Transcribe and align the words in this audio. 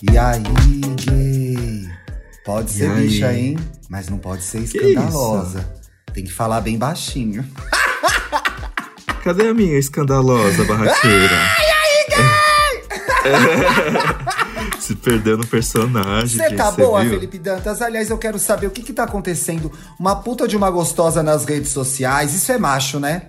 E 0.00 0.16
aí, 0.16 0.42
gay? 0.94 1.88
Pode 2.44 2.70
ser 2.70 2.88
aí? 2.88 3.08
bicha, 3.08 3.32
hein? 3.32 3.58
Mas 3.90 4.08
não 4.08 4.16
pode 4.16 4.44
ser 4.44 4.60
escandalosa. 4.60 5.68
Tem 6.14 6.22
que 6.22 6.32
falar 6.32 6.60
bem 6.60 6.78
baixinho. 6.78 7.44
Cadê 9.24 9.48
a 9.48 9.54
minha 9.54 9.76
escandalosa 9.76 10.64
barraqueira? 10.64 11.34
É. 13.24 14.80
Se 14.80 14.94
perdeu 14.94 15.36
no 15.36 15.46
personagem. 15.46 16.38
Você 16.38 16.54
tá 16.54 16.70
boa, 16.70 17.02
viu? 17.02 17.14
Felipe 17.14 17.38
Dantas? 17.38 17.82
Aliás, 17.82 18.08
eu 18.08 18.16
quero 18.16 18.38
saber 18.38 18.68
o 18.68 18.70
que 18.70 18.82
que 18.82 18.92
tá 18.92 19.04
acontecendo. 19.04 19.70
Uma 19.98 20.16
puta 20.16 20.48
de 20.48 20.56
uma 20.56 20.70
gostosa 20.70 21.22
nas 21.22 21.44
redes 21.44 21.70
sociais. 21.70 22.32
Isso 22.32 22.50
é 22.52 22.58
macho, 22.58 22.98
né? 22.98 23.26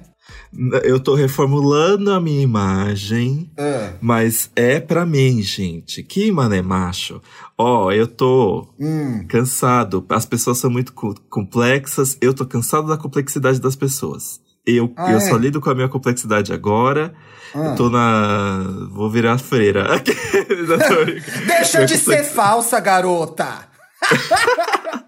Eu 0.83 0.99
tô 0.99 1.13
reformulando 1.13 2.11
a 2.11 2.19
minha 2.19 2.41
imagem, 2.41 3.51
Ah, 3.57 3.91
mas 4.01 4.49
é 4.55 4.79
pra 4.79 5.05
mim, 5.05 5.41
gente. 5.43 6.01
Que 6.01 6.31
mané 6.31 6.61
macho. 6.61 7.21
Ó, 7.57 7.91
eu 7.91 8.07
tô 8.07 8.67
hum. 8.79 9.25
cansado. 9.27 10.03
As 10.09 10.25
pessoas 10.25 10.57
são 10.57 10.69
muito 10.71 10.91
co- 10.93 11.15
complexas. 11.29 12.17
Eu 12.19 12.33
tô 12.33 12.45
cansado 12.45 12.87
da 12.87 12.97
complexidade 12.97 13.59
das 13.61 13.75
pessoas. 13.75 14.41
Eu, 14.65 14.91
Ah, 14.97 15.11
eu 15.11 15.17
é? 15.17 15.19
só 15.21 15.37
lido 15.37 15.61
com 15.61 15.69
a 15.69 15.75
minha 15.75 15.87
complexidade 15.89 16.51
agora. 16.51 17.13
Ah. 17.53 17.59
Eu 17.67 17.75
tô 17.75 17.89
na. 17.89 18.63
Vou 18.91 19.09
virar 19.09 19.37
freira. 19.37 19.87
Deixa 21.47 21.85
de 21.85 21.97
ser 21.97 22.23
falsa, 22.23 22.79
garota! 22.79 23.67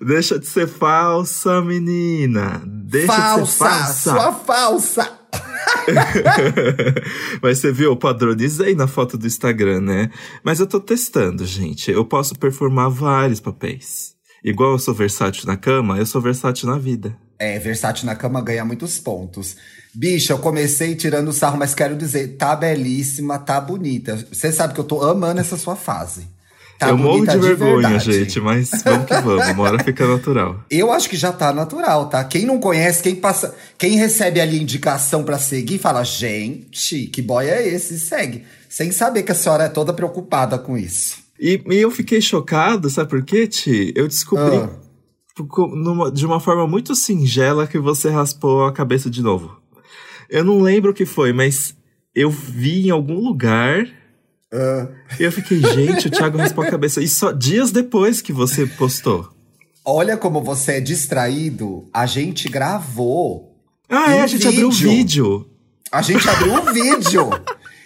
Deixa 0.00 0.38
de 0.38 0.46
ser 0.46 0.66
falsa, 0.66 1.60
menina. 1.60 2.62
Deixa 2.66 3.12
falsa! 3.12 3.42
de 3.42 3.48
ser 3.48 3.58
falsa. 3.58 4.10
Sua 4.10 4.32
falsa! 4.32 5.18
Mas 7.42 7.58
você 7.58 7.72
viu, 7.72 7.90
eu 7.90 7.96
padronizei 7.96 8.74
na 8.74 8.86
foto 8.86 9.16
do 9.18 9.26
Instagram, 9.26 9.80
né? 9.80 10.10
Mas 10.42 10.60
eu 10.60 10.66
tô 10.66 10.80
testando, 10.80 11.44
gente. 11.44 11.90
Eu 11.90 12.04
posso 12.04 12.34
performar 12.38 12.90
vários 12.90 13.40
papéis. 13.40 14.14
Igual 14.44 14.72
eu 14.72 14.78
sou 14.78 14.94
versátil 14.94 15.46
na 15.46 15.56
cama, 15.56 15.98
eu 15.98 16.06
sou 16.06 16.20
versátil 16.20 16.68
na 16.68 16.78
vida. 16.78 17.16
É, 17.38 17.58
versátil 17.58 18.06
na 18.06 18.14
cama 18.14 18.40
ganha 18.40 18.64
muitos 18.64 18.98
pontos. 18.98 19.56
Bicha, 19.94 20.32
eu 20.32 20.38
comecei 20.38 20.94
tirando 20.94 21.32
sarro, 21.32 21.58
mas 21.58 21.74
quero 21.74 21.96
dizer, 21.96 22.36
tá 22.36 22.54
belíssima, 22.54 23.38
tá 23.38 23.60
bonita. 23.60 24.16
Você 24.30 24.52
sabe 24.52 24.74
que 24.74 24.80
eu 24.80 24.84
tô 24.84 25.02
amando 25.02 25.40
essa 25.40 25.56
sua 25.56 25.76
fase. 25.76 26.28
Tá 26.78 26.90
eu 26.90 26.98
morro 26.98 27.26
de 27.26 27.38
vergonha, 27.38 27.88
verdade. 27.88 28.12
gente, 28.12 28.38
mas 28.40 28.70
vamos 28.84 29.06
que 29.06 29.14
vamos. 29.20 29.48
Uma 29.48 29.62
hora 29.64 29.82
fica 29.82 30.06
natural. 30.06 30.60
Eu 30.70 30.92
acho 30.92 31.08
que 31.08 31.16
já 31.16 31.32
tá 31.32 31.52
natural, 31.52 32.08
tá? 32.10 32.22
Quem 32.24 32.44
não 32.44 32.60
conhece, 32.60 33.02
quem 33.02 33.14
passa, 33.16 33.54
quem 33.78 33.96
recebe 33.96 34.40
ali 34.40 34.60
indicação 34.60 35.24
pra 35.24 35.38
seguir, 35.38 35.78
fala: 35.78 36.04
"Gente, 36.04 37.06
que 37.06 37.22
boy 37.22 37.46
é 37.48 37.66
esse?" 37.66 37.94
E 37.94 37.98
segue, 37.98 38.44
sem 38.68 38.92
saber 38.92 39.22
que 39.22 39.32
a 39.32 39.34
senhora 39.34 39.64
é 39.64 39.68
toda 39.68 39.92
preocupada 39.94 40.58
com 40.58 40.76
isso. 40.76 41.16
E, 41.40 41.62
e 41.70 41.76
eu 41.76 41.90
fiquei 41.90 42.20
chocado, 42.20 42.90
sabe 42.90 43.08
por 43.08 43.22
quê, 43.24 43.46
Ti? 43.46 43.92
Eu 43.96 44.06
descobri 44.08 44.56
Ah. 44.56 44.70
numa- 45.74 46.10
de 46.10 46.24
uma 46.26 46.40
forma 46.40 46.66
muito 46.66 46.94
singela 46.94 47.66
que 47.66 47.78
você 47.78 48.08
raspou 48.10 48.64
a 48.64 48.72
cabeça 48.72 49.08
de 49.10 49.22
novo. 49.22 49.56
Eu 50.28 50.44
não 50.44 50.60
lembro 50.60 50.90
o 50.90 50.94
que 50.94 51.06
foi, 51.06 51.32
mas 51.32 51.74
eu 52.14 52.30
vi 52.30 52.86
em 52.86 52.90
algum 52.90 53.18
lugar 53.20 53.86
E 54.52 55.22
eu 55.22 55.32
fiquei, 55.32 55.60
gente, 55.60 56.08
o 56.08 56.10
Thiago 56.10 56.38
raspou 56.38 56.64
a 56.64 56.70
cabeça. 56.70 57.00
E 57.02 57.08
só 57.08 57.32
dias 57.32 57.70
depois 57.70 58.20
que 58.22 58.32
você 58.32 58.66
postou. 58.66 59.28
Olha 59.84 60.16
como 60.16 60.42
você 60.42 60.72
é 60.72 60.80
distraído. 60.80 61.88
A 61.92 62.06
gente 62.06 62.48
gravou. 62.48 63.56
Ah, 63.88 64.14
é, 64.14 64.20
Um 64.20 64.24
a 64.24 64.26
gente 64.26 64.46
abriu 64.48 64.68
o 64.68 64.70
vídeo. 64.70 64.90
vídeo. 64.90 65.46
A 65.92 66.02
gente 66.02 66.28
abriu 66.28 66.52
um 66.54 66.72
vídeo. 66.72 67.30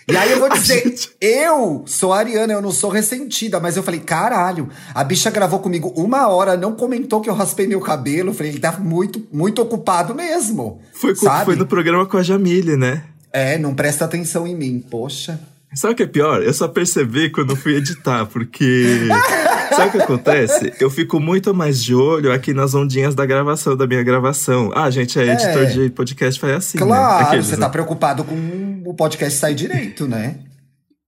E 0.09 0.17
aí 0.17 0.33
eu 0.33 0.41
vou 0.41 0.49
dizer, 0.53 0.83
gente- 0.83 1.11
eu 1.21 1.85
sou 1.87 2.13
a 2.13 2.19
Ariana, 2.19 2.53
eu 2.55 2.63
não 2.63 2.73
sou 2.73 2.91
ressentida, 2.91 3.61
mas 3.61 3.77
eu 3.77 3.83
falei, 3.83 4.01
caralho, 4.01 4.69
a 4.95 5.05
bicha 5.05 5.31
gravou 5.31 5.59
comigo 5.61 5.93
uma 5.97 6.27
hora, 6.29 6.57
não 6.57 6.75
comentou 6.75 7.21
que 7.21 7.29
eu 7.29 7.35
raspei 7.35 7.67
meu 7.67 7.81
cabelo. 7.81 8.33
Falei, 8.33 8.53
ele 8.53 8.59
tá 8.61 8.73
muito, 8.79 9.23
muito 9.33 9.61
ocupado 9.63 10.15
mesmo. 10.15 10.81
Foi, 10.95 11.15
sabe? 11.15 11.45
foi 11.45 11.57
no 11.57 11.67
programa 11.67 12.07
com 12.07 12.17
a 12.17 12.23
Jamile, 12.23 12.77
né? 12.77 13.05
É, 13.33 13.57
não 13.59 13.75
presta 13.75 14.05
atenção 14.07 14.47
em 14.47 14.57
mim, 14.57 14.85
poxa. 14.91 15.39
Sabe 15.75 15.95
o 15.95 15.97
que 15.97 16.03
é 16.03 16.07
pior? 16.07 16.43
Eu 16.43 16.53
só 16.53 16.67
percebi 16.67 17.31
quando 17.31 17.55
fui 17.55 17.77
editar, 17.77 18.27
porque. 18.27 19.07
Sabe 19.71 19.89
o 19.89 19.93
que 19.93 20.03
acontece? 20.03 20.73
Eu 20.81 20.91
fico 20.91 21.21
muito 21.21 21.55
mais 21.55 21.83
de 21.83 21.95
olho 21.95 22.33
aqui 22.33 22.53
nas 22.53 22.75
ondinhas 22.75 23.15
da 23.15 23.25
gravação, 23.25 23.77
da 23.77 23.87
minha 23.87 24.03
gravação. 24.03 24.73
Ah, 24.75 24.91
gente, 24.91 25.17
é 25.19 25.33
editor 25.33 25.67
de 25.67 25.91
podcast 25.91 26.41
faz 26.41 26.55
assim. 26.55 26.79
né? 26.79 26.85
Claro, 26.85 27.27
Aqueles, 27.27 27.47
você 27.47 27.55
né? 27.55 27.61
tá 27.61 27.69
preocupado 27.69 28.25
com 28.25 28.83
o 28.85 28.93
podcast 28.95 29.39
sair 29.39 29.55
direito, 29.55 30.09
né? 30.09 30.39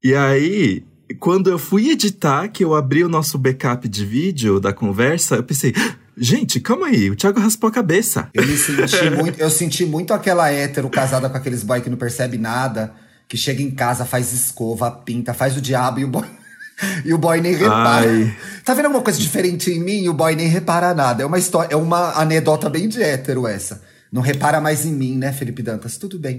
E 0.03 0.15
aí, 0.15 0.85
quando 1.19 1.51
eu 1.51 1.59
fui 1.59 1.91
editar, 1.91 2.49
que 2.49 2.65
eu 2.65 2.73
abri 2.75 3.03
o 3.03 3.09
nosso 3.09 3.37
backup 3.37 3.89
de 3.89 4.07
vídeo 4.07 4.61
da 4.61 4.73
conversa, 4.73 5.37
eu 5.37 5.43
pensei, 5.43 5.75
gente, 6.17 6.61
calma 6.61 6.87
aí, 6.87 7.11
o 7.11 7.17
Thiago 7.17 7.41
raspou 7.41 7.69
a 7.69 7.73
cabeça. 7.73 8.29
Eu 8.33 8.47
me 8.47 8.57
senti 8.57 9.11
muito, 9.11 9.41
eu 9.41 9.51
senti 9.51 9.85
muito 9.85 10.15
aquela 10.15 10.51
hétero 10.51 10.89
casada 10.89 11.29
com 11.29 11.37
aqueles 11.37 11.65
boy 11.65 11.81
que 11.81 11.91
não 11.91 11.97
percebe 11.97 12.39
nada, 12.39 12.95
que 13.33 13.39
chega 13.39 13.63
em 13.63 13.71
casa, 13.71 14.05
faz 14.05 14.31
escova, 14.31 14.91
pinta, 14.91 15.33
faz 15.33 15.57
o 15.57 15.61
diabo 15.63 15.99
e 15.99 16.05
o 16.05 16.09
boy, 16.09 16.27
e 17.03 17.15
o 17.15 17.17
boy 17.17 17.41
nem 17.41 17.55
repara. 17.55 18.07
Ai. 18.07 18.37
Tá 18.63 18.75
vendo 18.75 18.85
alguma 18.85 19.03
coisa 19.03 19.19
diferente 19.19 19.71
em 19.71 19.81
mim 19.81 20.03
e 20.03 20.09
o 20.11 20.13
boy 20.13 20.37
nem 20.37 20.49
repara 20.49 20.93
nada? 20.93 21.23
É 21.23 21.25
uma 21.25 21.39
história, 21.39 21.73
é 21.73 21.77
uma 21.77 22.13
anedota 22.21 22.69
bem 22.69 22.87
de 22.91 23.03
hétero 23.03 23.47
essa. 23.47 23.81
Não 24.13 24.21
repara 24.21 24.61
mais 24.61 24.85
em 24.85 24.93
mim, 24.93 25.17
né, 25.17 25.33
Felipe 25.33 25.63
Dantas? 25.63 25.97
Tudo 25.97 26.19
bem. 26.19 26.39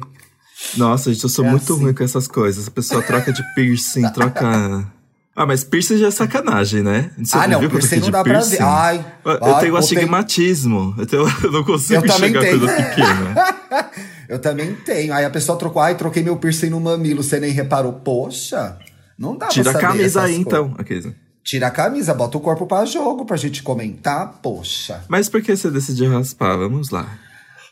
Nossa, 0.77 1.11
gente, 1.11 1.23
eu 1.23 1.29
sou 1.29 1.43
É 1.43 1.49
muito 1.49 1.73
assim. 1.73 1.81
ruim 1.81 1.95
com 1.95 2.03
essas 2.03 2.27
coisas. 2.27 2.67
A 2.67 2.71
pessoa 2.71 3.01
troca 3.01 3.33
de 3.33 3.41
piercing, 3.55 4.07
troca. 4.13 4.92
Ah, 5.35 5.45
mas 5.47 5.63
piercing 5.63 5.97
já 5.97 6.07
é 6.07 6.11
sacanagem, 6.11 6.83
né? 6.83 7.09
Você 7.17 7.35
ah, 7.35 7.47
não, 7.47 7.59
viu 7.59 7.69
piercing 7.69 7.99
não 8.01 8.11
dá 8.11 8.23
pra 8.23 8.39
ver. 8.41 8.61
Ai, 8.61 9.05
Eu 9.25 9.55
ai, 9.55 9.61
tenho 9.61 9.75
astigmatismo. 9.77 10.93
Eu, 10.97 11.05
tenho- 11.07 11.25
eu 11.43 11.51
não 11.51 11.63
consigo 11.63 12.01
Eu 12.01 12.05
enxergar 12.05 12.39
tenho. 12.41 12.59
coisa 12.59 12.73
pequena. 12.75 13.55
Eu 14.29 14.39
também 14.39 14.73
tenho. 14.75 15.13
Aí 15.13 15.25
a 15.25 15.29
pessoa 15.29 15.57
trocou, 15.57 15.81
ai, 15.81 15.95
troquei 15.95 16.23
meu 16.23 16.37
piercing 16.37 16.69
no 16.69 16.79
mamilo, 16.79 17.21
você 17.23 17.39
nem 17.39 17.51
reparou. 17.51 17.93
Poxa, 17.93 18.77
não 19.17 19.35
dá 19.37 19.47
Tira 19.47 19.71
pra 19.71 19.71
a 19.71 19.73
saber 19.81 19.87
camisa 19.87 20.19
essas 20.19 20.23
aí, 20.23 20.43
coisas. 20.43 20.47
então. 20.67 20.75
Aqueles. 20.77 21.07
Tira 21.43 21.67
a 21.67 21.71
camisa, 21.71 22.13
bota 22.13 22.37
o 22.37 22.41
corpo 22.41 22.65
pra 22.65 22.85
jogo 22.85 23.25
pra 23.25 23.35
gente 23.35 23.61
comentar, 23.63 24.39
poxa. 24.41 25.03
Mas 25.09 25.27
por 25.29 25.41
que 25.41 25.55
você 25.55 25.69
decidiu 25.69 26.11
raspar? 26.11 26.55
Vamos 26.57 26.89
lá. 26.89 27.05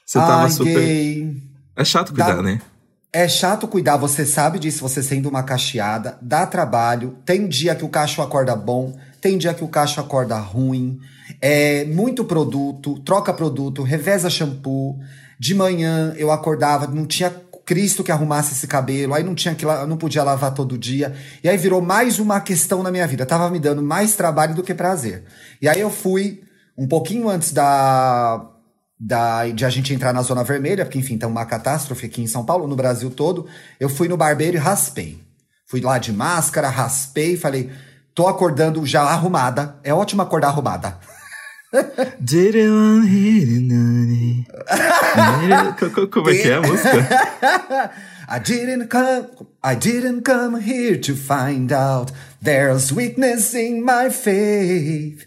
Você 0.06 0.20
tava 0.20 0.44
Ai, 0.44 0.50
super. 0.52 0.74
gay. 0.74 1.38
É 1.76 1.86
chato 1.86 2.10
cuidar, 2.10 2.36
Dá- 2.38 2.42
né? 2.44 2.60
É 3.14 3.28
chato 3.28 3.68
cuidar, 3.68 3.98
você 3.98 4.26
sabe 4.26 4.58
disso, 4.58 4.80
você 4.82 5.04
sendo 5.04 5.28
uma 5.28 5.44
cacheada, 5.44 6.18
dá 6.22 6.46
trabalho. 6.46 7.18
Tem 7.26 7.46
dia 7.46 7.76
que 7.76 7.84
o 7.84 7.90
cacho 7.90 8.22
acorda 8.22 8.56
bom, 8.56 8.98
tem 9.20 9.38
dia 9.38 9.54
que 9.54 9.66
o 9.66 9.68
cacho 9.68 10.00
acorda 10.00 10.38
ruim. 10.38 10.98
É 11.42 11.84
muito 11.86 12.24
produto, 12.24 13.00
troca 13.00 13.34
produto, 13.34 13.84
reveza 13.84 14.30
shampoo. 14.30 14.98
De 15.38 15.54
manhã 15.54 16.14
eu 16.18 16.32
acordava, 16.32 16.88
não 16.88 17.06
tinha 17.06 17.30
Cristo 17.66 18.04
que 18.04 18.12
arrumasse 18.12 18.54
esse 18.54 18.66
cabelo, 18.66 19.14
aí 19.14 19.24
não 19.24 19.36
tinha 19.36 19.56
que 19.56 19.66
não 19.66 19.98
podia 19.98 20.24
lavar 20.24 20.54
todo 20.54 20.78
dia. 20.78 21.14
E 21.44 21.50
aí 21.50 21.58
virou 21.58 21.82
mais 21.82 22.18
uma 22.18 22.40
questão 22.40 22.82
na 22.82 22.92
minha 22.92 23.08
vida, 23.08 23.26
tava 23.26 23.50
me 23.50 23.60
dando 23.60 23.82
mais 23.82 24.16
trabalho 24.16 24.56
do 24.56 24.64
que 24.64 24.74
prazer. 24.74 25.26
E 25.62 25.68
aí 25.68 25.82
eu 25.82 25.90
fui 25.90 26.44
um 26.78 26.88
pouquinho 26.88 27.30
antes 27.30 27.52
da 27.52 28.51
da, 29.04 29.48
de 29.48 29.66
a 29.66 29.70
gente 29.70 29.92
entrar 29.92 30.14
na 30.14 30.22
zona 30.22 30.44
vermelha, 30.44 30.86
porque 30.86 31.00
enfim, 31.00 31.18
tá 31.18 31.26
uma 31.26 31.44
catástrofe 31.44 32.06
aqui 32.06 32.22
em 32.22 32.28
São 32.28 32.46
Paulo, 32.46 32.68
no 32.68 32.76
Brasil 32.76 33.10
todo. 33.10 33.48
Eu 33.80 33.90
fui 33.90 34.08
no 34.08 34.16
barbeiro 34.16 34.58
e 34.58 34.60
raspei. 34.60 35.20
Fui 35.66 35.82
lá 35.82 35.98
de 35.98 36.14
máscara, 36.14 36.70
raspei, 36.70 37.36
falei, 37.36 37.72
tô 38.14 38.28
acordando 38.28 38.86
já 38.86 39.02
arrumada. 39.02 39.76
É 39.84 39.92
ótimo 39.92 40.22
acordar 40.22 40.50
arrumada. 40.50 41.00
Como 46.12 46.30
é 46.30 46.36
que 46.36 46.50
é 46.50 46.56
a 46.56 46.62
música? 46.62 47.10
I 48.30 48.40
didn't 48.40 48.88
come, 48.88 49.28
I 49.64 49.76
didn't 49.76 50.22
come 50.24 50.62
here 50.62 50.98
to 51.00 51.16
find 51.16 51.72
out 51.74 52.12
there's 52.42 52.94
weakness 52.94 53.56
in 53.56 53.82
my 53.84 54.12
faith. 54.12 55.26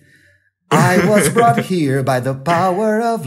I 0.74 1.06
was 1.08 1.28
brought 1.28 1.58
here 1.60 2.02
by 2.02 2.20
the 2.20 2.34
power 2.34 3.00
of 3.00 3.26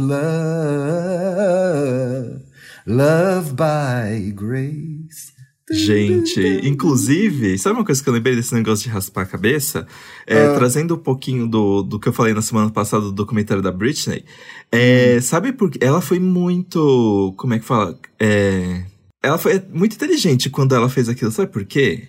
love, 1.38 2.42
love 2.86 3.54
by 3.56 4.32
grace. 4.36 5.36
Gente, 5.70 6.40
inclusive, 6.66 7.58
sabe 7.58 7.76
uma 7.76 7.84
coisa 7.84 8.02
que 8.02 8.08
eu 8.08 8.14
lembrei 8.14 8.34
desse 8.38 8.54
negócio 8.54 8.86
de 8.86 8.90
raspar 8.90 9.24
a 9.24 9.26
cabeça? 9.26 9.86
É, 10.26 10.46
Ah. 10.46 10.56
Trazendo 10.56 10.96
um 10.96 10.98
pouquinho 10.98 11.46
do, 11.46 11.84
do 11.84 12.00
que 12.00 12.08
eu 12.08 12.14
falei 12.14 12.34
na 12.34 12.42
semana 12.42 12.70
passada 12.70 13.04
do 13.04 13.12
documentário 13.12 13.62
da 13.62 13.72
Britney. 13.72 14.24
É, 14.72 15.20
Sabe 15.20 15.52
por 15.52 15.70
quê? 15.70 15.80
Ela 15.82 16.00
foi 16.00 16.20
muito. 16.20 17.34
Como 17.38 17.54
é 17.54 17.60
que 17.60 17.66
fala? 17.66 18.00
É, 18.18 18.84
ela 19.22 19.38
foi 19.38 19.62
muito 19.74 19.96
inteligente 19.96 20.50
quando 20.50 20.74
ela 20.74 20.88
fez 20.90 21.10
aquilo. 21.10 21.32
Sabe 21.32 21.52
por 21.52 21.66
quê? 21.66 22.08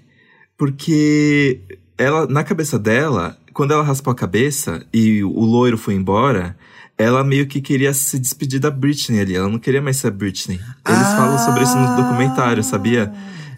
Porque 0.57 1.61
ela, 1.97 2.29
na 2.29 2.45
cabeça 2.45 2.79
dela, 2.79 3.37
quando 3.59 3.73
ela 3.73 3.83
raspou 3.83 4.13
a 4.13 4.15
cabeça 4.15 4.87
e 4.95 5.25
o 5.25 5.41
loiro 5.41 5.77
foi 5.77 5.95
embora, 5.95 6.57
ela 6.97 7.25
meio 7.25 7.45
que 7.49 7.61
queria 7.61 7.93
se 7.93 8.17
despedir 8.17 8.61
da 8.61 8.71
Britney 8.71 9.21
ali. 9.21 9.35
Ela 9.35 9.49
não 9.49 9.59
queria 9.59 9.83
mais 9.83 9.97
ser 9.97 10.07
a 10.07 10.11
Britney. 10.13 10.61
Eles 10.87 11.07
Ah. 11.09 11.17
falam 11.17 11.39
sobre 11.41 11.65
isso 11.65 11.77
no 11.77 11.97
documentário, 11.97 12.63
sabia? 12.63 13.13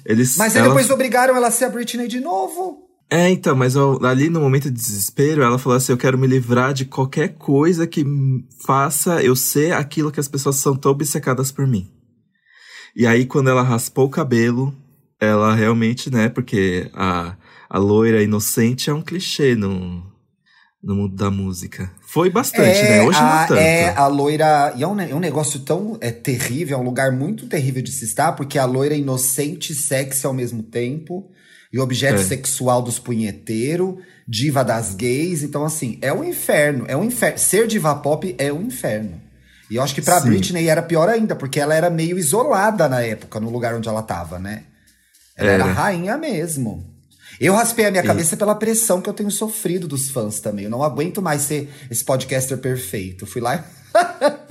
Eles, 0.07 0.39
Mas 0.39 0.55
aí 0.57 0.61
ela- 0.63 0.69
depois 0.69 0.89
obrigaram 0.89 1.37
ela 1.37 1.49
a 1.49 1.51
ser 1.51 1.67
a 1.67 1.69
Britney 1.69 2.09
de 2.09 2.19
novo. 2.19 2.79
É, 3.11 3.29
então, 3.29 3.55
mas 3.55 3.75
eu, 3.75 4.01
ali 4.07 4.31
no 4.31 4.41
momento 4.41 4.71
de 4.71 4.71
desespero, 4.71 5.43
ela 5.43 5.59
falou 5.59 5.77
assim: 5.77 5.93
eu 5.93 5.99
quero 5.99 6.17
me 6.17 6.27
livrar 6.27 6.73
de 6.73 6.87
qualquer 6.87 7.35
coisa 7.37 7.87
que 7.87 8.03
faça 8.65 9.23
eu 9.23 9.37
ser 9.37 9.75
aquilo 9.75 10.11
que 10.11 10.21
as 10.21 10.29
pessoas 10.29 10.57
são 10.57 10.75
tão 10.75 10.93
obcecadas 10.93 11.53
por 11.53 11.67
mim. 11.67 11.91
E 12.97 13.07
aí, 13.07 13.27
quando 13.27 13.51
ela 13.51 13.63
raspou 13.63 14.07
o 14.07 14.11
cabelo, 14.11 14.75
ela 15.21 15.55
realmente, 15.55 16.11
né, 16.11 16.29
porque 16.31 16.91
a, 16.95 17.35
a 17.71 17.79
loira 17.79 18.21
inocente 18.23 18.91
é 18.91 18.93
um 18.93 19.01
clichê 19.01 19.55
no, 19.55 20.03
no 20.83 20.95
mundo 20.97 21.15
da 21.15 21.31
música. 21.31 21.91
Foi 22.01 22.29
bastante, 22.29 22.79
é, 22.81 22.89
né? 22.99 23.03
Hoje 23.03 23.19
a, 23.19 23.23
não 23.23 23.47
tanto. 23.47 23.61
É, 23.61 23.89
a 23.97 24.07
loira. 24.09 24.75
E 24.77 24.83
é 24.83 24.89
um, 24.89 25.01
é 25.01 25.15
um 25.15 25.21
negócio 25.21 25.61
tão 25.61 25.97
é, 26.01 26.11
terrível, 26.11 26.77
é 26.77 26.81
um 26.81 26.85
lugar 26.85 27.13
muito 27.13 27.47
terrível 27.47 27.81
de 27.81 27.93
se 27.93 28.05
estar, 28.05 28.33
porque 28.33 28.59
a 28.59 28.65
loira 28.65 28.95
é 28.95 28.99
inocente 28.99 29.73
e 29.73 29.77
sexy 29.77 30.27
ao 30.27 30.35
mesmo 30.35 30.65
tempo 30.65 31.31
e 31.73 31.79
objeto 31.79 32.21
É. 32.21 32.25
sexual 32.25 32.83
dos 32.83 32.99
punheteiros, 32.99 33.95
diva 34.27 34.65
das 34.65 34.93
gays. 34.93 35.45
Então, 35.45 35.65
assim, 35.65 35.97
é 36.03 36.13
um 36.13 36.25
inferno. 36.25 36.85
É 36.89 36.97
um 36.97 37.05
inferno. 37.05 37.39
Ser 37.39 37.69
diva 37.69 37.95
pop 37.95 38.35
é 38.37 38.53
um 38.53 38.63
inferno. 38.63 39.21
E 39.71 39.77
eu 39.77 39.83
acho 39.85 39.95
que 39.95 40.03
pra 40.03 40.21
Sim. 40.21 40.31
Britney 40.31 40.67
era 40.69 40.83
pior 40.83 41.09
ainda, 41.09 41.37
porque 41.37 41.61
ela 41.61 41.73
era 41.73 41.89
meio 41.89 42.19
isolada 42.19 42.89
na 42.89 43.01
época, 43.03 43.39
no 43.39 43.49
lugar 43.49 43.73
onde 43.77 43.89
ela 43.89 44.03
tava, 44.03 44.37
né? 44.41 44.65
Ela 45.37 45.51
era, 45.53 45.63
Era. 45.63 45.73
rainha 45.73 46.19
mesmo. 46.19 46.85
Eu 47.41 47.55
raspei 47.55 47.87
a 47.87 47.91
minha 47.91 48.03
E- 48.03 48.07
cabeça 48.07 48.37
pela 48.37 48.55
pressão 48.55 49.01
que 49.01 49.09
eu 49.09 49.15
tenho 49.15 49.31
sofrido 49.31 49.89
dos 49.89 50.11
fãs 50.11 50.41
também. 50.41 50.67
Eu 50.67 50.71
não 50.71 50.83
aguento 50.83 51.23
mais 51.23 51.41
ser 51.43 51.71
esse 51.91 52.05
podcaster 52.05 52.59
perfeito. 52.59 53.25
Fui 53.27 53.41
lá. 53.41 53.65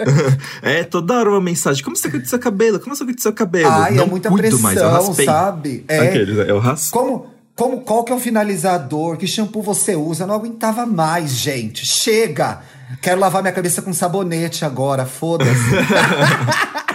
É, 0.62 0.84
toda 0.84 1.14
hora 1.18 1.30
uma 1.30 1.40
mensagem. 1.42 1.84
Como 1.84 1.96
você 1.96 2.10
cuida 2.10 2.26
do 2.26 2.30
seu 2.30 2.40
cabelo? 2.40 2.80
Como 2.80 2.96
você 2.96 3.04
cuida 3.04 3.18
do 3.18 3.22
seu 3.22 3.32
cabelo? 3.34 3.70
Ai, 3.72 3.94
não 3.94 4.04
é 4.04 4.08
muita 4.08 4.30
cuido 4.30 4.42
pressão, 4.42 4.62
mais, 4.62 4.78
eu 4.78 4.90
raspei. 4.90 5.26
sabe? 5.26 5.86
É. 5.88 6.00
Aqueles, 6.00 6.36
né? 6.38 6.46
eu 6.50 6.60
raspei. 6.60 6.92
Como, 7.00 7.28
como, 7.56 7.82
qual 7.82 8.04
que 8.04 8.12
é 8.12 8.16
o 8.16 8.20
finalizador? 8.20 9.18
Que 9.18 9.28
shampoo 9.28 9.62
você 9.62 9.96
usa? 9.96 10.24
Eu 10.24 10.28
não 10.28 10.36
aguentava 10.36 10.86
mais, 10.86 11.32
gente. 11.32 11.86
Chega! 11.86 12.62
Quero 13.02 13.20
lavar 13.20 13.42
minha 13.42 13.54
cabeça 13.54 13.82
com 13.82 13.94
sabonete 13.94 14.66
agora, 14.66 15.06
foda-se. 15.06 15.52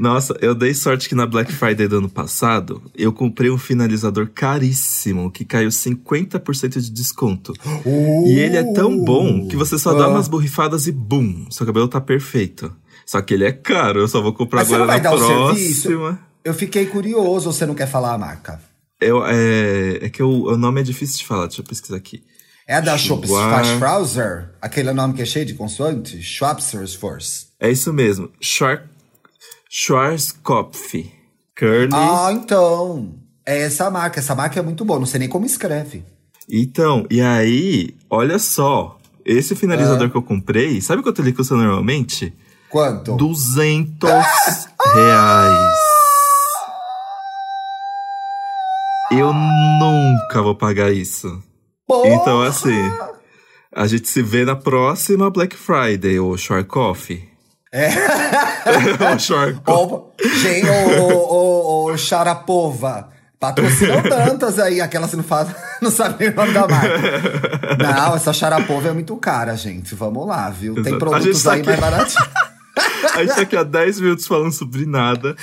Nossa, 0.00 0.34
eu 0.40 0.54
dei 0.54 0.72
sorte 0.72 1.08
que 1.08 1.14
na 1.14 1.26
Black 1.26 1.52
Friday 1.52 1.86
do 1.86 1.98
ano 1.98 2.08
passado, 2.08 2.82
eu 2.96 3.12
comprei 3.12 3.50
um 3.50 3.58
finalizador 3.58 4.28
caríssimo, 4.34 5.30
que 5.30 5.44
caiu 5.44 5.68
50% 5.68 6.80
de 6.80 6.90
desconto. 6.90 7.52
E 8.26 8.38
ele 8.38 8.56
é 8.56 8.72
tão 8.72 8.98
bom 9.04 9.46
que 9.46 9.56
você 9.56 9.78
só 9.78 9.92
dá 9.92 10.04
Ah. 10.04 10.08
umas 10.08 10.26
borrifadas 10.28 10.86
e 10.86 10.92
bum, 10.92 11.46
seu 11.50 11.66
cabelo 11.66 11.86
tá 11.88 12.00
perfeito. 12.00 12.74
Só 13.04 13.20
que 13.20 13.34
ele 13.34 13.44
é 13.44 13.52
caro, 13.52 14.00
eu 14.00 14.08
só 14.08 14.22
vou 14.22 14.32
comprar 14.32 14.60
Mas 14.60 14.68
você 14.68 14.74
agora 14.76 14.94
na 15.02 15.10
próxima. 15.10 15.54
serviço? 15.54 16.18
Eu 16.44 16.54
fiquei 16.54 16.86
curioso, 16.86 17.52
você 17.52 17.66
não 17.66 17.74
quer 17.74 17.86
falar 17.88 18.14
a 18.14 18.18
marca? 18.18 18.60
Eu, 19.00 19.22
é, 19.26 19.98
é 20.02 20.08
que 20.08 20.22
o, 20.22 20.44
o 20.46 20.56
nome 20.56 20.80
é 20.80 20.84
difícil 20.84 21.18
de 21.18 21.26
falar, 21.26 21.46
deixa 21.46 21.60
eu 21.60 21.64
pesquisar 21.66 21.96
aqui. 21.96 22.22
É 22.66 22.76
a 22.76 22.80
da 22.80 22.96
Schwar- 22.96 23.26
Schwarzfrauser? 23.26 24.50
Aquele 24.62 24.92
nome 24.92 25.14
que 25.14 25.22
é 25.22 25.24
cheio 25.26 25.44
de 25.44 25.54
consoante? 25.54 26.22
Schwarzfors. 26.22 27.48
É 27.58 27.70
isso 27.70 27.92
mesmo, 27.92 28.30
Schwar 28.40 28.84
Schwarzkopf. 29.72 30.94
Curly. 31.56 31.90
Ah, 31.94 32.30
então. 32.32 33.14
É 33.46 33.60
essa 33.62 33.88
marca. 33.88 34.18
Essa 34.18 34.34
marca 34.34 34.58
é 34.58 34.62
muito 34.62 34.84
boa. 34.84 34.98
Não 34.98 35.06
sei 35.06 35.20
nem 35.20 35.28
como 35.28 35.46
escreve. 35.46 36.04
Então, 36.50 37.06
e 37.08 37.20
aí, 37.20 37.94
olha 38.10 38.36
só, 38.40 38.98
esse 39.24 39.54
finalizador 39.54 40.08
Ah. 40.08 40.10
que 40.10 40.16
eu 40.16 40.22
comprei, 40.22 40.80
sabe 40.80 41.02
quanto 41.04 41.22
ele 41.22 41.32
custa 41.32 41.54
normalmente? 41.54 42.34
Quanto? 42.68 43.14
200 43.16 44.10
reais. 44.92 45.78
Eu 49.12 49.32
nunca 49.32 50.42
vou 50.42 50.56
pagar 50.56 50.92
isso. 50.92 51.40
Porra! 51.86 52.08
Então, 52.08 52.42
assim, 52.42 52.78
a 53.72 53.86
gente 53.86 54.08
se 54.08 54.20
vê 54.22 54.44
na 54.44 54.56
próxima 54.56 55.30
Black 55.30 55.56
Friday, 55.56 56.18
ô 56.18 56.36
Schwarzkopf. 56.36 57.29
É. 57.72 57.88
ô 59.14 59.18
Schwarzkopf. 59.18 59.92
Ô, 59.94 60.12
gente, 60.42 60.66
ô, 60.68 61.84
ô, 61.92 61.96
Sharapova. 61.96 63.08
Patrocinam 63.38 64.02
tantas 64.04 64.58
aí, 64.58 64.80
aquelas 64.82 65.08
que 65.10 65.16
não, 65.16 65.24
faz, 65.24 65.48
não 65.80 65.90
sabem 65.90 66.28
o 66.28 66.34
nome 66.34 66.52
da 66.52 66.68
marca. 66.68 66.98
Não, 67.78 68.14
essa 68.16 68.32
Sharapova 68.34 68.88
é 68.88 68.92
muito 68.92 69.16
cara, 69.16 69.56
gente. 69.56 69.94
Vamos 69.94 70.26
lá, 70.26 70.50
viu? 70.50 70.74
Tem 70.74 70.82
Exato. 70.94 70.98
Produtos 70.98 71.42
tá 71.42 71.52
aí 71.52 71.60
aqui- 71.60 71.68
mais 71.70 71.80
baratinhos. 71.80 72.28
A 73.14 73.22
gente 73.24 73.34
tá 73.34 73.40
aqui 73.42 73.56
há 73.56 73.62
10 73.62 74.00
minutos 74.00 74.26
falando 74.26 74.52
sobre 74.52 74.84
nada. 74.86 75.34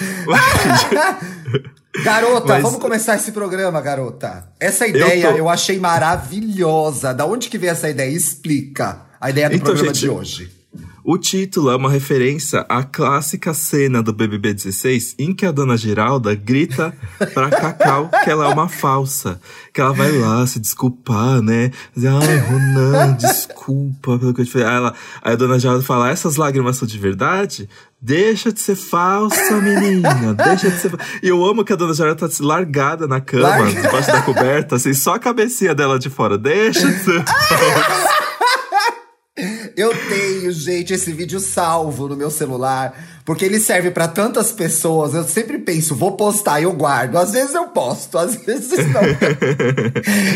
Garota, 2.04 2.54
Mas- 2.54 2.62
vamos 2.64 2.80
começar 2.80 3.16
esse 3.16 3.32
programa, 3.32 3.82
garota. 3.82 4.48
Essa 4.60 4.88
ideia 4.88 5.30
eu, 5.32 5.38
tô- 5.38 5.50
achei 5.50 5.80
maravilhosa. 5.80 7.14
Da 7.14 7.26
onde 7.26 7.50
que 7.50 7.58
veio 7.58 7.72
essa 7.72 7.90
ideia? 7.90 8.10
Explica 8.16 9.02
a 9.20 9.30
ideia 9.30 9.50
do 9.50 9.56
Então, 9.56 9.66
programa 9.74 9.94
gente, 9.94 10.00
de 10.02 10.10
hoje. 10.10 10.52
O 11.10 11.18
título 11.18 11.72
é 11.72 11.76
uma 11.78 11.90
referência 11.90 12.66
à 12.68 12.84
clássica 12.84 13.54
cena 13.54 14.04
do 14.04 14.12
BBB 14.12 14.54
16 14.54 15.16
em 15.18 15.34
que 15.34 15.46
a 15.46 15.54
dona 15.54 15.78
Giralda 15.78 16.36
grita 16.36 16.94
pra 17.34 17.48
Cacau 17.50 18.10
que 18.26 18.30
ela 18.30 18.50
é 18.50 18.54
uma 18.54 18.68
falsa. 18.68 19.40
Que 19.74 19.80
ela 19.80 19.94
vai 19.94 20.12
lá 20.12 20.46
se 20.46 20.60
desculpar, 20.60 21.42
né? 21.42 21.72
Dizer, 21.96 22.10
ai, 22.10 22.38
Ronan, 22.40 23.14
desculpa 23.14 24.20
pelo 24.20 24.34
que 24.34 24.42
eu 24.42 24.46
te 24.46 24.52
fiz. 24.52 24.62
Aí, 24.64 24.76
ela, 24.76 24.94
aí 25.22 25.32
a 25.32 25.36
dona 25.38 25.58
Giralda 25.58 25.82
fala, 25.82 26.10
essas 26.10 26.36
lágrimas 26.36 26.76
são 26.76 26.86
de 26.86 27.00
verdade? 27.00 27.70
Deixa 28.02 28.52
de 28.52 28.60
ser 28.60 28.76
falsa, 28.76 29.56
menina. 29.62 30.34
Deixa 30.34 30.70
de 30.70 30.78
ser 30.78 30.90
fa-" 30.90 30.98
E 31.24 31.30
eu 31.30 31.42
amo 31.46 31.64
que 31.64 31.72
a 31.72 31.78
dona 31.78 31.94
Giralda 31.94 32.28
tá 32.28 32.36
largada 32.42 33.08
na 33.08 33.22
cama, 33.22 33.48
Larga- 33.48 33.82
debaixo 33.82 34.12
da 34.12 34.22
coberta, 34.24 34.76
assim, 34.76 34.94
só 34.94 35.14
a 35.16 35.20
cabecinha 35.20 35.74
dela 35.74 35.98
de 35.98 36.10
fora. 36.10 36.38
Deixa 36.38 36.86
de 36.86 37.00
ser 37.00 37.24
falsa. 37.24 38.18
Eu 39.78 39.92
tenho, 40.10 40.52
gente, 40.52 40.92
esse 40.92 41.14
vídeo 41.14 41.40
salvo 41.40 42.08
no 42.08 42.16
meu 42.16 42.32
celular, 42.32 42.96
porque 43.24 43.46
ele 43.46 43.60
serve 43.60 43.92
pra 43.92 44.08
tantas 44.08 44.52
pessoas. 44.52 45.14
Eu 45.14 45.24
sempre 45.24 45.60
penso, 45.60 45.94
vou 45.96 46.14
postar, 46.18 46.60
eu 46.64 46.74
guardo. 46.74 47.16
Às 47.16 47.34
vezes 47.34 47.54
eu 47.54 47.68
posto, 47.68 48.18
às 48.18 48.34
vezes 48.44 48.72
não. 48.92 49.02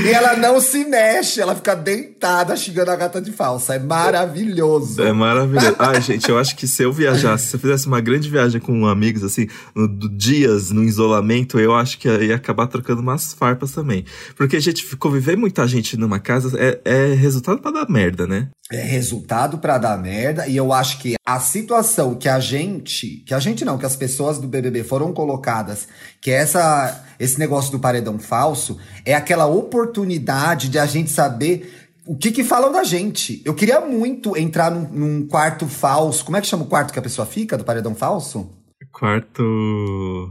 e 0.05 0.09
ela 0.13 0.38
não 0.38 0.61
se 0.61 0.85
mexe, 0.85 1.41
ela 1.41 1.55
fica 1.55 1.75
deitada 1.75 2.55
xingando 2.55 2.91
a 2.91 2.95
gata 2.95 3.19
de 3.19 3.31
falsa. 3.31 3.73
É 3.73 3.79
maravilhoso. 3.79 5.01
É 5.01 5.11
maravilhoso. 5.11 5.75
Ai, 5.79 5.99
gente, 6.01 6.29
eu 6.29 6.37
acho 6.37 6.55
que 6.55 6.67
se 6.67 6.83
eu 6.83 6.94
viajasse, 6.94 7.47
se 7.47 7.55
eu 7.55 7.59
fizesse 7.59 7.87
uma 7.87 7.99
grande 7.99 8.29
viagem 8.29 8.61
com 8.61 8.85
amigos, 8.85 9.23
assim, 9.23 9.47
no, 9.75 9.87
do- 9.87 10.07
dias 10.09 10.69
no 10.69 10.83
isolamento, 10.83 11.59
eu 11.59 11.73
acho 11.73 11.97
que 11.97 12.07
ia 12.07 12.35
acabar 12.35 12.68
trocando 12.68 13.01
umas 13.01 13.33
farpas 13.33 13.71
também. 13.71 14.06
Porque, 14.35 14.59
gente, 14.59 14.85
conviver 14.97 15.35
muita 15.35 15.68
gente 15.68 15.97
numa 15.97 16.19
casa 16.19 16.56
é, 16.59 16.80
é 16.85 17.13
resultado 17.16 17.59
pra 17.59 17.71
dar 17.71 17.89
merda, 17.89 18.27
né? 18.27 18.49
É 18.71 18.83
resultado 18.83 19.31
pra 19.57 19.78
dar 19.78 19.97
merda. 19.97 20.47
E 20.47 20.57
eu 20.57 20.73
acho 20.73 21.00
que 21.00 21.16
a 21.26 21.40
situação 21.40 22.16
que 22.16 22.28
a 22.28 22.40
gente, 22.40 23.23
que 23.26 23.33
a 23.33 23.40
gente 23.40 23.64
não, 23.64 23.78
que 23.78 23.85
as 23.85 23.95
pessoas 23.95 24.38
do 24.40 24.47
BBB 24.47 24.83
foram 24.83 25.14
colocadas, 25.14 25.88
que 26.19 26.31
é 26.31 26.35
essa, 26.35 27.04
esse 27.19 27.40
negócio 27.40 27.71
do 27.71 27.80
paredão 27.80 28.19
falso, 28.19 28.78
é 29.06 29.14
aquela 29.14 29.45
oportunidade 29.45 30.69
de 30.69 30.78
a 30.78 30.85
gente 30.85 31.09
saber 31.09 31.88
o 32.06 32.16
que 32.16 32.31
que 32.31 32.44
falam 32.44 32.71
da 32.71 32.83
gente. 32.83 33.42
Eu 33.45 33.54
queria 33.54 33.80
muito 33.80 34.35
entrar 34.35 34.71
num, 34.71 34.88
num 34.90 35.28
quarto 35.28 35.68
falso. 35.68 36.26
Como 36.26 36.35
é 36.35 36.42
que 36.42 36.47
chama 36.47 36.64
o 36.64 36.68
quarto 36.68 36.92
que 36.92 37.00
a 37.00 37.04
pessoa 37.04 37.26
fica 37.26 37.57
do 37.57 37.64
paredão 37.64 37.95
falso? 37.95 38.50
Quarto. 38.92 39.42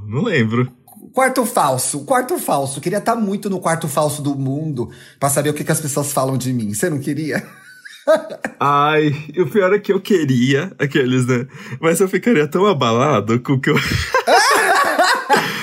Não 0.06 0.22
lembro. 0.22 0.70
Quarto 1.12 1.44
falso, 1.44 2.04
quarto 2.04 2.38
falso. 2.38 2.80
Queria 2.80 2.98
estar 2.98 3.16
muito 3.16 3.50
no 3.50 3.58
quarto 3.58 3.88
falso 3.88 4.22
do 4.22 4.34
mundo 4.36 4.90
pra 5.18 5.28
saber 5.28 5.50
o 5.50 5.54
que, 5.54 5.64
que 5.64 5.72
as 5.72 5.80
pessoas 5.80 6.12
falam 6.12 6.36
de 6.36 6.52
mim. 6.52 6.72
Você 6.72 6.88
não 6.88 6.98
queria? 6.98 7.44
Ai, 8.58 9.14
o 9.38 9.46
pior 9.46 9.72
é 9.72 9.78
que 9.78 9.92
eu 9.92 10.00
queria 10.00 10.72
aqueles, 10.78 11.26
né? 11.26 11.46
Mas 11.80 12.00
eu 12.00 12.08
ficaria 12.08 12.46
tão 12.46 12.66
abalado 12.66 13.38
com 13.40 13.54
o 13.54 13.60
que 13.60 13.70
eu. 13.70 13.76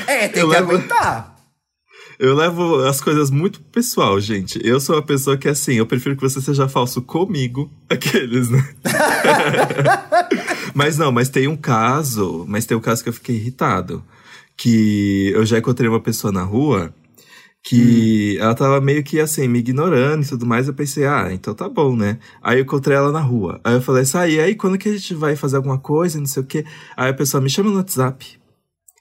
É, 0.07 0.27
tem 0.29 0.41
Eu 0.41 0.49
que 0.49 0.55
levo- 0.55 0.71
aguentar. 0.71 1.35
Eu 2.17 2.33
levo 2.33 2.77
as 2.85 2.99
coisas 3.01 3.29
muito 3.29 3.61
pessoal, 3.61 4.19
gente. 4.19 4.59
Eu 4.63 4.79
sou 4.79 4.95
uma 4.95 5.01
pessoa 5.03 5.37
que, 5.37 5.47
assim, 5.47 5.73
eu 5.75 5.85
prefiro 5.85 6.15
que 6.15 6.21
você 6.21 6.41
seja 6.41 6.67
falso 6.67 7.01
comigo, 7.01 7.69
aqueles, 7.89 8.49
né? 8.49 8.67
mas 10.73 10.97
não, 10.97 11.11
mas 11.11 11.29
tem 11.29 11.47
um 11.47 11.55
caso, 11.57 12.45
mas 12.47 12.65
tem 12.65 12.75
um 12.75 12.81
caso 12.81 13.03
que 13.03 13.09
eu 13.09 13.13
fiquei 13.13 13.35
irritado. 13.35 14.03
Que 14.55 15.31
eu 15.35 15.45
já 15.45 15.59
encontrei 15.59 15.87
uma 15.87 15.99
pessoa 15.99 16.31
na 16.33 16.41
rua 16.41 16.91
que 17.69 18.37
ela 18.39 18.55
tava 18.55 18.79
meio 18.79 19.03
que 19.03 19.19
assim, 19.19 19.47
me 19.47 19.59
ignorando 19.59 20.23
e 20.23 20.27
tudo 20.27 20.45
mais. 20.45 20.67
Eu 20.67 20.73
pensei, 20.73 21.05
ah, 21.05 21.29
então 21.31 21.53
tá 21.53 21.67
bom, 21.67 21.95
né? 21.95 22.17
Aí 22.41 22.59
eu 22.59 22.63
encontrei 22.63 22.95
ela 22.95 23.11
na 23.11 23.19
rua. 23.19 23.59
Aí 23.63 23.73
eu 23.73 23.81
falei 23.81 24.03
assim, 24.03 24.17
ah, 24.17 24.27
e 24.27 24.39
aí 24.39 24.55
quando 24.55 24.77
que 24.77 24.87
a 24.89 24.93
gente 24.93 25.13
vai 25.13 25.35
fazer 25.35 25.57
alguma 25.57 25.77
coisa, 25.77 26.17
não 26.19 26.25
sei 26.25 26.43
o 26.43 26.45
quê? 26.45 26.63
Aí 26.95 27.09
a 27.09 27.13
pessoa 27.13 27.41
me 27.41 27.49
chama 27.49 27.69
no 27.69 27.77
WhatsApp. 27.77 28.37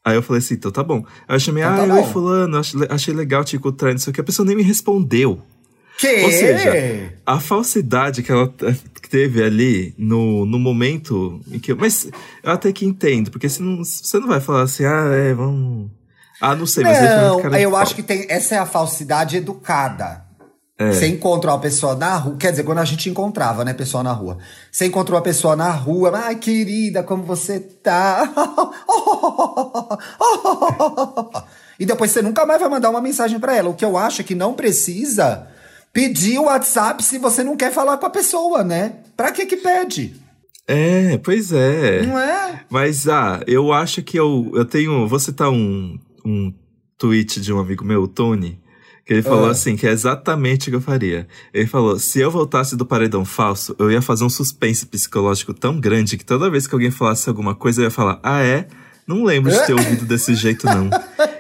Aí 0.04 0.14
eu 0.16 0.22
falei 0.22 0.38
assim, 0.38 0.54
então 0.54 0.70
tá 0.70 0.82
bom. 0.82 1.04
Aí 1.28 1.36
eu 1.36 1.40
chamei, 1.40 1.62
Então 1.62 1.76
tá 1.76 1.82
ah, 1.82 1.94
oi, 1.96 2.02
bom. 2.02 2.12
fulano, 2.12 2.58
achei, 2.90 3.14
legal 3.14 3.44
te 3.44 3.56
encontrar, 3.56 3.90
não 3.92 3.98
sei 3.98 4.10
o 4.10 4.14
que. 4.14 4.20
A 4.20 4.24
pessoa 4.24 4.46
nem 4.46 4.56
me 4.56 4.62
respondeu. 4.62 5.40
Que? 5.98 6.22
Ou 6.24 6.30
seja, 6.30 6.72
A 7.24 7.40
falsidade 7.40 8.22
que 8.22 8.30
ela 8.30 8.52
teve 9.10 9.42
ali 9.42 9.94
no, 9.96 10.44
no 10.44 10.58
momento 10.58 11.40
em 11.50 11.58
que. 11.58 11.72
eu- 11.72 11.76
Mas 11.76 12.08
eu 12.42 12.50
até 12.52 12.70
que 12.72 12.84
entendo, 12.84 13.30
porque 13.30 13.48
se 13.48 13.62
não, 13.62 13.82
você 13.82 14.18
não 14.18 14.28
vai 14.28 14.40
falar 14.40 14.62
assim, 14.62 14.84
ah, 14.84 15.08
é, 15.12 15.32
vamos. 15.34 15.90
Ah, 16.40 16.54
não 16.54 16.66
sei, 16.66 16.84
mas 16.84 16.98
muito 16.98 17.50
Não, 17.50 17.56
eu 17.56 17.70
pau. 17.70 17.80
acho 17.80 17.94
que 17.94 18.02
tem. 18.02 18.26
Essa 18.28 18.56
é 18.56 18.58
a 18.58 18.66
falsidade 18.66 19.36
educada. 19.36 20.24
É. 20.78 20.92
Você 20.92 21.06
encontra 21.06 21.52
uma 21.52 21.58
pessoa 21.58 21.94
na 21.94 22.16
rua, 22.16 22.36
quer 22.38 22.50
dizer, 22.50 22.62
quando 22.62 22.78
a 22.78 22.84
gente 22.84 23.08
encontrava, 23.08 23.64
né, 23.64 23.72
pessoa 23.72 24.02
na 24.02 24.12
rua. 24.12 24.36
Você 24.70 24.84
encontrou 24.84 25.16
uma 25.16 25.24
pessoa 25.24 25.56
na 25.56 25.70
rua, 25.70 26.12
ai, 26.14 26.36
querida, 26.36 27.02
como 27.02 27.22
você 27.22 27.60
tá? 27.60 28.30
E 31.78 31.84
depois 31.84 32.10
você 32.10 32.22
nunca 32.22 32.46
mais 32.46 32.60
vai 32.60 32.70
mandar 32.70 32.88
uma 32.90 33.02
mensagem 33.02 33.38
pra 33.38 33.54
ela. 33.54 33.68
O 33.68 33.74
que 33.74 33.84
eu 33.84 33.96
acho 33.98 34.22
é 34.22 34.24
que 34.24 34.34
não 34.34 34.54
precisa 34.54 35.46
pedir 35.92 36.38
o 36.38 36.44
WhatsApp 36.44 37.04
se 37.04 37.18
você 37.18 37.44
não 37.44 37.56
quer 37.56 37.70
falar 37.70 37.98
com 37.98 38.06
a 38.06 38.10
pessoa, 38.10 38.64
né? 38.64 38.94
Pra 39.16 39.30
que 39.30 39.44
que 39.44 39.56
pede? 39.56 40.14
É, 40.66 41.18
pois 41.18 41.52
é. 41.52 42.02
Não 42.02 42.18
é? 42.18 42.60
Mas, 42.70 43.06
ah, 43.08 43.40
eu 43.46 43.72
acho 43.72 44.02
que 44.02 44.18
eu, 44.18 44.50
eu 44.54 44.64
tenho. 44.64 45.06
Vou 45.06 45.18
citar 45.18 45.50
um, 45.50 45.98
um 46.26 46.52
tweet 46.98 47.40
de 47.40 47.52
um 47.52 47.58
amigo 47.60 47.84
meu, 47.84 48.02
o 48.02 48.08
Tony, 48.08 48.58
que 49.04 49.12
ele 49.12 49.22
falou 49.22 49.46
Ah. 49.46 49.50
assim: 49.52 49.76
que 49.76 49.86
é 49.86 49.90
exatamente 49.92 50.68
o 50.68 50.70
que 50.72 50.76
eu 50.76 50.80
faria. 50.80 51.28
Ele 51.54 51.66
falou: 51.66 51.98
se 51.98 52.18
eu 52.20 52.30
voltasse 52.30 52.74
do 52.76 52.84
paredão 52.84 53.24
falso, 53.24 53.76
eu 53.78 53.90
ia 53.90 54.02
fazer 54.02 54.24
um 54.24 54.28
suspense 54.30 54.84
psicológico 54.86 55.54
tão 55.54 55.78
grande 55.78 56.16
que 56.16 56.24
toda 56.24 56.50
vez 56.50 56.66
que 56.66 56.74
alguém 56.74 56.90
falasse 56.90 57.28
alguma 57.28 57.54
coisa, 57.54 57.80
eu 57.80 57.84
ia 57.84 57.90
falar: 57.90 58.18
ah, 58.22 58.42
é? 58.42 58.66
Não 59.06 59.22
lembro 59.22 59.52
de 59.52 59.64
ter 59.64 59.72
ouvido 59.72 60.04
desse 60.04 60.34
jeito, 60.34 60.66
não. 60.66 60.90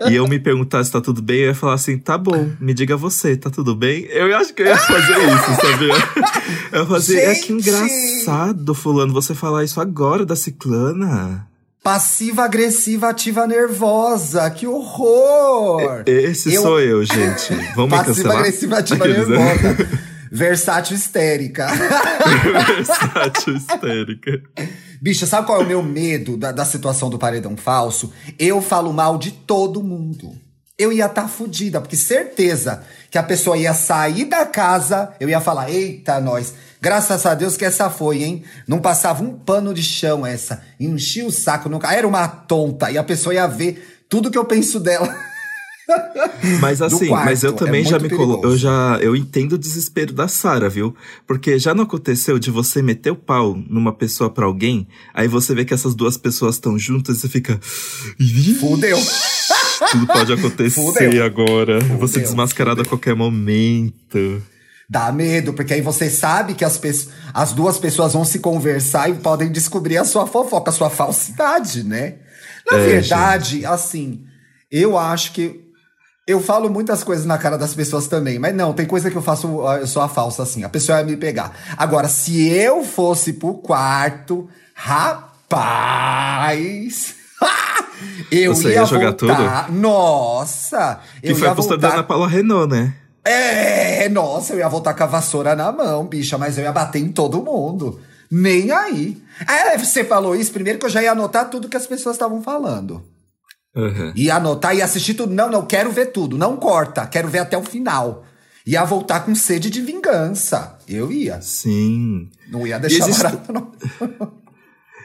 E 0.08 0.14
eu 0.14 0.28
me 0.28 0.38
perguntar 0.38 0.84
se 0.84 0.92
tá 0.92 1.00
tudo 1.00 1.20
bem, 1.20 1.38
eu 1.38 1.46
ia 1.48 1.54
falar 1.54 1.74
assim: 1.74 1.98
tá 1.98 2.16
bom, 2.16 2.52
me 2.60 2.72
diga 2.72 2.96
você, 2.96 3.36
tá 3.36 3.50
tudo 3.50 3.74
bem? 3.74 4.04
Eu 4.04 4.36
acho 4.36 4.54
que 4.54 4.62
eu 4.62 4.66
ia 4.66 4.76
fazer 4.78 5.14
isso, 5.24 5.60
sabia? 5.66 5.94
Eu 6.70 6.80
ia 6.82 6.86
fazer, 6.86 7.18
é 7.18 7.34
que 7.34 7.48
Gente! 7.60 7.68
engraçado, 7.68 8.72
Fulano, 8.72 9.12
você 9.12 9.34
falar 9.34 9.64
isso 9.64 9.80
agora 9.80 10.24
da 10.24 10.36
ciclana. 10.36 11.48
Passiva, 11.86 12.42
agressiva, 12.42 13.10
ativa, 13.10 13.46
nervosa. 13.46 14.50
Que 14.50 14.66
horror! 14.66 16.02
Esse 16.04 16.52
Eu- 16.52 16.62
sou 16.62 16.80
eu, 16.80 17.04
gente. 17.04 17.54
Vamos 17.76 17.90
Passiva, 17.90 18.04
cancelar? 18.06 18.38
agressiva, 18.38 18.78
ativa, 18.78 19.04
Aqueles, 19.04 19.28
né? 19.28 19.38
nervosa. 19.38 19.88
Versátil, 20.32 20.96
histérica. 20.96 21.68
Versátil 22.74 23.56
histérica. 23.56 24.42
Bicha, 25.00 25.26
sabe 25.26 25.46
qual 25.46 25.60
é 25.60 25.64
o 25.64 25.68
meu 25.68 25.80
medo 25.80 26.36
da, 26.36 26.50
da 26.50 26.64
situação 26.64 27.08
do 27.08 27.20
paredão 27.20 27.56
falso? 27.56 28.12
Eu 28.36 28.60
falo 28.60 28.92
mal 28.92 29.16
de 29.16 29.30
todo 29.30 29.80
mundo. 29.80 30.32
Eu 30.76 30.92
ia 30.92 31.06
estar 31.06 31.22
tá 31.22 31.28
fudida, 31.28 31.80
porque 31.80 31.96
certeza 31.96 32.82
que 33.12 33.16
a 33.16 33.22
pessoa 33.22 33.56
ia 33.56 33.72
sair 33.72 34.24
da 34.24 34.44
casa, 34.44 35.12
eu 35.20 35.28
ia 35.28 35.40
falar, 35.40 35.70
eita, 35.70 36.18
nós. 36.20 36.52
Graças 36.86 37.26
a 37.26 37.34
Deus 37.34 37.56
que 37.56 37.64
essa 37.64 37.90
foi, 37.90 38.22
hein? 38.22 38.44
Não 38.64 38.78
passava 38.78 39.20
um 39.20 39.32
pano 39.32 39.74
de 39.74 39.82
chão 39.82 40.24
essa. 40.24 40.62
Enchia 40.78 41.26
o 41.26 41.32
saco, 41.32 41.68
nunca. 41.68 41.92
Era 41.92 42.06
uma 42.06 42.28
tonta. 42.28 42.92
E 42.92 42.96
a 42.96 43.02
pessoa 43.02 43.34
ia 43.34 43.44
ver 43.48 44.04
tudo 44.08 44.30
que 44.30 44.38
eu 44.38 44.44
penso 44.44 44.78
dela. 44.78 45.12
Mas 46.60 46.80
assim, 46.80 47.10
mas 47.10 47.44
eu 47.44 47.50
é 47.50 47.54
também 47.54 47.84
já 47.84 47.98
muito 47.98 48.10
me 48.12 48.16
colo... 48.16 48.40
eu 48.42 48.56
já 48.56 48.98
eu 49.00 49.14
entendo 49.14 49.52
o 49.52 49.58
desespero 49.58 50.12
da 50.12 50.26
Sara, 50.26 50.68
viu? 50.68 50.94
Porque 51.24 51.60
já 51.60 51.72
não 51.74 51.84
aconteceu 51.84 52.40
de 52.40 52.50
você 52.50 52.82
meter 52.82 53.12
o 53.12 53.16
pau 53.16 53.56
numa 53.68 53.92
pessoa 53.92 54.28
pra 54.28 54.46
alguém, 54.46 54.88
aí 55.14 55.28
você 55.28 55.54
vê 55.54 55.64
que 55.64 55.72
essas 55.72 55.94
duas 55.94 56.16
pessoas 56.16 56.56
estão 56.56 56.76
juntas 56.76 57.18
e 57.18 57.20
você 57.20 57.28
fica 57.28 57.60
"Ih, 58.18 58.54
Fudeu. 58.54 58.98
tudo 59.92 60.06
pode 60.08 60.32
acontecer 60.32 60.80
Fudeu. 60.80 61.24
agora. 61.24 61.78
Você 61.78 62.14
Fudeu, 62.14 62.22
desmascarado 62.22 62.82
a 62.82 62.84
qualquer 62.84 63.14
momento. 63.14 64.42
Dá 64.88 65.10
medo, 65.10 65.52
porque 65.52 65.74
aí 65.74 65.80
você 65.80 66.08
sabe 66.08 66.54
que 66.54 66.64
as, 66.64 66.80
as 67.34 67.52
duas 67.52 67.76
pessoas 67.76 68.12
vão 68.12 68.24
se 68.24 68.38
conversar 68.38 69.10
e 69.10 69.14
podem 69.14 69.50
descobrir 69.50 69.98
a 69.98 70.04
sua 70.04 70.28
fofoca, 70.28 70.70
a 70.70 70.72
sua 70.72 70.88
falsidade, 70.88 71.82
né? 71.82 72.14
Na 72.70 72.78
É, 72.78 72.86
verdade, 72.86 73.66
assim, 73.66 74.24
eu 74.70 74.96
acho 74.96 75.32
que. 75.32 75.64
Eu 76.26 76.40
falo 76.40 76.68
muitas 76.68 77.04
coisas 77.04 77.24
na 77.24 77.38
cara 77.38 77.56
das 77.56 77.72
pessoas 77.72 78.08
também, 78.08 78.36
mas 78.38 78.52
não, 78.54 78.72
tem 78.72 78.84
coisa 78.84 79.08
que 79.10 79.16
eu 79.16 79.22
faço, 79.22 79.64
ah, 79.66 79.78
eu 79.78 79.86
sou 79.86 80.02
a 80.02 80.08
falsa, 80.08 80.42
assim, 80.42 80.64
a 80.64 80.68
pessoa 80.68 80.98
ia 80.98 81.04
me 81.04 81.16
pegar. 81.16 81.52
Agora, 81.76 82.08
se 82.08 82.48
eu 82.48 82.84
fosse 82.84 83.32
pro 83.34 83.54
quarto, 83.54 84.48
rapaz. 85.66 87.14
eu 88.30 88.54
Você 88.54 88.68
ia, 88.68 88.74
ia 88.74 88.84
jogar 88.84 89.10
voltar. 89.10 89.70
Nossa! 89.70 91.00
Que 91.20 91.30
eu 91.30 91.36
foi 91.36 91.46
ia 91.46 91.52
a 91.52 91.54
postura 91.56 91.78
da 91.78 91.88
voltar 91.88 91.98
Ana 92.00 92.06
Paula 92.08 92.28
Renault, 92.28 92.68
né? 92.74 92.92
É, 93.28 94.08
nossa, 94.08 94.52
eu 94.52 94.58
ia 94.58 94.68
voltar 94.68 94.94
com 94.94 95.02
a 95.02 95.06
vassoura 95.06 95.54
na 95.54 95.72
mão, 95.72 96.06
bicha, 96.06 96.38
mas 96.38 96.56
eu 96.58 96.64
ia 96.64 96.72
bater 96.72 97.00
em 97.00 97.10
todo 97.12 97.42
mundo. 97.42 98.00
Nem 98.30 98.70
aí. 98.70 99.20
É, 99.48 99.76
você 99.78 100.04
falou 100.04 100.34
isso, 100.34 100.52
primeiro 100.52 100.78
que 100.78 100.84
eu 100.86 100.90
já 100.90 101.02
ia 101.02 101.12
anotar 101.12 101.48
tudo 101.50 101.68
que 101.68 101.76
as 101.76 101.86
pessoas 101.86 102.16
estavam 102.16 102.42
falando. 102.42 103.02
Aham. 103.76 104.12
Ia 104.16 104.36
anotar 104.36 104.74
e 104.74 104.82
assistir 104.82 105.14
tudo. 105.14 105.32
Não, 105.34 105.50
não, 105.50 105.66
quero 105.66 105.92
ver 105.92 106.06
tudo. 106.06 106.38
Não 106.38 106.56
corta, 106.56 107.06
quero 107.06 107.28
ver 107.28 107.40
até 107.40 107.56
o 107.58 107.62
final. 107.62 108.24
Ia 108.66 108.84
voltar 108.84 109.20
com 109.20 109.34
sede 109.34 109.70
de 109.70 109.80
vingança. 109.80 110.78
Eu 110.88 111.12
ia. 111.12 111.40
Sim. 111.40 112.28
Não 112.50 112.66
ia 112.66 112.78
deixar 112.78 113.04
existe- 113.08 113.22
barato, 113.22 113.52
não. 113.52 113.72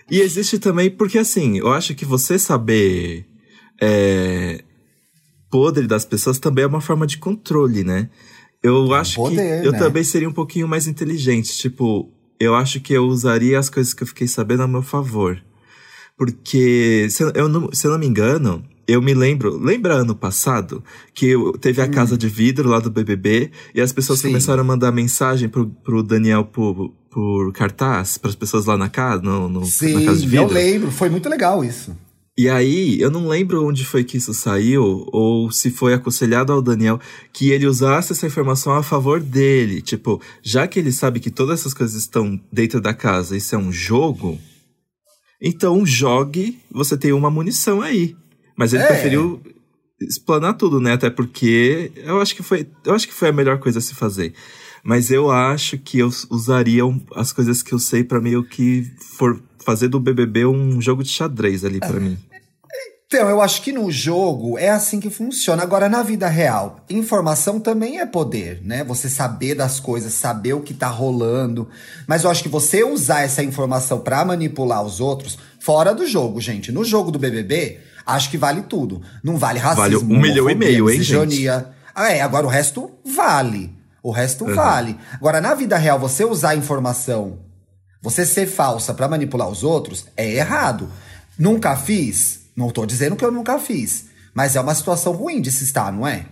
E 0.10 0.20
existe 0.20 0.60
também, 0.60 0.90
porque 0.90 1.18
assim, 1.18 1.58
eu 1.58 1.72
acho 1.72 1.96
que 1.96 2.04
você 2.04 2.38
saber 2.38 3.26
é, 3.82 4.62
podre 5.52 5.86
das 5.86 6.06
pessoas 6.06 6.40
também 6.40 6.64
é 6.64 6.68
uma 6.68 6.82
forma 6.82 7.06
de 7.06 7.18
controle, 7.20 7.84
né? 7.84 8.10
Eu 8.64 8.94
acho 8.94 9.16
poder, 9.18 9.62
que 9.62 9.68
eu 9.68 9.72
né? 9.72 9.78
também 9.78 10.04
seria 10.04 10.30
um 10.30 10.34
pouquinho 10.34 10.68
mais 10.68 10.88
inteligente. 10.88 11.56
Tipo, 11.58 12.10
eu 12.40 12.56
acho 12.56 12.80
que 12.80 12.94
eu 12.94 13.06
usaria 13.06 13.60
as 13.60 13.70
coisas 13.70 13.94
que 13.94 14.02
eu 14.04 14.08
fiquei 14.08 14.28
sabendo 14.28 14.64
a 14.64 14.68
meu 14.68 14.82
favor. 14.82 15.40
Porque, 16.18 17.08
se 17.10 17.24
eu 17.36 17.50
não, 17.50 17.72
se 17.74 17.88
eu 17.88 17.92
não 17.92 17.98
me 17.98 18.06
engano, 18.06 18.64
eu 18.88 19.02
me 19.02 19.14
lembro. 19.14 19.58
Lembra 19.58 19.96
ano 19.96 20.16
passado 20.16 20.84
que 21.14 21.28
eu- 21.28 21.54
teve 21.54 21.82
a 21.82 21.88
casa 21.88 22.16
de 22.18 22.28
vidro 22.28 22.70
lá 22.70 22.80
do 22.80 22.92
BBB 22.92 23.50
e 23.74 23.82
as 23.82 23.92
pessoas 23.92 24.20
Hum. 24.20 24.24
Sim. 24.24 24.28
começaram 24.30 24.62
a 24.62 24.64
mandar 24.64 24.92
mensagem 24.92 25.50
pro, 25.50 25.68
pro 25.68 26.04
Daniel 26.04 26.44
por, 26.46 26.94
por 27.10 27.52
cartaz, 27.54 28.18
para 28.20 28.30
as 28.30 28.36
pessoas 28.36 28.66
lá 28.66 28.78
na 28.78 28.90
casa, 28.90 29.22
no, 29.24 29.50
no- 29.50 29.62
na 29.62 29.66
casa 29.66 30.18
de 30.20 30.20
Sim, 30.22 30.28
vidro? 30.28 30.44
eu 30.50 30.54
lembro. 30.54 30.92
Foi 30.92 31.10
muito 31.10 31.28
legal 31.28 31.64
isso. 31.64 31.96
E 32.42 32.50
aí, 32.50 33.00
eu 33.00 33.12
não 33.12 33.28
lembro 33.28 33.64
onde 33.64 33.86
foi 33.86 34.04
que 34.04 34.18
isso 34.18 34.34
saiu, 34.34 35.08
ou 35.12 35.52
se 35.52 35.70
foi 35.70 35.94
aconselhado 35.94 36.52
ao 36.52 36.60
Daniel 36.60 37.00
que 37.32 37.52
ele 37.52 37.68
usasse 37.68 38.14
essa 38.14 38.26
informação 38.26 38.74
a 38.74 38.82
favor 38.82 39.20
dele. 39.20 39.80
Tipo, 39.80 40.20
já 40.42 40.68
que 40.68 40.80
ele 40.80 40.92
sabe 40.92 41.20
que 41.20 41.30
todas 41.30 41.60
essas 41.60 41.72
coisas 41.72 41.96
estão 41.96 42.42
dentro 42.52 42.82
da 42.82 42.96
casa, 42.96 43.38
isso 43.38 43.54
é 43.54 43.60
um 43.60 43.72
jogo, 43.72 44.40
então 45.40 45.86
jogue, 45.86 46.58
você 46.72 46.98
tem 46.98 47.12
uma 47.14 47.30
munição 47.30 47.80
aí. 47.80 48.16
Mas 48.58 48.74
ele 48.74 48.82
É. 48.82 48.88
preferiu 48.88 49.40
explanar 50.02 50.56
tudo, 50.58 50.80
né? 50.82 50.94
Até 50.94 51.12
porque 51.12 51.92
eu 51.96 52.20
acho 52.22 52.36
que 52.36 52.42
foi, 52.42 52.68
eu 52.84 52.96
acho 52.96 53.08
que 53.08 53.14
foi 53.14 53.30
a 53.30 53.34
melhor 53.34 53.60
coisa 53.60 53.78
a 53.78 53.82
se 53.84 53.94
fazer. 53.94 54.34
Mas 54.84 55.12
eu 55.12 55.30
acho 55.30 55.78
que 55.78 56.00
eu 56.00 56.10
usaria 56.32 56.82
as 57.16 57.32
coisas 57.32 57.62
que 57.62 57.72
eu 57.72 57.78
sei 57.78 58.04
pra 58.04 58.20
meio 58.20 58.44
que 58.44 58.92
for 59.16 59.40
fazer 59.64 59.90
do 59.90 60.00
BBB 60.00 60.48
um 60.48 60.82
jogo 60.82 61.04
de 61.04 61.10
xadrez 61.10 61.64
ali 61.64 61.80
pra 61.80 62.00
mim. 62.00 62.18
Então, 63.14 63.30
eu 63.30 63.42
acho 63.42 63.62
que 63.62 63.74
no 63.74 63.92
jogo 63.92 64.58
é 64.58 64.70
assim 64.70 64.98
que 64.98 65.10
funciona. 65.10 65.62
Agora, 65.62 65.90
na 65.90 66.02
vida 66.02 66.30
real, 66.30 66.78
informação 66.90 67.60
também 67.60 68.00
é 68.00 68.06
poder, 68.06 68.62
né? 68.64 68.86
Você 68.86 69.10
saber 69.10 69.54
das 69.54 69.82
coisas, 69.82 70.14
saber 70.14 70.54
o 70.54 70.62
que 70.62 70.74
tá 70.74 70.88
rolando. 70.88 71.68
Mas 72.08 72.24
eu 72.24 72.30
acho 72.30 72.42
que 72.42 72.48
você 72.48 72.86
usar 72.86 73.24
essa 73.24 73.44
informação 73.44 74.00
pra 74.00 74.24
manipular 74.24 74.82
os 74.82 75.02
outros, 75.02 75.38
fora 75.60 75.94
do 75.94 76.08
jogo, 76.08 76.40
gente. 76.40 76.72
No 76.72 76.86
jogo 76.86 77.12
do 77.12 77.20
BBB, 77.20 77.80
acho 78.06 78.30
que 78.30 78.38
vale 78.38 78.62
tudo. 78.62 79.02
Não 79.22 79.36
vale 79.38 79.60
racismo, 79.60 79.82
Vale 79.82 79.96
um 79.98 80.18
milhão 80.18 80.50
e 80.50 80.56
meio, 80.56 80.90
hein, 80.90 81.00
misoginia. 81.00 81.68
Ah, 81.94 82.14
é. 82.14 82.22
Agora 82.22 82.48
o 82.48 82.50
resto 82.50 82.92
vale. 83.04 83.76
O 84.02 84.12
resto 84.12 84.46
vale. 84.46 84.98
Agora, 85.16 85.42
na 85.42 85.54
vida 85.54 85.76
real, 85.76 86.00
você 86.00 86.24
usar 86.24 86.52
a 86.52 86.56
informação 86.56 87.40
você 88.02 88.26
ser 88.26 88.48
falsa 88.48 88.94
pra 88.94 89.08
manipular 89.08 89.48
os 89.48 89.64
outros 89.64 90.08
é 90.18 90.28
errado. 90.28 90.90
Nunca 91.38 91.76
fiz? 91.76 92.41
Não 92.56 92.70
tô 92.70 92.86
dizendo 92.86 93.16
que 93.16 93.24
eu 93.26 93.32
nunca 93.32 93.58
fiz. 93.60 94.06
Mas 94.34 94.56
é 94.56 94.62
uma 94.62 94.76
situação 94.76 95.14
ruim 95.14 95.42
de 95.42 95.52
se 95.52 95.64
estar, 95.64 95.92
não 95.92 96.08
é? 96.08 96.26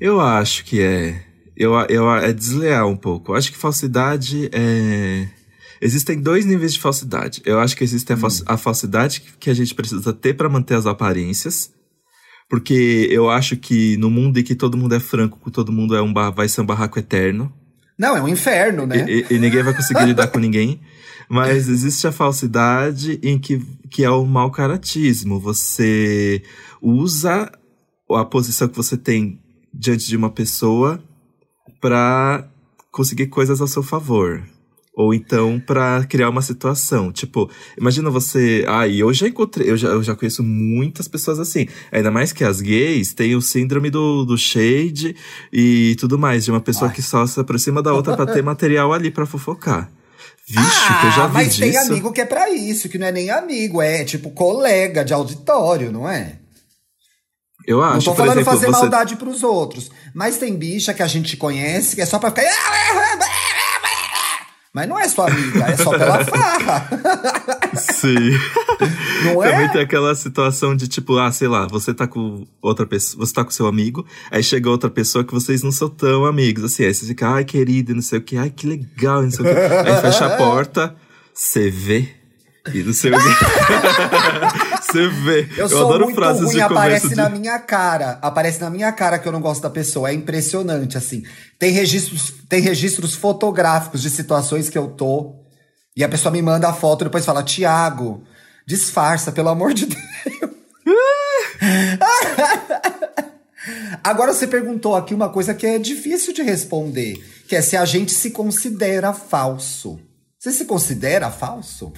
Eu 0.00 0.20
acho 0.20 0.64
que 0.64 0.80
é. 0.80 1.22
Eu, 1.56 1.74
eu, 1.88 2.10
é 2.14 2.32
desleal 2.32 2.90
um 2.90 2.96
pouco. 2.96 3.32
Eu 3.32 3.36
acho 3.36 3.52
que 3.52 3.58
falsidade 3.58 4.48
é. 4.52 5.28
Existem 5.80 6.20
dois 6.20 6.44
níveis 6.44 6.72
de 6.74 6.80
falsidade. 6.80 7.42
Eu 7.44 7.58
acho 7.60 7.76
que 7.76 7.82
existe 7.84 8.12
a, 8.12 8.16
fals- 8.16 8.42
a 8.46 8.56
falsidade 8.56 9.20
que 9.38 9.50
a 9.50 9.54
gente 9.54 9.74
precisa 9.74 10.12
ter 10.12 10.34
pra 10.34 10.48
manter 10.48 10.74
as 10.74 10.86
aparências. 10.86 11.70
Porque 12.48 13.08
eu 13.10 13.30
acho 13.30 13.56
que 13.56 13.96
no 13.96 14.10
mundo 14.10 14.38
em 14.38 14.42
que 14.44 14.54
todo 14.54 14.76
mundo 14.76 14.94
é 14.94 15.00
franco, 15.00 15.38
que 15.44 15.50
todo 15.50 15.72
mundo 15.72 15.96
é 15.96 16.02
um 16.02 16.12
bar- 16.12 16.30
vai 16.32 16.48
ser 16.48 16.60
um 16.60 16.66
barraco 16.66 16.98
eterno. 16.98 17.52
Não, 17.98 18.16
é 18.16 18.22
um 18.22 18.28
inferno, 18.28 18.86
né? 18.86 19.04
E, 19.08 19.20
e- 19.30 19.34
e 19.34 19.38
ninguém 19.38 19.62
vai 19.62 19.74
conseguir 19.74 20.04
lidar 20.06 20.28
com 20.28 20.38
ninguém. 20.38 20.80
Mas 21.28 21.68
existe 21.68 22.06
a 22.06 22.12
falsidade 22.12 23.18
em 23.22 23.38
que, 23.38 23.58
que 23.90 24.04
é 24.04 24.10
o 24.10 24.24
mau 24.26 24.50
caratismo. 24.50 25.38
Você 25.40 26.42
usa 26.80 27.50
a 28.10 28.24
posição 28.24 28.68
que 28.68 28.76
você 28.76 28.96
tem 28.96 29.40
diante 29.72 30.06
de 30.06 30.16
uma 30.16 30.30
pessoa 30.30 31.02
pra 31.80 32.48
conseguir 32.90 33.28
coisas 33.28 33.60
a 33.60 33.66
seu 33.66 33.82
favor. 33.82 34.42
Ou 34.94 35.14
então 35.14 35.58
pra 35.58 36.04
criar 36.04 36.28
uma 36.28 36.42
situação. 36.42 37.10
Tipo, 37.10 37.50
imagina 37.78 38.10
você. 38.10 38.62
Ah, 38.68 38.86
e 38.86 39.00
eu 39.00 39.12
já 39.14 39.26
encontrei, 39.26 39.70
eu 39.70 39.76
já, 39.76 39.88
eu 39.88 40.02
já 40.02 40.14
conheço 40.14 40.42
muitas 40.42 41.08
pessoas 41.08 41.40
assim. 41.40 41.66
Ainda 41.90 42.10
mais 42.10 42.30
que 42.30 42.44
as 42.44 42.60
gays 42.60 43.14
têm 43.14 43.34
o 43.34 43.40
síndrome 43.40 43.88
do, 43.88 44.26
do 44.26 44.36
shade 44.36 45.16
e 45.50 45.96
tudo 45.98 46.18
mais, 46.18 46.44
de 46.44 46.50
uma 46.50 46.60
pessoa 46.60 46.90
Ai. 46.90 46.94
que 46.94 47.00
só 47.00 47.26
se 47.26 47.40
aproxima 47.40 47.82
da 47.82 47.94
outra 47.94 48.14
pra 48.14 48.26
ter 48.26 48.42
material 48.42 48.92
ali 48.92 49.10
pra 49.10 49.24
fofocar. 49.24 49.90
Vixe, 50.60 51.00
que 51.00 51.06
eu 51.06 51.10
já 51.12 51.26
vi 51.26 51.30
Ah, 51.30 51.44
mas 51.44 51.56
tem 51.56 51.70
disso. 51.70 51.90
amigo 51.90 52.12
que 52.12 52.20
é 52.20 52.24
pra 52.26 52.50
isso, 52.50 52.88
que 52.88 52.98
não 52.98 53.06
é 53.06 53.12
nem 53.12 53.30
amigo, 53.30 53.80
é 53.80 54.04
tipo 54.04 54.30
colega 54.30 55.04
de 55.04 55.12
auditório, 55.14 55.90
não 55.92 56.08
é? 56.08 56.36
Eu 57.66 57.80
acho, 57.82 57.94
não 57.94 58.02
tô 58.02 58.14
falando 58.14 58.38
exemplo, 58.40 58.52
fazer 58.52 58.66
você. 58.66 58.72
maldade 58.72 59.16
pros 59.16 59.42
outros. 59.44 59.88
Mas 60.12 60.36
tem 60.36 60.56
bicha 60.56 60.92
que 60.92 61.02
a 61.02 61.06
gente 61.06 61.36
conhece 61.36 61.94
que 61.94 62.02
é 62.02 62.06
só 62.06 62.18
pra 62.18 62.30
ficar. 62.30 62.42
Mas 64.74 64.88
não 64.88 64.98
é 64.98 65.06
sua 65.06 65.28
amiga, 65.28 65.64
é 65.66 65.76
só 65.76 65.90
pela 65.90 66.24
farra. 66.24 66.88
Sim. 67.74 68.30
Não 69.24 69.44
é? 69.44 69.50
Também 69.50 69.68
tem 69.70 69.82
aquela 69.82 70.14
situação 70.14 70.74
de 70.74 70.88
tipo, 70.88 71.18
ah, 71.18 71.30
sei 71.30 71.46
lá, 71.46 71.66
você 71.66 71.92
tá 71.92 72.06
com 72.06 72.46
outra 72.60 72.86
pessoa, 72.86 73.26
você 73.26 73.34
tá 73.34 73.44
com 73.44 73.50
seu 73.50 73.66
amigo, 73.66 74.06
aí 74.30 74.42
chega 74.42 74.70
outra 74.70 74.88
pessoa 74.88 75.24
que 75.24 75.32
vocês 75.34 75.62
não 75.62 75.70
são 75.70 75.90
tão 75.90 76.24
amigos, 76.24 76.64
assim, 76.64 76.84
aí 76.84 76.94
você 76.94 77.04
fica, 77.04 77.28
ai, 77.28 77.44
querido, 77.44 77.94
não 77.94 78.00
sei 78.00 78.18
o 78.18 78.22
que, 78.22 78.38
ai, 78.38 78.48
que 78.48 78.66
legal, 78.66 79.22
não 79.22 79.30
sei 79.30 79.44
o 79.44 79.48
que. 79.48 79.60
Aí 79.60 80.00
fecha 80.00 80.24
a 80.26 80.36
porta, 80.38 80.96
você 81.34 81.68
vê. 81.68 82.21
E 82.72 82.82
não 82.82 82.92
sei 82.92 83.10
o 83.10 83.14
que. 83.16 83.22
Você 84.92 85.08
vê. 85.08 85.48
Eu, 85.56 85.68
sou 85.68 85.86
adoro 85.86 86.04
muito 86.04 86.14
frases 86.14 86.44
ruim, 86.44 86.54
de 86.54 86.60
aparece 86.60 87.08
de. 87.08 87.14
na 87.16 87.28
minha 87.28 87.58
cara. 87.58 88.18
Aparece 88.22 88.60
na 88.60 88.70
minha 88.70 88.92
cara 88.92 89.18
que 89.18 89.26
eu 89.26 89.32
não 89.32 89.40
gosto 89.40 89.62
da 89.62 89.70
pessoa. 89.70 90.10
É 90.10 90.14
impressionante, 90.14 90.96
assim. 90.96 91.24
Tem 91.58 91.72
registros, 91.72 92.32
tem 92.48 92.60
registros 92.60 93.14
fotográficos 93.14 94.00
de 94.00 94.10
situações 94.10 94.68
que 94.68 94.78
eu 94.78 94.88
tô. 94.88 95.34
E 95.96 96.04
a 96.04 96.08
pessoa 96.08 96.30
me 96.30 96.40
manda 96.40 96.68
a 96.68 96.72
foto 96.72 97.02
e 97.02 97.04
depois 97.04 97.24
fala: 97.24 97.42
Tiago, 97.42 98.22
disfarça, 98.66 99.32
pelo 99.32 99.48
amor 99.48 99.74
de 99.74 99.86
Deus. 99.86 100.02
Agora 104.02 104.32
você 104.32 104.46
perguntou 104.46 104.94
aqui 104.96 105.14
uma 105.14 105.28
coisa 105.28 105.54
que 105.54 105.66
é 105.66 105.78
difícil 105.78 106.32
de 106.32 106.42
responder, 106.42 107.24
que 107.46 107.54
é 107.54 107.62
se 107.62 107.76
a 107.76 107.84
gente 107.84 108.12
se 108.12 108.30
considera 108.30 109.12
falso. 109.12 110.00
Você 110.38 110.50
se 110.50 110.64
considera 110.64 111.30
falso? 111.30 111.92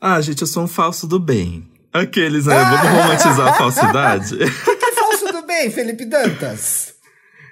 Ah, 0.00 0.20
gente, 0.20 0.40
eu 0.42 0.46
sou 0.46 0.64
um 0.64 0.68
falso 0.68 1.06
do 1.06 1.18
bem. 1.18 1.68
Aqueles, 1.92 2.46
né? 2.46 2.54
Vamos 2.62 2.88
romantizar 2.90 3.48
a 3.48 3.54
falsidade. 3.54 4.36
Que 4.76 4.84
é 4.84 4.92
falso 4.92 5.32
do 5.32 5.46
bem, 5.46 5.70
Felipe 5.70 6.04
Dantas? 6.04 6.94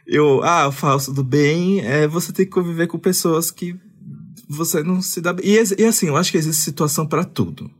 Eu, 0.06 0.42
ah, 0.44 0.68
o 0.68 0.72
falso 0.72 1.12
do 1.12 1.24
bem 1.24 1.80
é 1.80 2.06
você 2.06 2.32
ter 2.32 2.44
que 2.44 2.50
conviver 2.52 2.86
com 2.86 2.98
pessoas 2.98 3.50
que 3.50 3.74
você 4.48 4.82
não 4.82 5.00
se 5.00 5.20
dá 5.20 5.32
bem. 5.32 5.46
E, 5.46 5.82
e 5.82 5.84
assim, 5.86 6.08
eu 6.08 6.16
acho 6.16 6.30
que 6.30 6.36
existe 6.36 6.62
situação 6.62 7.06
pra 7.06 7.24
tudo. 7.24 7.70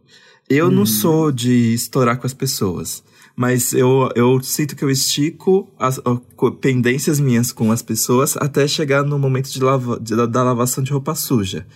Eu 0.48 0.70
não 0.70 0.84
sou 0.86 1.30
de 1.32 1.74
estourar 1.74 2.18
com 2.18 2.26
as 2.26 2.34
pessoas, 2.34 3.02
mas 3.36 3.72
eu, 3.74 4.10
eu 4.14 4.42
sinto 4.42 4.74
que 4.76 4.84
eu 4.84 4.90
estico 4.90 5.70
as 5.78 5.98
pendências 6.60 7.18
minhas 7.20 7.50
com 7.52 7.70
as 7.72 7.80
pessoas 7.82 8.36
até 8.38 8.66
chegar 8.68 9.02
no 9.02 9.18
momento 9.18 9.50
de 9.50 9.60
lava, 9.62 9.98
de- 10.00 10.14
da, 10.16 10.26
da 10.26 10.42
lavação 10.42 10.82
de 10.84 10.92
roupa 10.92 11.14
suja. 11.14 11.66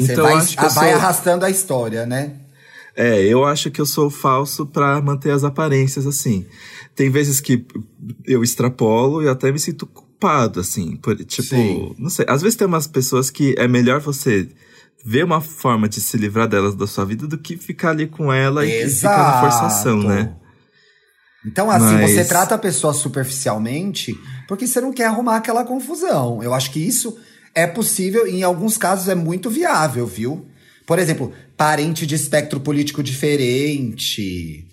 Você 0.00 0.12
Então, 0.12 0.24
vai, 0.24 0.34
acho 0.34 0.56
que 0.56 0.62
vai 0.62 0.70
sou- 0.70 0.82
arrastando 0.98 1.44
a 1.44 1.50
história, 1.50 2.06
né? 2.06 2.32
é, 2.96 3.22
eu 3.22 3.44
acho 3.44 3.70
que 3.70 3.80
eu 3.80 3.86
sou 3.86 4.10
falso 4.10 4.66
pra 4.66 5.00
manter 5.00 5.30
as 5.30 5.44
aparências, 5.44 6.06
assim. 6.06 6.44
Tem 6.94 7.08
vezes 7.08 7.40
que 7.40 7.64
eu 8.26 8.42
extrapolo 8.42 9.22
e 9.22 9.28
até 9.28 9.50
me 9.52 9.58
sinto 9.58 9.86
culpado, 9.86 10.60
assim. 10.60 10.96
Por, 10.96 11.16
tipo, 11.24 11.42
Sim. 11.48 11.94
não 11.98 12.10
sei. 12.10 12.26
Às 12.28 12.42
vezes 12.42 12.56
tem 12.56 12.66
umas 12.66 12.86
pessoas 12.86 13.30
que 13.30 13.54
é 13.56 13.66
melhor 13.68 14.00
você 14.00 14.48
ver 15.02 15.24
uma 15.24 15.40
forma 15.40 15.88
de 15.88 16.00
se 16.00 16.16
livrar 16.18 16.46
delas 16.46 16.74
da 16.74 16.86
sua 16.86 17.06
vida 17.06 17.26
do 17.26 17.38
que 17.38 17.56
ficar 17.56 17.90
ali 17.90 18.06
com 18.06 18.30
ela 18.30 18.66
e, 18.66 18.84
e 18.84 18.88
ficar 18.90 19.16
na 19.16 19.40
forçação, 19.40 20.02
né? 20.02 20.34
Então, 21.46 21.70
assim, 21.70 21.94
Mas- 21.94 22.10
você 22.10 22.24
trata 22.26 22.54
a 22.54 22.58
pessoa 22.58 22.92
superficialmente 22.92 24.14
porque 24.46 24.66
você 24.66 24.78
não 24.80 24.92
quer 24.92 25.06
arrumar 25.06 25.36
aquela 25.36 25.64
confusão. 25.64 26.42
Eu 26.42 26.52
acho 26.52 26.70
que 26.70 26.80
isso 26.80 27.16
é 27.54 27.66
possível 27.66 28.26
e 28.26 28.36
em 28.36 28.42
alguns 28.42 28.76
casos 28.76 29.08
é 29.08 29.14
muito 29.14 29.50
viável, 29.50 30.06
viu? 30.06 30.46
Por 30.86 30.98
exemplo, 30.98 31.32
parente 31.56 32.06
de 32.06 32.14
espectro 32.14 32.58
político 32.60 33.02
diferente, 33.02 34.66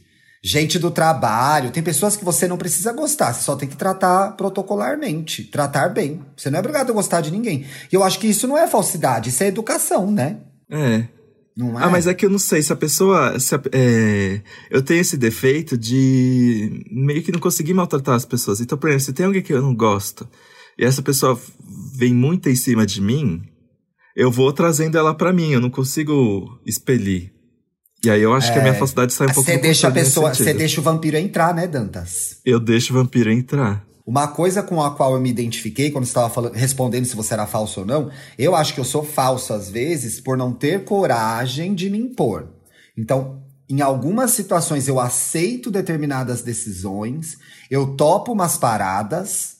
gente 0.43 0.79
do 0.79 0.89
trabalho. 0.91 1.71
Tem 1.71 1.83
pessoas 1.83 2.15
que 2.15 2.25
você 2.25 2.47
não 2.47 2.57
precisa 2.57 2.91
gostar, 2.93 3.33
você 3.33 3.43
só 3.43 3.55
tem 3.55 3.67
que 3.69 3.75
tratar 3.77 4.31
protocolarmente, 4.31 5.43
tratar 5.43 5.89
bem. 5.89 6.21
Você 6.35 6.49
não 6.49 6.57
é 6.57 6.59
obrigado 6.59 6.89
a 6.89 6.93
gostar 6.93 7.21
de 7.21 7.31
ninguém. 7.31 7.65
E 7.91 7.95
eu 7.95 8.03
acho 8.03 8.19
que 8.19 8.27
isso 8.27 8.47
não 8.47 8.57
é 8.57 8.67
falsidade, 8.67 9.29
isso 9.29 9.43
é 9.43 9.47
educação, 9.47 10.11
né? 10.11 10.37
É. 10.71 11.05
Não 11.55 11.79
é? 11.79 11.83
Ah, 11.83 11.89
mas 11.89 12.05
é 12.05 12.13
que 12.13 12.23
eu 12.25 12.29
não 12.29 12.37
sei 12.37 12.61
se 12.61 12.71
a 12.71 12.75
pessoa. 12.75 13.39
Se 13.39 13.55
a- 13.55 13.61
é, 13.71 14.41
eu 14.69 14.81
tenho 14.83 15.01
esse 15.01 15.17
defeito 15.17 15.75
de 15.75 16.85
meio 16.91 17.23
que 17.23 17.31
não 17.31 17.39
conseguir 17.39 17.73
maltratar 17.73 18.13
as 18.15 18.25
pessoas. 18.25 18.61
Então, 18.61 18.77
por 18.77 18.89
exemplo, 18.89 19.05
se 19.05 19.13
tem 19.13 19.25
alguém 19.25 19.41
que 19.41 19.51
eu 19.53 19.61
não 19.61 19.73
gosto 19.75 20.27
e 20.77 20.85
essa 20.85 21.01
pessoa 21.01 21.39
vem 21.97 22.13
muito 22.13 22.47
em 22.47 22.55
cima 22.55 22.85
de 22.85 23.01
mim, 23.01 23.41
eu 24.15 24.31
vou 24.31 24.53
trazendo 24.53 24.97
ela 24.97 25.13
pra 25.13 25.33
mim. 25.33 25.51
Eu 25.51 25.61
não 25.61 25.69
consigo 25.69 26.59
expelir. 26.65 27.33
E 28.03 28.09
aí 28.09 28.21
eu 28.21 28.33
acho 28.33 28.53
que 28.53 28.59
a 28.59 28.61
minha 28.61 28.75
falsidade 28.75 29.11
sai 29.11 29.27
um 29.27 29.33
pouco 29.33 29.49
Você 29.49 29.57
deixa 29.57 29.87
a 29.87 29.91
pessoa, 29.91 30.33
você 30.33 30.53
deixa 30.53 30.79
o 30.79 30.83
vampiro 30.83 31.17
entrar, 31.17 31.53
né, 31.53 31.67
Dantas? 31.67 32.37
Eu 32.45 32.59
deixo 32.59 32.93
o 32.93 32.97
vampiro 32.97 33.31
entrar. 33.31 33.85
Uma 34.05 34.27
coisa 34.27 34.63
com 34.63 34.81
a 34.81 34.91
qual 34.95 35.15
eu 35.15 35.19
me 35.19 35.29
identifiquei 35.29 35.91
quando 35.91 36.05
estava 36.05 36.29
falando, 36.29 36.53
respondendo 36.53 37.05
se 37.05 37.15
você 37.15 37.33
era 37.33 37.45
falso 37.45 37.81
ou 37.81 37.85
não, 37.85 38.09
eu 38.37 38.55
acho 38.55 38.73
que 38.73 38.79
eu 38.79 38.85
sou 38.85 39.03
falso 39.03 39.51
às 39.51 39.69
vezes 39.69 40.21
por 40.21 40.37
não 40.37 40.53
ter 40.53 40.85
coragem 40.85 41.75
de 41.75 41.89
me 41.89 41.97
impor. 41.97 42.47
Então, 42.97 43.43
em 43.69 43.81
algumas 43.81 44.31
situações 44.31 44.87
eu 44.87 44.99
aceito 44.99 45.69
determinadas 45.69 46.41
decisões, 46.41 47.37
eu 47.69 47.97
topo 47.97 48.31
umas 48.31 48.55
paradas, 48.55 49.56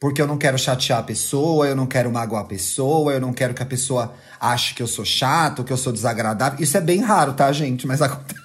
porque 0.00 0.22
eu 0.22 0.26
não 0.26 0.38
quero 0.38 0.56
chatear 0.56 1.00
a 1.00 1.02
pessoa, 1.02 1.66
eu 1.66 1.74
não 1.74 1.86
quero 1.86 2.10
magoar 2.10 2.42
a 2.42 2.46
pessoa, 2.46 3.12
eu 3.12 3.20
não 3.20 3.32
quero 3.32 3.52
que 3.52 3.62
a 3.62 3.66
pessoa 3.66 4.14
ache 4.40 4.74
que 4.74 4.82
eu 4.82 4.86
sou 4.86 5.04
chato, 5.04 5.64
que 5.64 5.72
eu 5.72 5.76
sou 5.76 5.92
desagradável. 5.92 6.60
Isso 6.62 6.76
é 6.76 6.80
bem 6.80 7.00
raro, 7.00 7.32
tá, 7.32 7.50
gente? 7.50 7.86
Mas 7.86 8.00
acontece. 8.02 8.40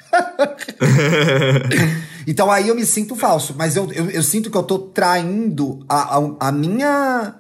Então 2.25 2.49
aí 2.49 2.67
eu 2.67 2.75
me 2.75 2.85
sinto 2.85 3.15
falso, 3.15 3.53
mas 3.57 3.75
eu, 3.75 3.91
eu, 3.91 4.09
eu 4.09 4.23
sinto 4.23 4.49
que 4.49 4.57
eu 4.57 4.63
tô 4.63 4.79
traindo 4.79 5.85
a, 5.87 6.17
a, 6.17 6.47
a 6.47 6.51
minha 6.51 7.35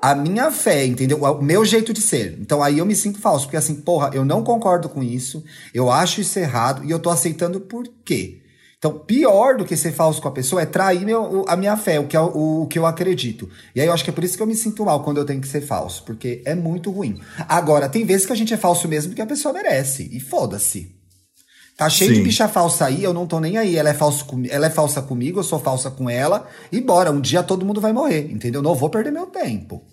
a 0.00 0.14
minha 0.14 0.50
fé, 0.52 0.86
entendeu? 0.86 1.22
O 1.24 1.42
meu 1.42 1.64
jeito 1.64 1.92
de 1.92 2.00
ser. 2.00 2.38
Então 2.40 2.62
aí 2.62 2.78
eu 2.78 2.86
me 2.86 2.94
sinto 2.94 3.18
falso, 3.18 3.46
porque 3.46 3.56
assim, 3.56 3.74
porra, 3.74 4.10
eu 4.14 4.24
não 4.24 4.44
concordo 4.44 4.88
com 4.88 5.02
isso, 5.02 5.44
eu 5.74 5.90
acho 5.90 6.20
isso 6.20 6.38
errado 6.38 6.84
e 6.84 6.90
eu 6.90 7.00
tô 7.00 7.10
aceitando 7.10 7.60
por 7.60 7.84
quê? 8.04 8.40
Então, 8.78 8.96
pior 8.96 9.56
do 9.56 9.64
que 9.64 9.76
ser 9.76 9.90
falso 9.90 10.22
com 10.22 10.28
a 10.28 10.32
pessoa 10.32 10.62
é 10.62 10.66
trair 10.66 11.04
meu, 11.04 11.44
a 11.48 11.56
minha 11.56 11.76
fé, 11.76 11.98
o 11.98 12.06
que, 12.06 12.16
é 12.16 12.20
o, 12.20 12.62
o 12.62 12.66
que 12.68 12.78
eu 12.78 12.86
acredito. 12.86 13.50
E 13.74 13.80
aí 13.80 13.88
eu 13.88 13.92
acho 13.92 14.04
que 14.04 14.10
é 14.10 14.12
por 14.12 14.22
isso 14.22 14.36
que 14.36 14.42
eu 14.42 14.46
me 14.46 14.54
sinto 14.54 14.84
mal 14.84 15.02
quando 15.02 15.16
eu 15.16 15.24
tenho 15.24 15.40
que 15.40 15.48
ser 15.48 15.62
falso, 15.62 16.04
porque 16.04 16.42
é 16.44 16.54
muito 16.54 16.88
ruim. 16.92 17.20
Agora, 17.48 17.88
tem 17.88 18.04
vezes 18.04 18.24
que 18.24 18.32
a 18.32 18.36
gente 18.36 18.54
é 18.54 18.56
falso 18.56 18.86
mesmo 18.86 19.10
porque 19.10 19.22
a 19.22 19.26
pessoa 19.26 19.52
merece, 19.52 20.08
e 20.12 20.20
foda-se. 20.20 20.96
Tá 21.76 21.88
cheio 21.88 22.10
de 22.10 22.16
Sim. 22.18 22.22
bicha 22.24 22.48
falsa 22.48 22.86
aí, 22.86 23.02
eu 23.02 23.12
não 23.12 23.26
tô 23.26 23.38
nem 23.38 23.56
aí. 23.56 23.76
Ela 23.76 23.90
é, 23.90 23.94
falso 23.94 24.24
com, 24.24 24.42
ela 24.48 24.66
é 24.66 24.70
falsa 24.70 25.00
comigo, 25.02 25.38
eu 25.38 25.44
sou 25.44 25.60
falsa 25.60 25.90
com 25.90 26.10
ela. 26.10 26.48
E 26.72 26.80
bora, 26.80 27.10
um 27.10 27.20
dia 27.20 27.42
todo 27.42 27.64
mundo 27.64 27.80
vai 27.80 27.92
morrer, 27.92 28.30
entendeu? 28.32 28.60
Não 28.60 28.74
vou 28.74 28.90
perder 28.90 29.12
meu 29.12 29.26
tempo. 29.26 29.84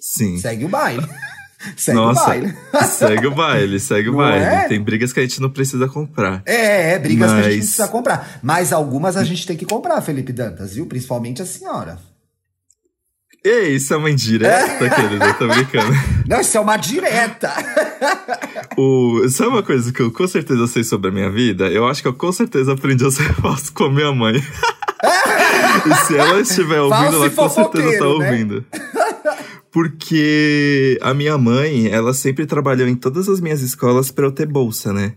Sim. 0.00 0.38
Segue 0.38 0.64
o 0.64 0.68
baile. 0.68 1.04
Segue 1.76 1.96
Nossa, 1.98 2.22
o 2.22 2.26
baile. 2.26 2.54
segue 2.86 3.26
o 3.26 3.30
baile, 3.34 3.80
segue 3.80 4.08
o 4.08 4.12
Não 4.12 4.18
baile. 4.18 4.44
é? 4.44 4.68
Tem 4.68 4.80
brigas 4.80 5.12
que 5.12 5.20
a 5.20 5.22
gente 5.22 5.40
não 5.40 5.50
precisa 5.50 5.88
comprar. 5.88 6.42
É, 6.46 6.92
é, 6.92 6.98
brigas 6.98 7.30
que 7.32 7.38
a 7.38 7.42
gente 7.42 7.44
Mas- 7.46 7.54
não 7.56 7.60
precisa 7.66 7.88
comprar. 7.88 8.38
Mas 8.42 8.72
algumas 8.72 9.16
a 9.16 9.24
gente 9.24 9.46
tem 9.46 9.56
que 9.56 9.64
comprar, 9.64 10.00
Felipe 10.02 10.32
Dantas, 10.32 10.74
viu? 10.74 10.86
Principalmente 10.86 11.40
a 11.42 11.46
senhora. 11.46 11.98
Ei, 13.44 13.74
isso 13.74 13.92
é 13.92 13.96
uma 13.98 14.10
indireta, 14.10 14.88
querido, 14.88 15.22
eu 15.22 15.34
tô 15.34 15.46
brincando. 15.48 15.92
Não, 16.26 16.40
isso 16.40 16.56
é 16.56 16.60
uma 16.60 16.78
direta. 16.78 17.52
O, 18.76 19.28
sabe 19.28 19.50
uma 19.50 19.62
coisa 19.62 19.92
que 19.92 20.00
eu 20.00 20.10
com 20.10 20.26
certeza 20.26 20.66
sei 20.66 20.82
sobre 20.82 21.08
a 21.10 21.12
minha 21.12 21.30
vida? 21.30 21.66
Eu 21.68 21.86
acho 21.86 22.00
que 22.00 22.08
eu 22.08 22.14
com 22.14 22.32
certeza 22.32 22.72
aprendi 22.72 23.04
a 23.06 23.10
ser 23.10 23.32
falso 23.36 23.70
com 23.74 23.84
a 23.84 23.90
minha 23.90 24.12
mãe. 24.12 24.34
e 24.36 25.94
se 26.06 26.16
ela 26.16 26.40
estiver 26.40 26.80
ouvindo, 26.80 27.30
Falso 27.30 27.60
ela 27.60 27.68
com 27.68 27.74
certeza 27.82 27.98
tá 27.98 28.04
né? 28.04 28.10
ouvindo. 28.10 28.64
Porque 29.74 31.00
a 31.02 31.12
minha 31.12 31.36
mãe, 31.36 31.88
ela 31.88 32.14
sempre 32.14 32.46
trabalhou 32.46 32.86
em 32.86 32.94
todas 32.94 33.28
as 33.28 33.40
minhas 33.40 33.60
escolas 33.60 34.08
pra 34.08 34.24
eu 34.24 34.30
ter 34.30 34.46
bolsa, 34.46 34.92
né? 34.92 35.16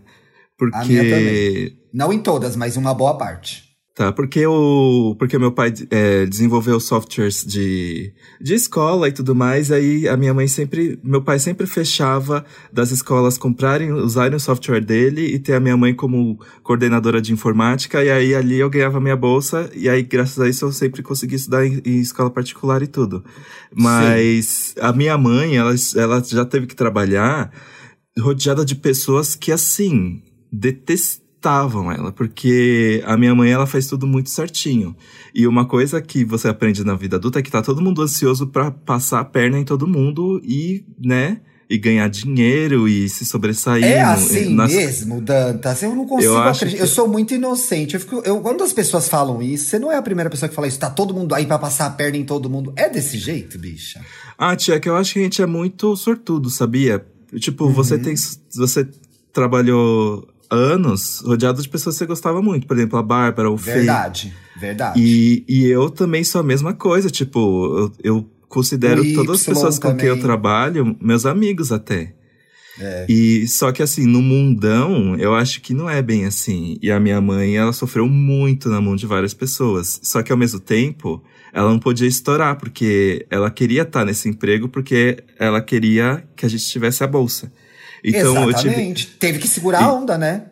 A 0.72 0.84
minha 0.84 1.02
Porque 1.04 1.10
também. 1.10 1.78
Não 1.94 2.12
em 2.12 2.18
todas, 2.18 2.56
mas 2.56 2.76
uma 2.76 2.92
boa 2.92 3.16
parte. 3.16 3.67
Tá, 3.98 4.12
porque 4.12 4.46
o 4.46 5.16
porque 5.18 5.36
meu 5.36 5.50
pai 5.50 5.74
é, 5.90 6.24
desenvolveu 6.24 6.78
softwares 6.78 7.44
de, 7.44 8.12
de 8.40 8.54
escola 8.54 9.08
e 9.08 9.12
tudo 9.12 9.34
mais, 9.34 9.72
aí 9.72 10.06
a 10.06 10.16
minha 10.16 10.32
mãe 10.32 10.46
sempre, 10.46 11.00
meu 11.02 11.20
pai 11.20 11.40
sempre 11.40 11.66
fechava 11.66 12.44
das 12.72 12.92
escolas 12.92 13.36
comprarem, 13.36 13.90
usarem 13.90 14.36
o 14.36 14.40
software 14.40 14.82
dele 14.82 15.22
e 15.22 15.40
ter 15.40 15.54
a 15.54 15.58
minha 15.58 15.76
mãe 15.76 15.92
como 15.92 16.38
coordenadora 16.62 17.20
de 17.20 17.32
informática, 17.32 18.04
e 18.04 18.08
aí 18.08 18.36
ali 18.36 18.60
eu 18.60 18.70
ganhava 18.70 19.00
minha 19.00 19.16
bolsa, 19.16 19.68
e 19.74 19.88
aí 19.88 20.04
graças 20.04 20.38
a 20.38 20.48
isso 20.48 20.64
eu 20.64 20.70
sempre 20.70 21.02
consegui 21.02 21.34
estudar 21.34 21.66
em, 21.66 21.82
em 21.84 21.98
escola 21.98 22.30
particular 22.30 22.80
e 22.84 22.86
tudo. 22.86 23.24
Mas 23.74 24.74
Sim. 24.76 24.80
a 24.80 24.92
minha 24.92 25.18
mãe, 25.18 25.56
ela, 25.56 25.74
ela 25.96 26.22
já 26.24 26.44
teve 26.44 26.68
que 26.68 26.76
trabalhar 26.76 27.50
rodeada 28.16 28.64
de 28.64 28.76
pessoas 28.76 29.34
que 29.34 29.50
assim, 29.50 30.22
detestavam 30.52 31.27
detestavam 31.38 31.90
ela, 31.90 32.12
porque 32.12 33.02
a 33.06 33.16
minha 33.16 33.34
mãe 33.34 33.50
ela 33.50 33.66
faz 33.66 33.86
tudo 33.86 34.06
muito 34.06 34.28
certinho. 34.28 34.94
E 35.34 35.46
uma 35.46 35.64
coisa 35.64 36.02
que 36.02 36.24
você 36.24 36.48
aprende 36.48 36.84
na 36.84 36.94
vida 36.94 37.16
adulta 37.16 37.38
é 37.38 37.42
que 37.42 37.50
tá 37.50 37.62
todo 37.62 37.80
mundo 37.80 38.02
ansioso 38.02 38.48
para 38.48 38.70
passar 38.70 39.20
a 39.20 39.24
perna 39.24 39.58
em 39.58 39.64
todo 39.64 39.86
mundo 39.86 40.40
e, 40.44 40.84
né, 40.98 41.40
e 41.70 41.78
ganhar 41.78 42.08
dinheiro 42.08 42.88
e 42.88 43.08
se 43.08 43.24
sobressair. 43.24 43.84
É 43.84 44.00
assim 44.00 44.54
nas... 44.54 44.72
mesmo, 44.72 45.20
Dantas. 45.20 45.82
Eu 45.82 45.94
não 45.94 46.06
consigo 46.06 46.32
eu 46.32 46.38
acreditar. 46.38 46.76
Que... 46.76 46.82
Eu 46.82 46.86
sou 46.86 47.06
muito 47.06 47.34
inocente. 47.34 47.94
Eu 47.94 48.00
fico, 48.00 48.22
eu, 48.24 48.40
quando 48.40 48.64
as 48.64 48.72
pessoas 48.72 49.08
falam 49.08 49.40
isso, 49.40 49.66
você 49.66 49.78
não 49.78 49.92
é 49.92 49.96
a 49.96 50.02
primeira 50.02 50.28
pessoa 50.28 50.48
que 50.48 50.54
fala 50.54 50.66
isso. 50.66 50.78
Tá 50.78 50.90
todo 50.90 51.14
mundo 51.14 51.34
aí 51.34 51.46
para 51.46 51.58
passar 51.58 51.86
a 51.86 51.90
perna 51.90 52.16
em 52.16 52.24
todo 52.24 52.50
mundo. 52.50 52.72
É 52.74 52.88
desse 52.88 53.18
jeito, 53.18 53.58
bicha? 53.58 54.00
Ah, 54.36 54.56
tia, 54.56 54.80
que 54.80 54.88
eu 54.88 54.96
acho 54.96 55.12
que 55.12 55.20
a 55.20 55.22
gente 55.22 55.42
é 55.42 55.46
muito 55.46 55.94
sortudo, 55.96 56.50
sabia? 56.50 57.04
Tipo, 57.38 57.66
uhum. 57.66 57.72
você 57.72 57.98
tem. 57.98 58.14
Você 58.54 58.88
trabalhou 59.32 60.26
anos 60.50 61.20
rodeado 61.24 61.62
de 61.62 61.68
pessoas 61.68 61.94
que 61.94 62.00
você 62.00 62.06
gostava 62.06 62.40
muito. 62.42 62.66
Por 62.66 62.76
exemplo, 62.76 62.98
a 62.98 63.02
Bárbara, 63.02 63.50
o 63.50 63.56
Verdade, 63.56 64.34
Fê. 64.54 64.60
verdade. 64.60 65.00
E, 65.00 65.44
e 65.48 65.66
eu 65.66 65.90
também 65.90 66.24
sou 66.24 66.40
a 66.40 66.44
mesma 66.44 66.72
coisa. 66.72 67.10
Tipo, 67.10 67.90
eu, 68.02 68.16
eu 68.16 68.30
considero 68.48 69.02
todas 69.14 69.40
as 69.40 69.46
pessoas 69.46 69.78
com 69.78 69.94
quem 69.96 70.08
eu 70.08 70.20
trabalho 70.20 70.96
meus 71.00 71.26
amigos 71.26 71.70
até. 71.70 72.14
É. 72.80 73.06
E 73.08 73.46
só 73.48 73.72
que 73.72 73.82
assim, 73.82 74.06
no 74.06 74.22
mundão, 74.22 75.16
eu 75.16 75.34
acho 75.34 75.60
que 75.60 75.74
não 75.74 75.90
é 75.90 76.00
bem 76.00 76.24
assim. 76.24 76.78
E 76.80 76.90
a 76.90 77.00
minha 77.00 77.20
mãe, 77.20 77.56
ela 77.56 77.72
sofreu 77.72 78.06
muito 78.06 78.68
na 78.68 78.80
mão 78.80 78.94
de 78.94 79.06
várias 79.06 79.34
pessoas. 79.34 80.00
Só 80.02 80.22
que 80.22 80.30
ao 80.30 80.38
mesmo 80.38 80.60
tempo, 80.60 81.22
ela 81.52 81.70
não 81.70 81.78
podia 81.78 82.06
estourar, 82.06 82.56
porque 82.56 83.26
ela 83.30 83.50
queria 83.50 83.82
estar 83.82 84.04
nesse 84.04 84.28
emprego, 84.28 84.68
porque 84.68 85.24
ela 85.38 85.60
queria 85.60 86.24
que 86.36 86.46
a 86.46 86.48
gente 86.48 86.64
tivesse 86.66 87.02
a 87.02 87.06
bolsa. 87.06 87.52
Então, 88.04 88.48
Exatamente. 88.48 89.06
Tive... 89.06 89.18
Teve 89.18 89.38
que 89.38 89.48
segurar 89.48 89.84
a 89.84 89.92
onda, 89.92 90.16
né? 90.16 90.46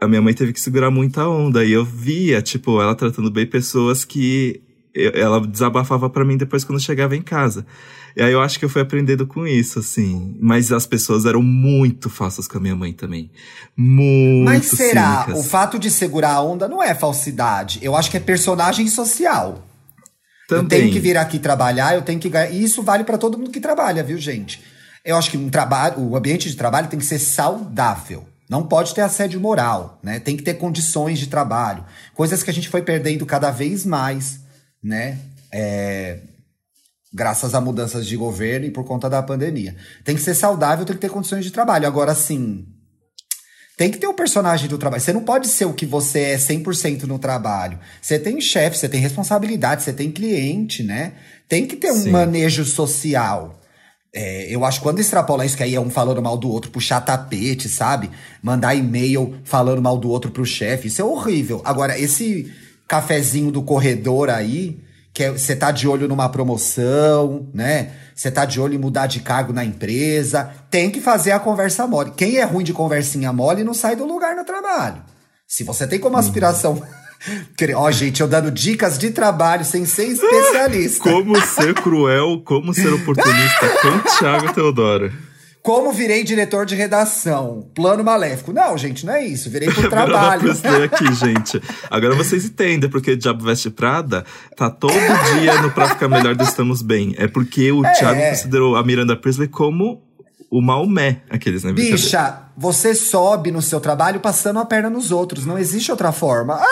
A 0.00 0.08
minha 0.08 0.20
mãe 0.20 0.34
teve 0.34 0.52
que 0.52 0.60
segurar 0.60 0.90
muita 0.90 1.28
onda. 1.28 1.64
E 1.64 1.72
eu 1.72 1.84
via, 1.84 2.42
tipo, 2.42 2.80
ela 2.80 2.94
tratando 2.94 3.30
bem 3.30 3.46
pessoas 3.46 4.04
que 4.04 4.60
ela 5.14 5.40
desabafava 5.46 6.10
para 6.10 6.24
mim 6.24 6.36
depois 6.36 6.64
quando 6.64 6.80
chegava 6.80 7.16
em 7.16 7.22
casa. 7.22 7.64
E 8.16 8.22
aí 8.22 8.32
eu 8.32 8.42
acho 8.42 8.58
que 8.58 8.64
eu 8.64 8.68
fui 8.68 8.82
aprendendo 8.82 9.26
com 9.26 9.46
isso, 9.46 9.78
assim. 9.78 10.36
Mas 10.40 10.70
as 10.70 10.86
pessoas 10.86 11.24
eram 11.24 11.42
muito 11.42 12.10
falsas 12.10 12.46
com 12.46 12.58
a 12.58 12.60
minha 12.60 12.76
mãe 12.76 12.92
também. 12.92 13.30
Muito 13.76 14.44
Mas 14.44 14.66
será? 14.66 15.22
Cínicas. 15.22 15.40
O 15.40 15.48
fato 15.48 15.78
de 15.78 15.90
segurar 15.90 16.32
a 16.32 16.42
onda 16.42 16.68
não 16.68 16.82
é 16.82 16.94
falsidade. 16.94 17.78
Eu 17.80 17.96
acho 17.96 18.10
que 18.10 18.16
é 18.16 18.20
personagem 18.20 18.86
social. 18.88 19.66
Também. 20.48 20.64
Eu 20.64 20.68
tenho 20.68 20.92
que 20.92 21.00
vir 21.00 21.16
aqui 21.16 21.38
trabalhar, 21.38 21.94
eu 21.94 22.02
tenho 22.02 22.20
que 22.20 22.28
ganhar. 22.28 22.50
E 22.50 22.62
isso 22.62 22.82
vale 22.82 23.04
para 23.04 23.16
todo 23.16 23.38
mundo 23.38 23.50
que 23.50 23.60
trabalha, 23.60 24.02
viu, 24.02 24.18
gente? 24.18 24.60
Eu 25.04 25.16
acho 25.16 25.30
que 25.30 25.36
um 25.36 25.50
trabalho, 25.50 26.00
o 26.00 26.16
ambiente 26.16 26.48
de 26.48 26.56
trabalho 26.56 26.88
tem 26.88 26.98
que 26.98 27.04
ser 27.04 27.18
saudável. 27.18 28.26
Não 28.48 28.66
pode 28.66 28.94
ter 28.94 29.00
assédio 29.00 29.40
moral, 29.40 29.98
né? 30.02 30.20
Tem 30.20 30.36
que 30.36 30.42
ter 30.42 30.54
condições 30.54 31.18
de 31.18 31.26
trabalho. 31.26 31.84
Coisas 32.14 32.42
que 32.42 32.50
a 32.50 32.52
gente 32.52 32.68
foi 32.68 32.82
perdendo 32.82 33.24
cada 33.24 33.50
vez 33.50 33.84
mais, 33.84 34.40
né? 34.82 35.18
É, 35.50 36.20
graças 37.12 37.54
a 37.54 37.60
mudanças 37.60 38.06
de 38.06 38.16
governo 38.16 38.66
e 38.66 38.70
por 38.70 38.84
conta 38.84 39.08
da 39.08 39.22
pandemia. 39.22 39.76
Tem 40.04 40.14
que 40.14 40.22
ser 40.22 40.34
saudável, 40.34 40.84
tem 40.84 40.94
que 40.94 41.00
ter 41.00 41.10
condições 41.10 41.44
de 41.44 41.50
trabalho. 41.50 41.86
Agora, 41.86 42.14
sim, 42.14 42.66
tem 43.76 43.90
que 43.90 43.98
ter 43.98 44.06
o 44.06 44.10
um 44.10 44.14
personagem 44.14 44.68
do 44.68 44.78
trabalho. 44.78 45.02
Você 45.02 45.12
não 45.12 45.24
pode 45.24 45.48
ser 45.48 45.64
o 45.64 45.72
que 45.72 45.86
você 45.86 46.20
é 46.20 46.36
100% 46.36 47.02
no 47.02 47.18
trabalho. 47.18 47.78
Você 48.00 48.18
tem 48.18 48.40
chefe, 48.40 48.78
você 48.78 48.88
tem 48.88 49.00
responsabilidade, 49.00 49.82
você 49.82 49.92
tem 49.92 50.10
cliente, 50.10 50.82
né? 50.82 51.14
Tem 51.48 51.66
que 51.66 51.76
ter 51.76 51.90
um 51.90 52.02
Sim. 52.02 52.10
manejo 52.10 52.64
social. 52.64 53.61
É, 54.14 54.54
eu 54.54 54.64
acho 54.64 54.78
que 54.78 54.82
quando 54.82 54.98
extrapola 54.98 55.44
isso, 55.46 55.56
que 55.56 55.62
aí 55.62 55.74
é 55.74 55.80
um 55.80 55.88
falando 55.88 56.20
mal 56.20 56.36
do 56.36 56.50
outro, 56.50 56.70
puxar 56.70 57.00
tapete, 57.00 57.68
sabe? 57.68 58.10
Mandar 58.42 58.74
e-mail 58.74 59.40
falando 59.42 59.80
mal 59.80 59.96
do 59.96 60.10
outro 60.10 60.30
pro 60.30 60.44
chefe, 60.44 60.88
isso 60.88 61.00
é 61.00 61.04
horrível. 61.04 61.62
Agora, 61.64 61.98
esse 61.98 62.52
cafezinho 62.86 63.50
do 63.50 63.62
corredor 63.62 64.28
aí, 64.28 64.78
que 65.14 65.30
você 65.30 65.52
é, 65.52 65.56
tá 65.56 65.70
de 65.70 65.88
olho 65.88 66.06
numa 66.06 66.28
promoção, 66.28 67.48
né? 67.54 67.92
Você 68.14 68.30
tá 68.30 68.44
de 68.44 68.60
olho 68.60 68.74
em 68.74 68.78
mudar 68.78 69.06
de 69.06 69.20
cargo 69.20 69.52
na 69.52 69.64
empresa, 69.64 70.52
tem 70.70 70.90
que 70.90 71.00
fazer 71.00 71.32
a 71.32 71.40
conversa 71.40 71.86
mole. 71.86 72.12
Quem 72.14 72.36
é 72.36 72.44
ruim 72.44 72.64
de 72.64 72.74
conversinha 72.74 73.32
mole 73.32 73.64
não 73.64 73.72
sai 73.72 73.96
do 73.96 74.04
lugar 74.04 74.36
no 74.36 74.44
trabalho. 74.44 75.02
Se 75.46 75.64
você 75.64 75.86
tem 75.86 75.98
como 75.98 76.18
aspiração. 76.18 76.74
Uhum 76.74 77.01
Ó, 77.76 77.86
oh, 77.86 77.92
gente, 77.92 78.20
eu 78.20 78.28
dando 78.28 78.50
dicas 78.50 78.98
de 78.98 79.10
trabalho 79.10 79.64
sem 79.64 79.84
ser 79.84 80.06
especialista. 80.06 81.02
como 81.02 81.40
ser 81.40 81.74
cruel, 81.74 82.42
como 82.44 82.74
ser 82.74 82.92
oportunista 82.92 83.68
com 83.80 84.18
Thiago 84.18 84.52
Teodoro. 84.52 85.12
Como 85.62 85.92
virei 85.92 86.24
diretor 86.24 86.66
de 86.66 86.74
redação? 86.74 87.68
Plano 87.72 88.02
maléfico. 88.02 88.52
Não, 88.52 88.76
gente, 88.76 89.06
não 89.06 89.14
é 89.14 89.24
isso. 89.24 89.48
Virei 89.48 89.70
por 89.70 89.86
trabalho. 89.88 90.48
Eu 90.48 90.84
aqui, 90.84 91.14
gente. 91.14 91.62
Agora 91.88 92.16
vocês 92.16 92.44
entendem 92.44 92.90
porque 92.90 93.14
Diabo 93.14 93.44
Veste 93.44 93.70
Prada 93.70 94.24
tá 94.56 94.68
todo 94.68 94.92
dia 94.92 95.62
no 95.62 95.70
Pra 95.70 95.90
Ficar 95.90 96.08
Melhor 96.08 96.34
do 96.34 96.42
Estamos 96.42 96.82
Bem. 96.82 97.14
É 97.16 97.28
porque 97.28 97.70
o 97.70 97.86
é, 97.86 97.92
Thiago 97.92 98.20
considerou 98.30 98.74
a 98.74 98.82
Miranda 98.82 99.16
Priestley 99.16 99.46
como 99.46 100.02
o 100.52 100.60
Maomé, 100.60 101.22
aqueles, 101.30 101.64
né? 101.64 101.72
Bicha, 101.72 102.42
você 102.54 102.94
sobe 102.94 103.50
no 103.50 103.62
seu 103.62 103.80
trabalho 103.80 104.20
passando 104.20 104.58
a 104.58 104.66
perna 104.66 104.90
nos 104.90 105.10
outros. 105.10 105.46
Não 105.46 105.58
existe 105.58 105.90
outra 105.90 106.12
forma. 106.12 106.60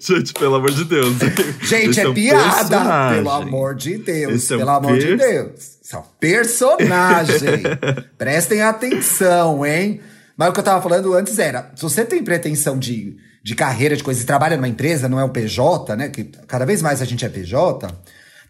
Gente, 0.00 0.32
pelo 0.32 0.56
amor 0.56 0.72
de 0.72 0.84
Deus. 0.84 1.14
Gente, 1.62 2.00
é, 2.00 2.02
é 2.02 2.08
um 2.08 2.14
piada. 2.14 2.54
Personagem. 2.56 3.22
Pelo 3.22 3.30
amor 3.30 3.76
de 3.76 3.98
Deus. 3.98 4.50
É 4.50 4.54
um 4.54 4.58
pelo 4.58 4.70
amor 4.70 4.98
de 4.98 5.16
Deus. 5.16 5.78
Isso 5.80 5.94
é 5.94 5.98
um 6.00 6.04
personagem. 6.18 7.62
Prestem 8.18 8.62
atenção, 8.62 9.64
hein? 9.64 10.00
Mas 10.36 10.48
o 10.48 10.52
que 10.52 10.58
eu 10.58 10.64
tava 10.64 10.82
falando 10.82 11.14
antes 11.14 11.38
era: 11.38 11.70
se 11.76 11.82
você 11.82 12.04
tem 12.04 12.24
pretensão 12.24 12.76
de, 12.76 13.16
de 13.40 13.54
carreira, 13.54 13.96
de 13.96 14.02
coisa, 14.02 14.20
e 14.20 14.26
trabalha 14.26 14.56
numa 14.56 14.66
empresa, 14.66 15.08
não 15.08 15.20
é 15.20 15.24
o 15.24 15.28
PJ, 15.28 15.94
né? 15.94 16.08
Que 16.08 16.24
cada 16.48 16.66
vez 16.66 16.82
mais 16.82 17.00
a 17.00 17.04
gente 17.04 17.24
é 17.24 17.28
PJ 17.28 17.86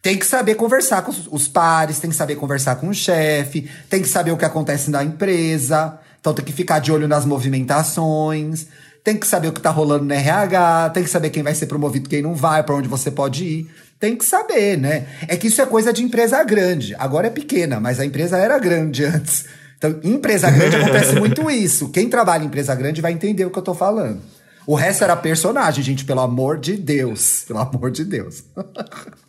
tem 0.05 0.19
que 0.19 0.27
saber 0.27 0.55
conversar 0.57 1.01
com 1.01 1.15
os 1.31 1.49
pares, 1.49 1.99
tem 1.99 2.11
que 2.11 2.17
saber 2.17 2.37
conversar 2.37 2.77
com 2.77 2.89
o 2.89 2.95
chefe, 2.95 3.71
tem 3.89 4.03
que 4.03 4.09
saber 4.09 4.33
o 4.33 4.37
que 4.37 4.45
acontece 4.45 4.91
na 4.91 5.03
empresa. 5.03 5.99
Então 6.21 6.35
tem 6.35 6.45
que 6.45 6.53
ficar 6.53 6.79
de 6.79 6.93
olho 6.93 7.09
nas 7.09 7.25
movimentações, 7.25 8.67
tem 9.03 9.17
que 9.17 9.27
saber 9.27 9.49
o 9.49 9.53
que 9.55 9.63
tá 9.63 9.71
rolando 9.71 10.05
no 10.05 10.13
RH, 10.13 10.91
tem 10.91 11.03
que 11.03 11.09
saber 11.09 11.31
quem 11.31 11.43
vai 11.43 11.55
ser 11.55 11.65
promovido, 11.65 12.07
quem 12.07 12.21
não 12.21 12.35
vai, 12.35 12.63
para 12.63 12.75
onde 12.75 12.87
você 12.87 13.11
pode 13.11 13.45
ir. 13.45 13.71
Tem 13.99 14.15
que 14.15 14.27
saber, 14.27 14.77
né? 14.77 15.07
É 15.27 15.39
que 15.39 15.47
isso 15.47 15.63
é 15.63 15.65
coisa 15.65 15.91
de 15.91 16.03
empresa 16.03 16.45
grande. 16.45 16.95
Agora 16.99 17.29
é 17.29 17.31
pequena, 17.31 17.81
mas 17.81 17.99
a 17.99 18.05
empresa 18.05 18.37
era 18.37 18.59
grande 18.59 19.07
antes. 19.09 19.47
Então, 19.79 19.99
em 20.03 20.17
empresa 20.17 20.51
grande 20.51 20.77
acontece 20.77 21.19
muito 21.19 21.49
isso. 21.51 21.89
Quem 21.89 22.11
trabalha 22.11 22.43
em 22.43 22.47
empresa 22.49 22.75
grande 22.75 23.01
vai 23.01 23.13
entender 23.13 23.47
o 23.47 23.51
que 23.51 23.59
eu 23.59 23.63
tô 23.63 23.73
falando. 23.73 24.21
O 24.67 24.75
resto 24.75 25.03
era 25.03 25.17
personagem, 25.17 25.83
gente, 25.83 26.05
pelo 26.05 26.21
amor 26.21 26.59
de 26.59 26.77
Deus. 26.77 27.45
Pelo 27.49 27.61
amor 27.61 27.91
de 27.91 28.05
Deus. 28.05 28.45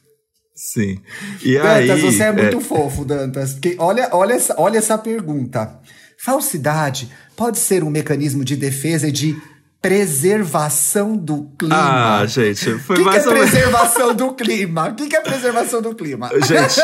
Sim. 0.56 1.02
E 1.44 1.58
Dantas, 1.58 1.90
aí, 1.90 2.02
você 2.02 2.24
é 2.24 2.32
muito 2.32 2.58
é... 2.58 2.62
fofo, 2.62 3.04
Dantas. 3.04 3.54
Porque 3.54 3.76
olha, 3.78 4.10
olha, 4.14 4.34
essa, 4.34 4.56
olha 4.58 4.78
essa 4.78 4.98
pergunta. 4.98 5.80
Falsidade 6.18 7.12
pode 7.36 7.60
ser 7.60 7.84
um 7.84 7.90
mecanismo 7.90 8.46
de 8.46 8.56
defesa 8.56 9.10
e 9.10 9.12
de 9.12 9.36
preservação 9.82 11.16
do 11.16 11.52
clima. 11.60 12.22
Ah, 12.22 12.26
gente, 12.26 12.80
foi 12.80 12.96
que 12.96 13.04
mais 13.04 13.22
que 13.22 13.30
é 13.30 13.34
preservação 13.34 14.16
do 14.16 14.34
clima? 14.34 14.88
O 14.90 14.96
que, 14.96 15.08
que 15.08 15.16
é 15.16 15.22
preservação 15.22 15.82
do 15.82 15.94
clima? 15.94 16.32
Gente, 16.44 16.82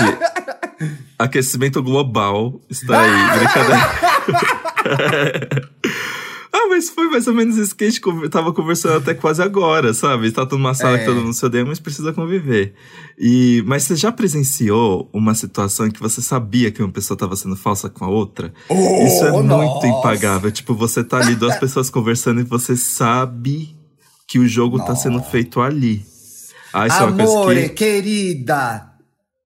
aquecimento 1.18 1.82
global 1.82 2.62
está 2.70 3.02
aí, 3.02 3.40
brincadeira. 3.40 3.90
Ah, 6.54 6.68
mas 6.68 6.90
foi 6.90 7.08
mais 7.08 7.28
ou 7.28 7.34
menos 7.34 7.58
isso 7.58 7.74
que 7.74 7.86
a 7.86 7.90
gente 7.90 8.02
tava 8.30 8.52
conversando 8.52 8.98
até 8.98 9.14
quase 9.14 9.42
agora, 9.42 9.94
sabe? 9.94 10.30
Tá 10.32 10.46
numa 10.52 10.74
sala 10.74 10.98
é. 10.98 11.00
que 11.00 11.06
todo 11.06 11.22
mundo 11.22 11.34
se 11.34 11.46
odeia, 11.46 11.64
mas 11.64 11.80
precisa 11.80 12.12
conviver. 12.12 12.74
E, 13.18 13.64
mas 13.66 13.84
você 13.84 13.96
já 13.96 14.12
presenciou 14.12 15.10
uma 15.14 15.34
situação 15.34 15.88
em 15.88 15.92
que 15.92 16.02
você 16.02 16.22
sabia 16.22 16.70
que 16.70 16.84
uma 16.84 16.92
pessoa 16.92 17.18
tava 17.18 17.38
sendo 17.38 17.56
falsa 17.56 17.90
com 17.90 18.04
a 18.04 18.10
outra? 18.10 18.54
Oh, 18.68 19.06
isso 19.06 19.26
é 19.26 19.32
nossa. 19.32 19.44
muito 19.44 19.86
impagável. 19.86 20.52
Tipo, 20.52 20.76
você 20.76 21.04
tá 21.04 21.20
ali, 21.20 21.36
duas 21.36 21.56
pessoas 21.58 21.90
conversando 21.90 22.42
e 22.42 22.44
você 22.44 22.76
sabe 22.76 23.74
que 24.28 24.38
o 24.38 24.48
jogo 24.48 24.78
nossa. 24.78 24.92
tá 24.92 24.96
sendo 24.98 25.22
feito 25.24 25.62
ali. 25.62 26.06
Ah, 26.74 26.88
isso 26.88 26.98
Amore, 27.04 27.22
é 27.22 27.26
uma 27.26 27.44
coisa 27.44 27.62
que... 27.62 27.70
querida, 27.70 28.90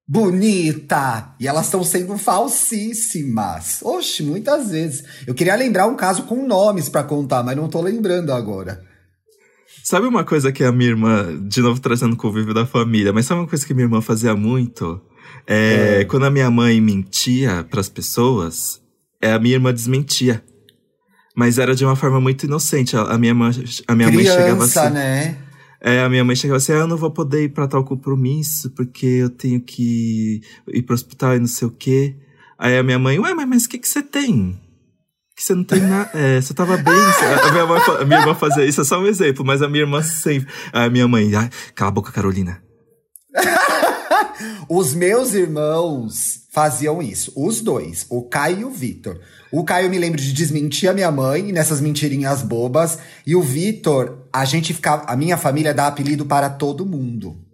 bonita. 0.07 1.35
E 1.39 1.47
elas 1.47 1.65
estão 1.65 1.83
sendo 1.83 2.17
falsíssimas. 2.17 3.79
Oxe, 3.81 4.23
muitas 4.23 4.71
vezes. 4.71 5.03
Eu 5.25 5.33
queria 5.33 5.55
lembrar 5.55 5.87
um 5.87 5.95
caso 5.95 6.23
com 6.23 6.45
nomes 6.45 6.89
para 6.89 7.03
contar, 7.03 7.43
mas 7.43 7.57
não 7.57 7.67
tô 7.67 7.81
lembrando 7.81 8.31
agora. 8.31 8.81
Sabe 9.83 10.07
uma 10.07 10.23
coisa 10.23 10.51
que 10.51 10.63
a 10.63 10.71
minha 10.71 10.89
irmã, 10.89 11.39
de 11.47 11.61
novo 11.61 11.79
trazendo 11.79 12.13
o 12.13 12.17
convívio 12.17 12.53
da 12.53 12.65
família, 12.65 13.13
mas 13.13 13.25
sabe 13.25 13.41
uma 13.41 13.47
coisa 13.47 13.65
que 13.65 13.73
minha 13.73 13.85
irmã 13.85 14.01
fazia 14.01 14.35
muito? 14.35 14.99
É, 15.45 16.01
é. 16.01 16.05
Quando 16.05 16.25
a 16.25 16.31
minha 16.31 16.49
mãe 16.49 16.81
mentia 16.81 17.63
para 17.69 17.81
as 17.81 17.89
pessoas, 17.89 18.81
é, 19.21 19.31
a 19.33 19.39
minha 19.39 19.55
irmã 19.55 19.73
desmentia. 19.73 20.43
Mas 21.35 21.59
era 21.59 21.75
de 21.75 21.83
uma 21.85 21.95
forma 21.95 22.19
muito 22.19 22.45
inocente. 22.45 22.95
A, 22.95 23.01
a 23.01 23.17
minha, 23.17 23.35
mãe, 23.35 23.51
a 23.87 23.95
minha 23.95 24.09
Criança, 24.09 24.39
mãe 24.39 24.43
chegava 24.43 24.63
assim. 24.63 24.93
né? 24.93 25.37
É, 25.87 26.01
a 26.01 26.09
minha 26.09 26.25
mãe 26.25 26.35
chegava 26.35 26.57
assim, 26.57 26.71
ah, 26.71 26.77
eu 26.77 26.87
não 26.87 26.97
vou 26.97 27.11
poder 27.11 27.43
ir 27.43 27.49
pra 27.49 27.67
tal 27.67 27.83
compromisso, 27.83 28.71
porque 28.71 29.05
eu 29.05 29.29
tenho 29.29 29.61
que 29.61 30.41
ir 30.67 30.81
pro 30.81 30.95
hospital 30.95 31.35
e 31.35 31.39
não 31.39 31.45
sei 31.45 31.67
o 31.67 31.71
quê. 31.71 32.15
Aí 32.57 32.75
a 32.75 32.81
minha 32.81 32.97
mãe, 32.97 33.19
ué, 33.19 33.35
mas 33.35 33.65
o 33.65 33.69
que 33.69 33.77
que 33.77 33.87
você 33.87 34.01
tem? 34.01 34.59
Que 35.35 35.43
você 35.43 35.53
não 35.53 35.63
tem 35.63 35.81
nada. 35.81 36.09
É, 36.17 36.41
você 36.41 36.55
tava 36.55 36.75
bem. 36.75 36.91
A 36.91 37.51
minha, 37.51 37.67
mãe, 37.67 37.81
a 37.99 38.03
minha 38.03 38.19
irmã 38.19 38.33
fazia 38.33 38.65
isso, 38.65 38.81
é 38.81 38.83
só 38.83 38.99
um 38.99 39.05
exemplo, 39.05 39.45
mas 39.45 39.61
a 39.61 39.69
minha 39.69 39.83
irmã 39.83 40.01
sempre. 40.01 40.51
A 40.73 40.89
minha 40.89 41.07
mãe, 41.07 41.35
ah, 41.35 41.51
cala 41.75 41.89
a 41.89 41.93
boca, 41.93 42.11
Carolina. 42.11 42.63
Os 44.67 44.95
meus 44.95 45.35
irmãos 45.35 46.47
faziam 46.51 46.99
isso. 46.99 47.31
Os 47.35 47.61
dois, 47.61 48.07
o 48.09 48.27
Caio 48.27 48.61
e 48.61 48.65
o 48.65 48.71
Vitor. 48.71 49.19
O 49.51 49.63
Caio 49.63 49.89
me 49.89 49.97
lembro 49.97 50.19
de 50.19 50.33
desmentir 50.33 50.89
a 50.89 50.93
minha 50.93 51.11
mãe 51.11 51.51
nessas 51.51 51.79
mentirinhas 51.79 52.41
bobas. 52.41 52.97
E 53.25 53.35
o 53.35 53.41
Vitor, 53.41 54.27
a 54.31 54.45
gente 54.45 54.73
ficava. 54.73 55.05
A 55.05 55.15
minha 55.15 55.37
família 55.37 55.73
dá 55.73 55.87
apelido 55.87 56.25
para 56.25 56.49
todo 56.49 56.85
mundo. 56.85 57.45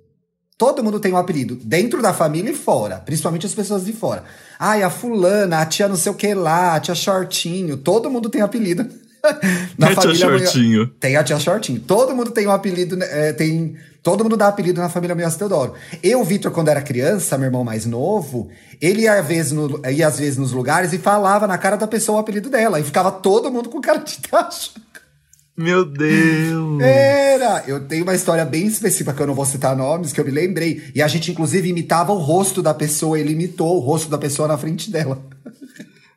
Todo 0.58 0.84
mundo 0.84 1.00
tem 1.00 1.12
um 1.12 1.18
apelido, 1.18 1.56
dentro 1.56 2.04
da 2.04 2.14
família 2.14 2.52
e 2.52 2.56
fora, 2.56 2.98
principalmente 2.98 3.48
as 3.48 3.54
pessoas 3.56 3.84
de 3.84 3.94
fora. 3.94 4.24
Ai, 4.60 4.84
a 4.84 4.92
fulana, 4.92 5.60
a 5.60 5.66
tia 5.66 5.88
não 5.88 5.96
sei 5.96 6.12
o 6.12 6.16
que 6.16 6.36
lá, 6.36 6.76
a 6.76 6.80
tia 6.80 6.94
Shortinho, 6.94 7.78
todo 7.78 8.12
mundo 8.12 8.30
tem 8.30 8.42
apelido. 8.42 8.88
Na 9.78 9.90
a 9.90 9.96
família 9.96 10.16
tia 10.16 10.40
Shortinho. 10.40 10.88
Tem 11.00 11.16
a 11.16 11.24
tia 11.24 11.40
Shortinho. 11.40 11.80
Todo 11.80 12.16
mundo 12.16 12.32
tem 12.32 12.48
um 12.48 12.52
apelido, 12.52 13.02
é, 13.04 13.34
tem 13.34 13.78
Todo 14.04 14.24
mundo 14.24 14.36
dá 14.36 14.48
apelido 14.48 14.82
na 14.82 14.90
família 14.90 15.16
Miossa 15.16 15.38
Teodoro. 15.38 15.76
Eu, 16.02 16.24
Vitor, 16.24 16.52
quando 16.52 16.70
era 16.70 16.82
criança, 16.82 17.38
meu 17.38 17.48
irmão 17.48 17.64
mais 17.64 17.86
novo, 17.86 18.50
ele 18.82 19.02
ia 19.02 19.14
às, 19.14 19.28
vezes 19.28 19.52
no, 19.52 19.80
ia 19.88 20.08
às 20.08 20.18
vezes 20.18 20.38
nos 20.38 20.52
lugares 20.52 20.92
e 20.92 20.98
falava 20.98 21.46
na 21.46 21.58
cara 21.58 21.76
da 21.76 21.86
pessoa 21.86 22.18
o 22.18 22.22
apelido 22.22 22.50
dela. 22.50 22.80
E 22.80 22.84
ficava 22.84 23.12
todo 23.12 23.52
mundo 23.52 23.70
com 23.70 23.80
cara 23.80 24.00
de 24.00 24.18
tacho. 24.18 24.72
Meu 25.56 25.86
Deus! 25.86 26.82
Era! 26.82 27.64
Eu 27.68 27.82
tenho 27.82 28.02
uma 28.02 28.16
história 28.16 28.44
bem 28.44 28.66
específica 28.66 29.14
que 29.14 29.22
eu 29.22 29.28
não 29.28 29.36
vou 29.36 29.46
citar 29.46 29.76
nomes, 29.76 30.12
que 30.12 30.20
eu 30.20 30.26
me 30.26 30.32
lembrei. 30.32 30.82
E 30.96 31.02
a 31.02 31.08
gente, 31.08 31.30
inclusive, 31.30 31.70
imitava 31.70 32.12
o 32.12 32.18
rosto 32.18 32.64
da 32.64 32.74
pessoa. 32.74 33.20
Ele 33.20 33.34
imitou 33.34 33.78
o 33.78 33.80
rosto 33.80 34.10
da 34.10 34.18
pessoa 34.18 34.48
na 34.48 34.58
frente 34.58 34.90
dela. 34.90 35.24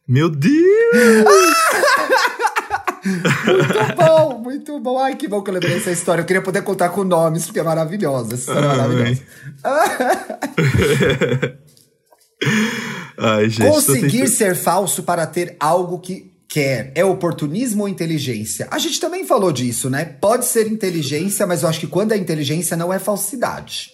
Meu 0.09 0.31
Deus! 0.31 0.55
muito 3.05 3.97
bom, 3.97 4.39
muito 4.39 4.79
bom. 4.81 4.99
Ai, 4.99 5.17
que 5.17 5.29
bom 5.29 5.43
que 5.43 5.51
eu 5.51 5.55
lembrei 5.55 5.75
dessa 5.75 5.93
história. 5.93 6.23
Eu 6.23 6.27
queria 6.27 6.43
poder 6.43 6.63
contar 6.63 6.89
com 6.91 7.05
nomes, 7.05 7.47
porque 7.47 7.61
é 7.61 7.63
maravilhosa. 7.63 8.35
Essa 8.35 8.51
história 8.51 8.67
é 8.67 8.69
maravilhosa. 8.69 9.23
Ai, 13.19 13.49
gente, 13.49 13.69
Conseguir 13.69 14.29
ser 14.29 14.57
falso 14.57 15.03
para 15.03 15.27
ter 15.27 15.57
algo 15.61 15.99
que 15.99 16.33
quer. 16.49 16.93
É 16.95 17.05
oportunismo 17.05 17.83
ou 17.83 17.89
inteligência? 17.89 18.67
A 18.71 18.79
gente 18.79 19.01
também 19.01 19.27
falou 19.27 19.53
disso, 19.53 19.91
né? 19.91 20.05
Pode 20.05 20.47
ser 20.47 20.71
inteligência, 20.71 21.47
mas 21.47 21.63
eu 21.63 21.69
acho 21.69 21.81
que 21.81 21.87
quando 21.87 22.13
é 22.13 22.17
inteligência 22.17 22.77
não 22.77 22.93
é 22.93 22.99
falsidade. 22.99 23.94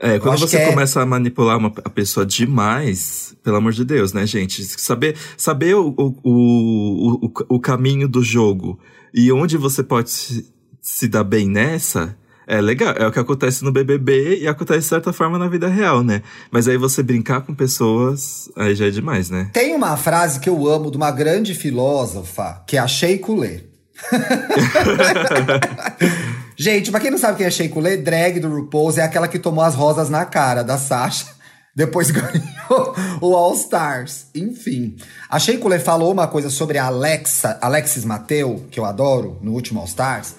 É, 0.00 0.18
quando 0.18 0.38
você 0.38 0.58
é... 0.58 0.70
começa 0.70 1.02
a 1.02 1.06
manipular 1.06 1.58
uma, 1.58 1.72
a 1.84 1.90
pessoa 1.90 2.24
demais, 2.24 3.34
pelo 3.42 3.56
amor 3.56 3.72
de 3.72 3.84
Deus, 3.84 4.12
né, 4.12 4.24
gente? 4.26 4.64
Saber, 4.64 5.16
saber 5.36 5.74
o, 5.74 5.92
o, 5.96 6.14
o, 6.22 7.26
o, 7.26 7.56
o 7.56 7.60
caminho 7.60 8.08
do 8.08 8.22
jogo 8.22 8.78
e 9.12 9.32
onde 9.32 9.56
você 9.56 9.82
pode 9.82 10.10
se, 10.10 10.48
se 10.80 11.08
dar 11.08 11.24
bem 11.24 11.48
nessa, 11.48 12.16
é 12.46 12.60
legal. 12.60 12.94
É 12.96 13.06
o 13.06 13.12
que 13.12 13.18
acontece 13.18 13.64
no 13.64 13.72
BBB 13.72 14.38
e 14.40 14.48
acontece 14.48 14.80
de 14.80 14.86
certa 14.86 15.12
forma 15.12 15.36
na 15.36 15.48
vida 15.48 15.68
real, 15.68 16.04
né? 16.04 16.22
Mas 16.50 16.68
aí 16.68 16.76
você 16.76 17.02
brincar 17.02 17.40
com 17.40 17.54
pessoas, 17.54 18.50
aí 18.56 18.74
já 18.74 18.86
é 18.86 18.90
demais, 18.90 19.28
né? 19.28 19.50
Tem 19.52 19.74
uma 19.74 19.96
frase 19.96 20.38
que 20.38 20.48
eu 20.48 20.68
amo 20.68 20.90
de 20.90 20.96
uma 20.96 21.10
grande 21.10 21.54
filósofa, 21.54 22.62
que 22.66 22.76
é 22.76 22.80
a 22.80 22.86
Sheikh 22.86 23.30
Lê. 23.30 23.64
Gente, 26.60 26.90
pra 26.90 26.98
quem 26.98 27.10
não 27.10 27.18
sabe 27.18 27.36
quem 27.36 27.46
é 27.46 27.50
Sheik 27.50 27.78
Lê, 27.78 27.96
drag 27.96 28.40
do 28.40 28.48
RuPaul's 28.48 28.98
é 28.98 29.02
aquela 29.02 29.28
que 29.28 29.38
tomou 29.38 29.62
as 29.62 29.76
rosas 29.76 30.10
na 30.10 30.24
cara 30.24 30.64
da 30.64 30.76
Sasha. 30.76 31.26
Depois 31.72 32.10
ganhou 32.10 32.96
o 33.20 33.36
All 33.36 33.54
Stars. 33.54 34.26
Enfim. 34.34 34.96
A 35.30 35.38
Sheik 35.38 35.64
Lê 35.68 35.78
falou 35.78 36.12
uma 36.12 36.26
coisa 36.26 36.50
sobre 36.50 36.76
a 36.76 36.86
Alexa, 36.86 37.56
Alexis 37.60 38.04
Mateu, 38.04 38.66
que 38.72 38.80
eu 38.80 38.84
adoro, 38.84 39.38
no 39.40 39.52
último 39.52 39.78
All 39.78 39.86
Stars 39.86 40.34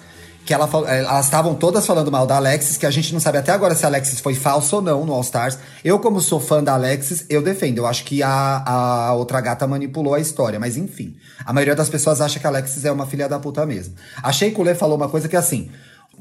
que 0.50 0.54
ela, 0.54 0.68
eh, 0.88 0.98
elas 0.98 1.26
estavam 1.26 1.54
todas 1.54 1.86
falando 1.86 2.10
mal 2.10 2.26
da 2.26 2.34
Alexis, 2.34 2.76
que 2.76 2.84
a 2.84 2.90
gente 2.90 3.12
não 3.12 3.20
sabe 3.20 3.38
até 3.38 3.52
agora 3.52 3.72
se 3.72 3.84
a 3.84 3.88
Alexis 3.88 4.18
foi 4.18 4.34
falsa 4.34 4.74
ou 4.74 4.82
não 4.82 5.06
no 5.06 5.12
All 5.12 5.20
Stars. 5.20 5.56
Eu, 5.84 6.00
como 6.00 6.20
sou 6.20 6.40
fã 6.40 6.60
da 6.60 6.74
Alexis, 6.74 7.24
eu 7.28 7.40
defendo. 7.40 7.78
Eu 7.78 7.86
acho 7.86 8.04
que 8.04 8.20
a, 8.20 8.64
a 8.66 9.14
outra 9.14 9.40
gata 9.40 9.64
manipulou 9.68 10.12
a 10.12 10.18
história, 10.18 10.58
mas 10.58 10.76
enfim. 10.76 11.14
A 11.44 11.52
maioria 11.52 11.76
das 11.76 11.88
pessoas 11.88 12.20
acha 12.20 12.40
que 12.40 12.46
a 12.48 12.50
Alexis 12.50 12.84
é 12.84 12.90
uma 12.90 13.06
filha 13.06 13.28
da 13.28 13.38
puta 13.38 13.64
mesmo. 13.64 13.94
A 14.20 14.32
Sheikule 14.32 14.74
falou 14.74 14.96
uma 14.96 15.08
coisa 15.08 15.28
que 15.28 15.36
é 15.36 15.38
assim. 15.38 15.70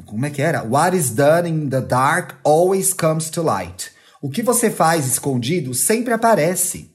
Como 0.05 0.25
é 0.25 0.29
que 0.29 0.41
era? 0.41 0.63
What 0.63 0.95
is 0.95 1.11
done 1.11 1.49
in 1.49 1.69
the 1.69 1.81
dark 1.81 2.35
always 2.43 2.93
comes 2.93 3.29
to 3.31 3.41
light. 3.41 3.91
O 4.21 4.29
que 4.29 4.41
você 4.41 4.69
faz 4.69 5.07
escondido 5.07 5.73
sempre 5.73 6.13
aparece. 6.13 6.91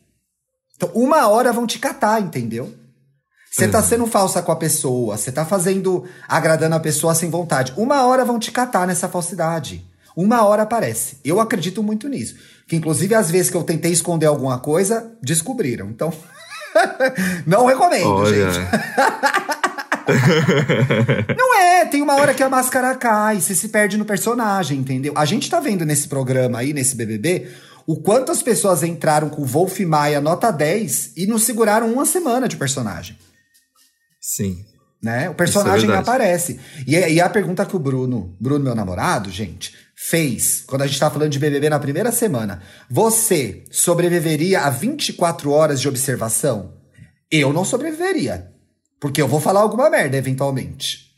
Então, 0.77 0.91
uma 0.95 1.29
hora 1.29 1.53
vão 1.53 1.67
te 1.67 1.79
catar, 1.79 2.21
entendeu? 2.21 2.75
Você 3.51 3.69
tá 3.69 3.81
sendo 3.81 4.05
falsa 4.07 4.43
com 4.43 4.51
a 4.51 4.57
pessoa, 4.57 5.17
você 5.17 5.31
tá 5.31 5.45
fazendo, 5.45 6.05
agradando 6.29 6.75
a 6.75 6.81
pessoa 6.81 7.15
sem 7.15 7.31
vontade. 7.31 7.73
Uma 7.77 8.05
hora 8.05 8.25
vão 8.25 8.37
te 8.37 8.51
catar 8.51 8.85
nessa 8.85 9.09
falsidade. 9.09 9.89
Uma 10.17 10.45
hora 10.45 10.63
aparece. 10.63 11.19
Eu 11.25 11.39
acredito 11.41 11.81
muito 11.81 12.09
nisso. 12.09 12.35
Que 12.67 12.75
inclusive 12.75 13.15
às 13.15 13.31
vezes 13.31 13.51
que 13.51 13.57
eu 13.57 13.63
tentei 13.63 13.93
esconder 13.93 14.27
alguma 14.27 14.59
coisa, 14.59 15.13
descobriram. 15.23 15.89
Então, 15.89 16.13
não 17.47 17.67
recomendo, 17.67 18.09
Olha. 18.09 18.51
gente. 18.53 18.67
não 21.37 21.55
é, 21.61 21.85
tem 21.87 22.03
uma 22.03 22.15
hora 22.15 22.35
que 22.35 22.43
a 22.43 22.49
máscara 22.49 22.95
cai, 22.95 23.41
você 23.41 23.55
se 23.55 23.69
perde 23.69 23.97
no 23.97 24.05
personagem, 24.05 24.79
entendeu? 24.79 25.15
A 25.17 25.25
gente 25.25 25.49
tá 25.51 25.61
vendo 25.61 25.85
nesse 25.85 26.09
programa 26.09 26.59
aí, 26.59 26.73
nesse 26.73 26.97
BBB, 26.97 27.49
o 27.87 27.97
quanto 27.97 28.33
as 28.33 28.43
pessoas 28.43 28.83
entraram 28.83 29.29
com 29.29 29.43
o 29.43 29.47
Wolf 29.47 29.81
Maia 29.81 30.21
nota 30.21 30.51
10 30.51 31.13
e 31.17 31.27
não 31.27 31.39
seguraram 31.39 31.93
uma 31.93 32.07
semana 32.07 32.49
de 32.49 32.57
personagem. 32.57 33.19
Sim. 34.21 34.65
Né? 35.03 35.29
O 35.29 35.35
personagem 35.35 35.91
é 35.91 35.97
aparece. 35.97 36.59
E, 36.87 36.95
e 36.97 37.21
a 37.21 37.29
pergunta 37.29 37.67
que 37.67 37.77
o 37.77 37.79
Bruno, 37.79 38.35
Bruno, 38.41 38.65
meu 38.65 38.75
namorado, 38.75 39.31
gente, 39.31 39.75
fez 39.95 40.65
quando 40.67 40.81
a 40.81 40.87
gente 40.87 40.99
tava 40.99 41.13
falando 41.13 41.31
de 41.31 41.39
BBB 41.39 41.69
na 41.69 41.79
primeira 41.79 42.11
semana. 42.11 42.63
Você 42.89 43.65
sobreviveria 43.71 44.63
a 44.63 44.71
24 44.71 45.51
horas 45.51 45.79
de 45.79 45.89
observação? 45.89 46.73
Eu 47.31 47.53
não 47.53 47.67
sobreviveria. 47.67 48.54
Porque 49.05 49.21
eu 49.21 49.29
vou 49.29 49.39
falar 49.39 49.61
alguma 49.61 49.91
merda, 49.91 50.17
eventualmente. 50.17 51.11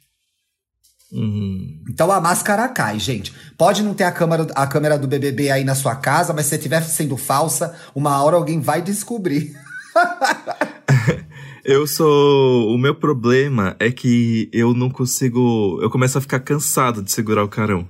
Uhum. 1.13 1.85
Então 1.89 2.11
a 2.11 2.21
máscara 2.21 2.69
cai, 2.69 2.99
gente. 2.99 3.33
Pode 3.57 3.81
não 3.81 3.95
ter 3.95 4.03
a 4.03 4.11
câmera, 4.11 4.45
a 4.57 4.67
câmera 4.67 4.99
do 4.99 5.07
BBB 5.07 5.51
aí 5.51 5.63
na 5.63 5.77
sua 5.77 5.95
casa, 5.95 6.33
mas 6.33 6.47
se 6.47 6.51
você 6.51 6.57
estiver 6.57 6.83
sendo 6.83 7.17
falsa, 7.17 7.77
uma 7.95 8.21
hora 8.21 8.35
alguém 8.35 8.61
vai 8.61 8.83
descobrir. 8.83 9.57
Eu 11.65 11.87
sou. 11.87 12.75
O 12.75 12.77
meu 12.77 12.95
problema 12.97 13.77
é 13.79 13.93
que 13.93 14.51
eu 14.53 14.75
não 14.75 14.91
consigo. 14.91 15.79
Eu 15.81 15.89
começo 15.89 16.19
a 16.19 16.21
ficar 16.21 16.41
cansado 16.41 17.05
de 17.05 17.13
segurar 17.13 17.45
o 17.45 17.49
carão. 17.49 17.87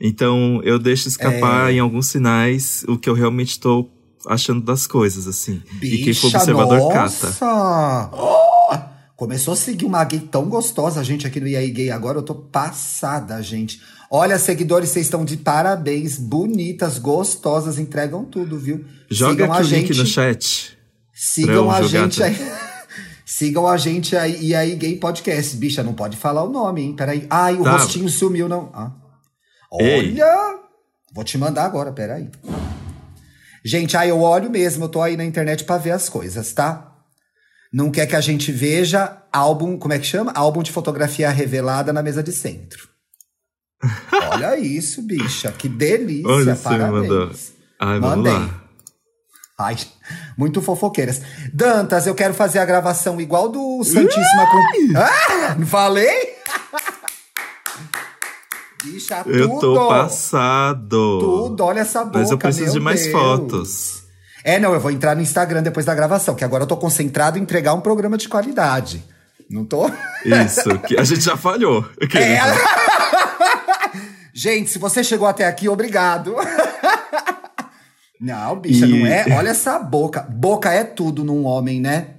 Então 0.00 0.60
eu 0.62 0.78
deixo 0.78 1.08
escapar 1.08 1.70
é... 1.70 1.74
em 1.74 1.78
alguns 1.80 2.06
sinais 2.06 2.84
o 2.86 2.96
que 2.96 3.10
eu 3.10 3.14
realmente 3.14 3.50
estou 3.50 3.90
achando 4.28 4.60
das 4.60 4.86
coisas, 4.86 5.26
assim. 5.26 5.60
Bicha, 5.72 5.94
e 5.94 6.04
quem 6.04 6.14
for 6.14 6.28
observador 6.28 6.78
nossa! 6.78 7.32
cata. 7.32 8.16
Oh! 8.16 8.49
Começou 9.20 9.52
a 9.52 9.56
seguir 9.56 9.84
uma 9.84 10.02
gay 10.02 10.18
tão 10.18 10.48
gostosa, 10.48 11.04
gente, 11.04 11.26
aqui 11.26 11.38
no 11.40 11.46
IAI 11.46 11.68
Gay 11.68 11.90
agora. 11.90 12.16
Eu 12.16 12.22
tô 12.22 12.34
passada, 12.34 13.42
gente. 13.42 13.78
Olha, 14.10 14.38
seguidores, 14.38 14.88
vocês 14.88 15.04
estão 15.04 15.26
de 15.26 15.36
parabéns. 15.36 16.16
Bonitas, 16.16 16.96
gostosas, 16.96 17.78
entregam 17.78 18.24
tudo, 18.24 18.58
viu? 18.58 18.82
Joga 19.10 19.32
Sigam 19.42 19.52
aqui 19.52 19.62
o 19.62 19.66
gente. 19.66 19.88
link 19.88 19.98
no 19.98 20.06
chat. 20.06 20.78
Sigam 21.12 21.70
a 21.70 21.82
gente 21.82 22.22
aí. 22.22 22.34
Sigam 23.26 23.68
a 23.68 23.76
gente 23.76 24.16
aí, 24.16 24.42
e 24.42 24.54
aí, 24.54 24.74
Gay 24.74 24.96
Podcast. 24.96 25.54
Bicha, 25.54 25.82
não 25.82 25.92
pode 25.92 26.16
falar 26.16 26.42
o 26.42 26.50
nome, 26.50 26.80
hein? 26.80 26.96
Peraí. 26.96 27.26
Ai, 27.28 27.56
o 27.56 27.62
tá. 27.62 27.72
rostinho 27.72 28.08
sumiu, 28.08 28.48
não. 28.48 28.70
Ah. 28.72 28.90
Olha! 29.70 29.84
Ei. 29.84 30.16
Vou 31.14 31.24
te 31.24 31.36
mandar 31.36 31.66
agora, 31.66 31.92
peraí. 31.92 32.30
Gente, 33.62 33.98
aí 33.98 34.08
eu 34.08 34.22
olho 34.22 34.50
mesmo, 34.50 34.86
eu 34.86 34.88
tô 34.88 35.02
aí 35.02 35.14
na 35.14 35.26
internet 35.26 35.64
para 35.64 35.76
ver 35.76 35.90
as 35.90 36.08
coisas, 36.08 36.54
tá? 36.54 36.89
Não 37.72 37.90
quer 37.90 38.06
que 38.06 38.16
a 38.16 38.20
gente 38.20 38.50
veja 38.50 39.22
álbum, 39.32 39.78
como 39.78 39.94
é 39.94 39.98
que 39.98 40.06
chama? 40.06 40.32
Álbum 40.34 40.62
de 40.62 40.72
fotografia 40.72 41.30
revelada 41.30 41.92
na 41.92 42.02
mesa 42.02 42.22
de 42.22 42.32
centro. 42.32 42.88
Olha 44.32 44.58
isso, 44.58 45.02
bicha, 45.02 45.52
que 45.52 45.68
delícia, 45.68 46.28
Olha 46.28 46.56
parabéns. 46.56 47.52
Ai, 47.78 48.00
vamos 48.00 48.16
Mandei. 48.16 48.32
lá. 48.32 48.64
Ai, 49.58 49.76
muito 50.36 50.60
fofoqueiras. 50.62 51.20
Dantas, 51.52 52.06
eu 52.06 52.14
quero 52.14 52.32
fazer 52.34 52.58
a 52.58 52.64
gravação 52.64 53.20
igual 53.20 53.48
do 53.48 53.84
Santíssima 53.84 54.46
com. 54.50 54.96
Ah, 54.98 55.54
não 55.58 55.66
falei? 55.66 56.34
bicha, 58.82 59.22
Eu 59.26 59.48
tudo. 59.50 59.60
tô 59.74 59.88
passado. 59.88 61.18
Tudo, 61.20 61.64
olha 61.64 61.80
essa 61.80 62.04
boca, 62.04 62.18
Mas 62.18 62.30
eu 62.30 62.38
preciso 62.38 62.72
de 62.72 62.80
mais 62.80 63.00
Deus. 63.02 63.12
fotos. 63.12 64.02
É, 64.44 64.58
não, 64.58 64.72
eu 64.72 64.80
vou 64.80 64.90
entrar 64.90 65.14
no 65.14 65.22
Instagram 65.22 65.62
depois 65.62 65.84
da 65.86 65.94
gravação, 65.94 66.34
que 66.34 66.44
agora 66.44 66.62
eu 66.64 66.66
tô 66.66 66.76
concentrado 66.76 67.38
em 67.38 67.42
entregar 67.42 67.74
um 67.74 67.80
programa 67.80 68.16
de 68.16 68.28
qualidade. 68.28 69.04
Não 69.50 69.64
tô? 69.64 69.86
Isso, 70.24 70.78
que 70.86 70.96
a 70.98 71.04
gente 71.04 71.20
já 71.22 71.36
falhou. 71.36 71.84
É. 72.14 72.40
Gente, 74.32 74.70
se 74.70 74.78
você 74.78 75.02
chegou 75.02 75.26
até 75.26 75.46
aqui, 75.46 75.68
obrigado. 75.68 76.34
Não, 78.20 78.58
bicha, 78.60 78.86
E- 78.86 79.00
não 79.00 79.06
é? 79.06 79.24
Olha 79.36 79.48
essa 79.48 79.78
boca. 79.78 80.20
Boca 80.22 80.70
é 80.70 80.84
tudo 80.84 81.24
num 81.24 81.44
homem, 81.46 81.80
né? 81.80 82.16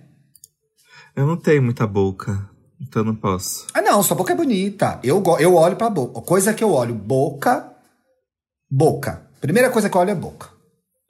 Eu 1.15 1.27
não 1.27 1.37
tenho 1.37 1.61
muita 1.61 1.85
boca, 1.85 2.49
então 2.79 3.03
não 3.03 3.13
posso. 3.13 3.67
Ah, 3.73 3.81
não, 3.83 4.01
sua 4.01 4.17
boca 4.17 4.33
é 4.33 4.35
bonita. 4.35 4.99
Eu, 5.03 5.21
eu 5.39 5.53
olho 5.55 5.75
pra 5.75 5.89
boca. 5.91 6.19
Coisa 6.21 6.53
que 6.55 6.63
eu 6.63 6.71
olho, 6.71 6.95
boca, 6.95 7.71
boca. 8.69 9.21
Primeira 9.39 9.69
coisa 9.69 9.89
que 9.91 9.95
eu 9.95 10.01
olho 10.01 10.09
é 10.09 10.15
boca. 10.15 10.49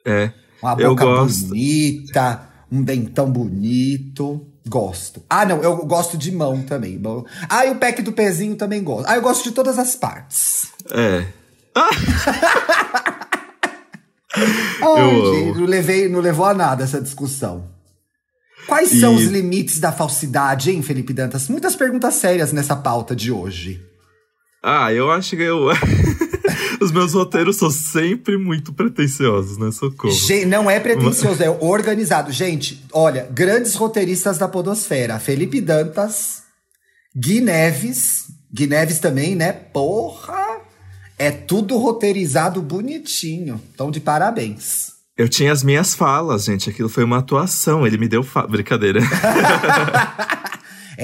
É. 0.04 0.30
Uma 0.62 0.76
Eu 0.78 0.90
boca 0.90 1.04
gosto. 1.04 1.46
bonita, 1.48 2.48
um 2.70 2.82
dentão 2.82 3.30
bonito. 3.30 4.46
Gosto. 4.68 5.20
Ah, 5.28 5.44
não, 5.44 5.60
eu 5.60 5.76
gosto 5.86 6.16
de 6.16 6.30
mão 6.30 6.62
também. 6.62 7.00
Ah, 7.48 7.66
e 7.66 7.70
o 7.72 7.76
pack 7.76 8.00
do 8.00 8.12
pezinho 8.12 8.54
também 8.54 8.82
gosto. 8.82 9.08
Ah, 9.08 9.16
eu 9.16 9.22
gosto 9.22 9.42
de 9.42 9.50
todas 9.52 9.76
as 9.78 9.96
partes. 9.96 10.68
É. 10.90 11.26
Ai, 14.34 15.10
gente, 15.34 15.58
não, 15.58 15.66
levei, 15.66 16.08
não 16.08 16.20
levou 16.20 16.46
a 16.46 16.54
nada 16.54 16.84
essa 16.84 17.00
discussão. 17.00 17.70
Quais 18.66 18.88
são 19.00 19.14
E- 19.14 19.16
os 19.16 19.24
limites 19.30 19.78
da 19.80 19.90
falsidade, 19.92 20.70
hein, 20.70 20.80
Felipe 20.82 21.12
Dantas? 21.12 21.48
Muitas 21.48 21.74
perguntas 21.76 22.14
sérias 22.14 22.52
nessa 22.52 22.76
pauta 22.76 23.14
de 23.14 23.30
hoje. 23.32 23.84
Ah, 24.62 24.92
eu 24.92 25.10
acho 25.10 25.36
que 25.36 25.42
eu. 25.42 25.66
Os 26.82 26.90
meus 26.92 27.12
roteiros 27.14 27.56
são 27.56 27.70
sempre 27.70 28.36
muito 28.36 28.72
pretensiosos, 28.72 29.56
né? 29.58 29.70
Socorro. 29.70 30.12
Gen- 30.12 30.46
não 30.46 30.70
é 30.70 30.78
pretensioso, 30.80 31.42
é 31.42 31.48
organizado. 31.50 32.32
Gente, 32.32 32.84
olha, 32.92 33.28
grandes 33.30 33.74
roteiristas 33.74 34.38
da 34.38 34.48
podosfera. 34.48 35.18
Felipe 35.18 35.60
Dantas, 35.60 36.42
Gui 37.16 37.40
Neves. 37.40 38.26
Gui 38.52 38.66
Neves 38.66 38.98
também, 38.98 39.34
né? 39.34 39.52
Porra! 39.52 40.60
É 41.18 41.30
tudo 41.30 41.76
roteirizado 41.78 42.60
bonitinho. 42.60 43.60
Então, 43.72 43.90
de 43.90 44.00
parabéns. 44.00 44.90
Eu 45.16 45.28
tinha 45.28 45.52
as 45.52 45.62
minhas 45.62 45.94
falas, 45.94 46.44
gente. 46.44 46.68
Aquilo 46.68 46.88
foi 46.88 47.04
uma 47.04 47.18
atuação. 47.18 47.86
Ele 47.86 47.96
me 47.98 48.08
deu 48.08 48.22
fa... 48.22 48.46
Brincadeira. 48.46 49.00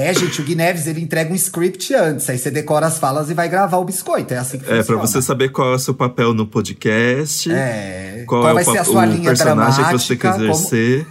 É, 0.01 0.15
gente, 0.15 0.41
o 0.41 0.45
Gui 0.45 0.55
Neves, 0.55 0.87
ele 0.87 1.01
entrega 1.01 1.33
um 1.33 1.35
script 1.35 1.93
antes. 1.95 2.31
Aí 2.31 2.39
você 2.39 2.51
decora 2.51 2.87
as 2.87 2.99
falas 2.99 3.31
e 3.31 3.35
vai 3.35 3.49
gravar 3.49 3.79
o 3.79 3.85
biscoito. 3.85 4.33
É 4.33 4.39
assim 4.39 4.59
que 4.59 4.65
É, 4.65 4.69
pra 4.69 4.77
funciona. 4.79 5.07
você 5.07 5.23
saber 5.23 5.49
qual 5.51 5.73
é 5.73 5.75
o 5.75 5.79
seu 5.79 5.93
papel 5.95 6.33
no 6.33 6.47
podcast. 6.47 7.51
É. 7.51 8.25
Qual, 8.27 8.43
Qual 8.43 8.51
é 8.51 8.55
vai 8.55 8.65
ser 8.65 8.79
a 8.79 8.85
sua 8.85 9.05
linha 9.07 9.25
personagem 9.25 9.85
que 9.85 9.91
você 9.93 10.17
quer 10.17 10.29
dramática, 10.29 10.53
como- 10.53 10.67
exercer. 10.69 11.07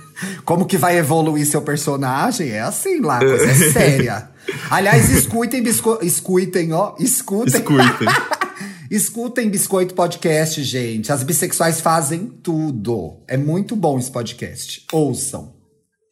Como 0.46 0.66
que 0.66 0.78
vai 0.78 0.98
evoluir 0.98 1.46
seu 1.46 1.62
personagem? 1.62 2.50
É 2.52 2.62
assim 2.62 3.02
lá, 3.02 3.20
coisa 3.20 3.44
é 3.46 3.54
séria. 3.74 4.30
Aliás, 4.70 5.10
escutem, 5.10 5.62
bisco... 5.62 6.00
escutem, 6.02 6.72
ó, 6.72 6.96
escutem. 7.00 7.54
Escutem. 7.60 8.08
Escutem 8.90 9.50
Biscoito 9.50 9.94
Podcast, 9.94 10.64
gente. 10.64 11.12
As 11.12 11.22
bissexuais 11.22 11.82
fazem 11.82 12.26
tudo. 12.42 13.18
É 13.28 13.36
muito 13.36 13.76
bom 13.76 14.00
esse 14.00 14.10
podcast. 14.10 14.86
Ouçam. 14.94 15.54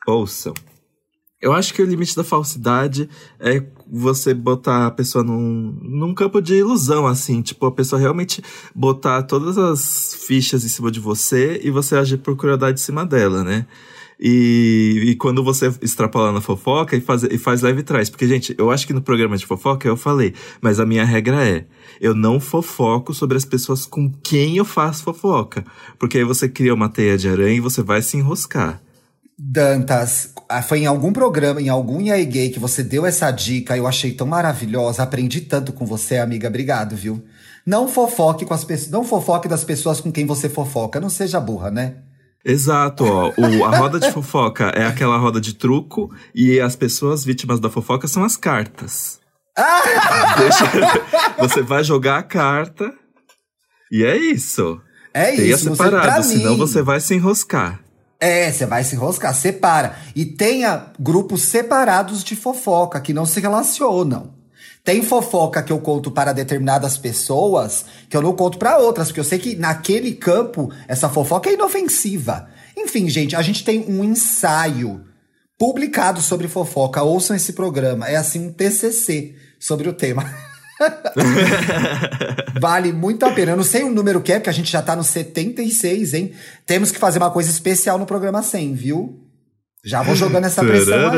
Ouçam. 0.06 0.54
Eu 1.46 1.54
acho 1.54 1.76
que 1.76 1.82
o 1.84 1.86
limite 1.86 2.16
da 2.16 2.24
falsidade 2.24 3.08
é 3.40 3.64
você 3.88 4.34
botar 4.34 4.88
a 4.88 4.90
pessoa 4.90 5.24
num, 5.24 5.78
num 5.80 6.12
campo 6.12 6.42
de 6.42 6.56
ilusão, 6.56 7.06
assim. 7.06 7.40
Tipo, 7.44 7.68
a 7.68 7.72
pessoa 7.72 8.02
realmente 8.02 8.42
botar 8.74 9.22
todas 9.22 9.56
as 9.56 10.16
fichas 10.26 10.66
em 10.66 10.68
cima 10.70 10.90
de 10.90 11.00
você 11.00 11.62
e 11.64 11.70
você 11.70 11.98
agir 11.98 12.18
por 12.18 12.36
crueldade 12.36 12.80
em 12.80 12.84
cima 12.84 13.06
dela, 13.06 13.44
né? 13.44 13.68
E, 14.20 15.04
e 15.10 15.16
quando 15.18 15.44
você 15.44 15.72
extrapola 15.84 16.32
na 16.32 16.42
fofoca 16.42 16.96
e 16.96 17.00
faz, 17.00 17.22
e 17.22 17.38
faz 17.38 17.62
leve 17.62 17.84
trás. 17.84 18.10
Porque, 18.10 18.28
gente, 18.28 18.56
eu 18.58 18.72
acho 18.72 18.88
que 18.88 18.94
no 18.94 19.02
programa 19.04 19.38
de 19.38 19.46
fofoca 19.46 19.88
eu 19.88 19.96
falei, 19.96 20.34
mas 20.60 20.80
a 20.80 20.86
minha 20.86 21.06
regra 21.06 21.48
é: 21.48 21.68
eu 22.02 22.16
não 22.16 22.40
fofoco 22.40 23.14
sobre 23.14 23.38
as 23.38 23.46
pessoas 23.46 23.86
com 23.86 24.12
quem 24.24 24.58
eu 24.58 24.66
faço 24.66 25.04
fofoca. 25.04 25.64
Porque 26.00 26.18
aí 26.18 26.24
você 26.24 26.50
cria 26.50 26.74
uma 26.74 26.90
teia 26.90 27.16
de 27.16 27.30
aranha 27.30 27.58
e 27.58 27.60
você 27.60 27.84
vai 27.84 28.02
se 28.02 28.18
enroscar. 28.18 28.82
Dantas, 29.38 30.34
ah, 30.48 30.62
foi 30.62 30.80
em 30.80 30.86
algum 30.86 31.12
programa, 31.12 31.62
em 31.62 31.68
algum 31.68 32.00
EA 32.02 32.24
Gay 32.24 32.50
que 32.50 32.60
você 32.60 32.82
deu 32.84 33.06
essa 33.06 33.30
dica, 33.32 33.76
eu 33.76 33.86
achei 33.86 34.14
tão 34.14 34.26
maravilhosa, 34.26 35.04
aprendi 35.04 35.42
tanto 35.42 35.74
com 35.74 35.86
você, 35.86 36.18
amiga. 36.18 36.48
Obrigado, 36.48 36.96
viu? 36.96 37.24
Não 37.66 37.88
fofoque 37.88 38.46
com 38.46 38.54
as 38.54 38.64
pessoas, 38.64 38.92
não 38.92 39.04
fofoque 39.04 39.48
das 39.50 39.64
pessoas 39.64 40.00
com 40.00 40.12
quem 40.12 40.26
você 40.26 40.48
fofoca, 40.48 41.02
não 41.02 41.10
seja 41.10 41.40
burra, 41.40 41.70
né? 41.70 41.96
Exato, 42.46 43.04
ó. 43.04 43.34
O- 43.36 43.66
a 43.66 43.76
roda 43.78 44.00
de 44.00 44.10
fofoca 44.12 44.66
é 44.76 44.86
aquela 44.86 45.18
roda 45.18 45.42
de 45.42 45.54
truco 45.54 46.10
e 46.34 46.60
as 46.62 46.76
pessoas 46.76 47.26
vítimas 47.26 47.60
da 47.60 47.70
fofoca 47.70 48.08
são 48.08 48.24
as 48.24 48.38
cartas. 48.38 49.20
Deixa- 50.38 51.36
você 51.40 51.62
vai 51.62 51.84
jogar 51.84 52.20
a 52.20 52.24
carta 52.24 52.94
e 53.92 54.04
é 54.04 54.16
isso. 54.16 54.80
É 55.14 55.32
Tenha 55.32 55.56
isso, 55.56 55.70
separado, 55.76 56.24
senão 56.24 56.52
mim. 56.52 56.58
você 56.58 56.82
vai 56.82 57.00
se 57.00 57.16
enroscar. 57.16 57.80
É, 58.26 58.52
você 58.52 58.66
vai 58.66 58.84
se 58.84 58.96
enroscar, 58.96 59.36
separa. 59.36 59.96
E 60.16 60.26
tenha 60.26 60.88
grupos 61.00 61.44
separados 61.44 62.24
de 62.24 62.36
fofoca 62.36 63.00
que 63.00 63.14
não 63.14 63.26
se 63.26 63.40
relacionam. 63.40 64.34
Tem 64.84 65.04
fofoca 65.04 65.62
que 65.62 65.72
eu 65.72 65.80
conto 65.80 66.10
para 66.10 66.34
determinadas 66.34 66.98
pessoas 66.98 67.86
que 68.10 68.18
eu 68.18 68.22
não 68.22 68.36
conto 68.36 68.58
para 68.58 68.78
outras, 68.80 69.08
porque 69.08 69.20
eu 69.20 69.24
sei 69.24 69.38
que 69.38 69.56
naquele 69.56 70.14
campo 70.14 70.72
essa 70.88 71.08
fofoca 71.08 71.50
é 71.50 71.54
inofensiva. 71.54 72.48
Enfim, 72.76 73.08
gente, 73.10 73.36
a 73.36 73.42
gente 73.44 73.64
tem 73.64 73.86
um 73.88 74.04
ensaio 74.04 75.04
publicado 75.58 76.22
sobre 76.22 76.48
fofoca. 76.48 77.04
Ouçam 77.04 77.36
esse 77.36 77.54
programa. 77.54 78.08
É 78.08 78.16
assim 78.16 78.48
um 78.48 78.52
TCC 78.52 79.36
sobre 79.60 79.88
o 79.88 79.94
tema. 79.94 80.26
Vale 82.60 82.92
muito 82.94 83.26
a 83.26 83.32
pena. 83.32 83.52
Eu 83.54 83.58
não 83.58 83.64
sei 83.64 83.84
o 83.84 83.90
número 83.92 84.22
que 84.22 84.32
é, 84.34 84.40
porque 84.40 84.50
a 84.50 84.54
gente 84.54 84.72
já 84.72 84.82
tá 84.82 84.96
no 84.96 85.04
76, 85.04 86.14
hein? 86.14 86.34
Temos 86.66 86.92
que 86.92 87.00
fazer 87.00 87.20
uma 87.20 87.32
coisa 87.32 87.50
especial 87.50 87.98
no 87.98 88.06
programa 88.06 88.42
100, 88.42 88.74
viu? 88.76 89.20
Já 89.84 90.02
vou 90.02 90.16
jogando 90.16 90.46
essa 90.46 90.64
pressão 90.64 91.12
aí. 91.12 91.18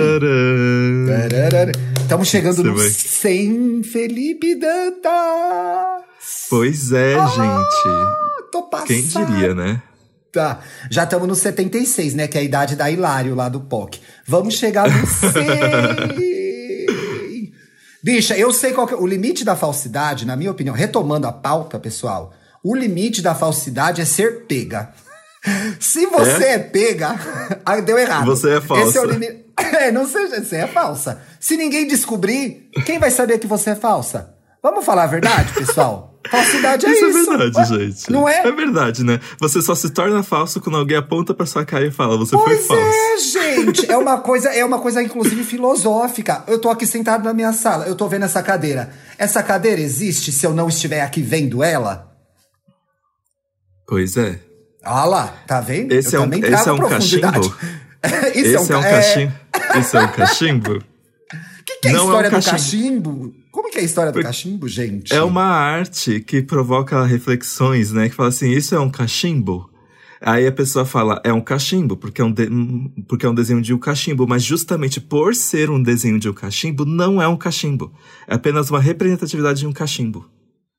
Estamos 2.02 2.28
chegando 2.28 2.56
Você 2.58 2.64
no 2.64 2.76
vai- 2.76 2.90
100, 2.90 3.84
Felipe 3.84 4.56
Dantas. 4.56 5.14
Pois 6.50 6.92
é, 6.92 7.14
gente. 7.16 8.52
Tô 8.52 8.64
passada. 8.64 8.88
Quem 8.88 9.04
diria, 9.04 9.54
né? 9.56 9.82
Já 10.92 11.04
estamos 11.04 11.28
no 11.28 11.34
76, 11.34 12.14
né? 12.14 12.28
Que 12.28 12.38
é 12.38 12.42
a 12.42 12.44
idade 12.44 12.76
da 12.76 12.92
Hilário 12.92 13.34
lá 13.34 13.50
do 13.50 13.60
POC. 13.62 14.00
Vamos 14.28 14.54
chegar 14.56 14.88
no 14.88 15.08
100. 15.08 16.37
Bicha, 18.08 18.38
eu 18.38 18.54
sei 18.54 18.72
qual 18.72 18.88
que 18.88 18.94
é 18.94 18.98
o 18.98 19.06
limite 19.06 19.44
da 19.44 19.54
falsidade, 19.54 20.26
na 20.26 20.38
minha 20.38 20.50
opinião. 20.50 20.74
Retomando 20.74 21.28
a 21.28 21.34
pauta, 21.34 21.78
pessoal. 21.78 22.32
O 22.64 22.74
limite 22.74 23.22
da 23.22 23.36
falsidade 23.36 24.00
é 24.00 24.06
ser 24.06 24.46
pega. 24.46 24.94
Se 25.78 26.06
você 26.06 26.46
é, 26.46 26.58
pega, 26.58 27.20
aí 27.66 27.82
deu 27.82 27.98
errado. 27.98 28.26
Você 28.28 28.56
é 28.56 28.62
falsa. 28.62 28.88
Esse 28.88 28.98
é 28.98 29.02
o 29.02 29.06
limite. 29.06 29.46
É, 29.60 29.92
não 29.92 30.08
seja, 30.08 30.42
você 30.42 30.56
é 30.56 30.68
falsa. 30.68 31.20
Se 31.40 31.58
ninguém 31.58 31.86
descobrir, 31.86 32.70
quem 32.86 32.98
vai 32.98 33.12
saber 33.12 33.40
que 33.40 33.48
você 33.48 33.72
é 33.72 33.76
falsa? 33.76 34.34
Vamos 34.64 34.86
falar 34.86 35.04
a 35.04 35.08
verdade, 35.08 35.52
pessoal? 35.52 36.07
Falsidade 36.32 36.86
é 36.86 36.92
isso. 36.92 37.06
Isso 37.08 37.32
é 37.32 37.38
verdade, 37.38 37.66
gente. 37.86 38.12
Não 38.12 38.28
é? 38.28 38.40
É 38.48 38.52
verdade, 38.52 39.04
né? 39.04 39.20
Você 39.40 39.62
só 39.62 39.74
se 39.76 39.90
torna 39.90 40.22
falso 40.24 40.60
quando 40.62 40.78
alguém 40.78 40.98
aponta 40.98 41.34
pra 41.34 41.46
sua 41.46 41.66
cara 41.66 41.86
e 41.86 41.92
fala, 41.92 42.18
você 42.18 42.36
foi 42.38 42.56
Pois 42.58 42.68
falso. 42.68 42.84
é, 42.84 43.18
gente. 43.18 43.92
É 43.92 43.98
uma 43.98 44.20
coisa, 44.20 44.50
é 44.50 44.64
uma 44.66 44.80
coisa 44.80 45.02
inclusive 45.02 45.44
filosófica. 45.44 46.44
Eu 46.48 46.60
tô 46.60 46.70
aqui 46.70 46.86
sentado 46.86 47.24
na 47.24 47.34
minha 47.34 47.54
sala, 47.54 47.86
eu 47.88 47.96
tô 47.96 48.08
vendo 48.08 48.26
essa 48.26 48.42
cadeira. 48.44 48.92
Essa 49.18 49.42
cadeira 49.44 49.82
existe 49.82 50.32
se 50.32 50.46
eu 50.46 50.54
não 50.54 50.68
estiver 50.70 51.02
aqui 51.02 51.22
vendo 51.22 51.64
ela? 51.64 52.12
Pois 53.88 54.18
é. 54.18 54.40
Ah 54.84 55.06
lá, 55.06 55.28
tá 55.48 55.60
vendo? 55.62 55.92
Esse 55.92 56.16
eu 56.16 56.24
é 56.24 56.26
um- 56.26 56.34
esse 56.34 56.70
é 56.70 56.72
um 56.72 56.78
cachimbo? 56.80 57.56
Isso 58.36 58.48
Esse 58.56 58.56
é 58.72 58.78
um 58.78 58.82
ca- 58.82 58.90
cachimbo. 58.90 59.34
Isso 59.80 59.98
é 59.98 60.02
um 60.04 60.08
cachimbo? 60.12 60.72
O 60.78 61.64
que, 61.66 61.76
que 61.82 61.88
é 61.88 61.92
a 61.92 61.94
Não 61.94 62.00
é 62.00 62.04
um 62.04 62.08
história 62.08 62.30
do 62.30 62.46
cachimbo. 62.46 63.34
Como 63.58 63.72
que 63.72 63.80
é 63.80 63.82
a 63.82 63.84
história 63.84 64.12
do 64.12 64.22
cachimbo, 64.22 64.68
gente? 64.68 65.12
É 65.12 65.24
uma 65.24 65.44
arte 65.46 66.20
que 66.20 66.44
provoca 66.44 67.04
reflexões, 67.04 67.92
né? 67.92 68.08
Que 68.08 68.14
fala 68.14 68.30
assim, 68.30 68.52
isso 68.52 68.76
é 68.76 68.80
um 68.80 68.88
cachimbo? 68.88 69.68
Aí 70.22 70.46
a 70.46 70.52
pessoa 70.52 70.86
fala, 70.86 71.20
é 71.24 71.34
um 71.34 71.42
cachimbo, 71.42 71.98
porque 71.98 72.22
é 72.22 72.24
um, 72.24 72.32
de- 72.32 72.50
porque 73.08 73.26
é 73.26 73.30
um 73.30 73.34
desenho 73.34 73.60
de 73.60 73.74
um 73.74 73.80
cachimbo. 73.80 74.28
Mas 74.28 74.44
justamente 74.44 75.02
por 75.02 75.34
ser 75.34 75.72
um 75.72 75.82
desenho 75.82 76.20
de 76.20 76.30
um 76.30 76.34
cachimbo, 76.34 76.86
não 76.86 77.20
é 77.20 77.28
um 77.28 77.36
cachimbo. 77.36 77.92
É 78.28 78.36
apenas 78.36 78.70
uma 78.70 78.80
representatividade 78.80 79.62
de 79.62 79.66
um 79.66 79.74
cachimbo. 79.74 80.28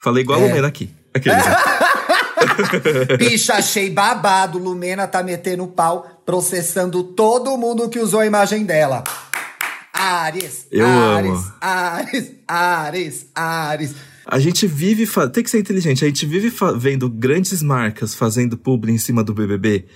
Falei 0.01 0.23
igual 0.23 0.39
a 0.39 0.43
É. 0.45 0.47
Lumena 0.49 0.69
aqui. 0.69 0.89
Aqueles? 1.13 1.43
Bicha, 3.19 3.55
achei 3.55 3.91
babado. 3.91 4.57
Lumena 4.57 5.09
tá 5.09 5.21
metendo 5.21 5.67
pau, 5.67 6.23
processando 6.25 7.03
todo 7.03 7.57
mundo 7.57 7.89
que 7.89 7.99
usou 7.99 8.21
a 8.21 8.27
imagem 8.27 8.65
dela. 8.65 9.03
Ares, 9.99 10.67
Eu 10.71 10.87
Ares, 10.87 11.31
amo. 11.31 11.53
Ares, 11.61 12.31
Ares, 12.47 13.27
Ares. 13.35 13.95
A 14.25 14.39
gente 14.39 14.67
vive. 14.67 15.07
fa- 15.07 15.29
Tem 15.29 15.43
que 15.43 15.51
ser 15.51 15.59
inteligente. 15.59 16.05
A 16.05 16.09
gente 16.09 16.25
vive 16.27 16.51
fa- 16.51 16.73
vendo 16.73 17.09
grandes 17.09 17.63
marcas 17.63 18.15
fazendo 18.15 18.57
publi 18.57 18.93
em 18.93 18.99
cima 18.99 19.25
do 19.25 19.35
BBB 19.35 19.87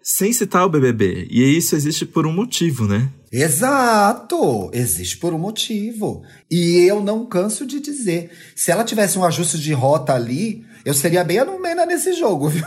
sem 0.00 0.32
citar 0.32 0.64
o 0.64 0.68
BBB. 0.70 1.26
E 1.30 1.42
isso 1.56 1.74
existe 1.76 2.06
por 2.06 2.26
um 2.26 2.32
motivo, 2.32 2.86
né? 2.86 3.08
Exato! 3.32 4.70
Existe 4.72 5.18
por 5.18 5.34
um 5.34 5.38
motivo. 5.38 6.22
E 6.50 6.86
eu 6.88 7.02
não 7.02 7.26
canso 7.26 7.66
de 7.66 7.78
dizer. 7.80 8.30
Se 8.56 8.70
ela 8.70 8.84
tivesse 8.84 9.18
um 9.18 9.24
ajuste 9.24 9.58
de 9.58 9.72
rota 9.74 10.14
ali, 10.14 10.64
eu 10.84 10.94
seria 10.94 11.24
bem 11.24 11.38
a 11.40 11.44
Numena 11.44 11.84
nesse 11.84 12.14
jogo, 12.14 12.48
viu? 12.50 12.64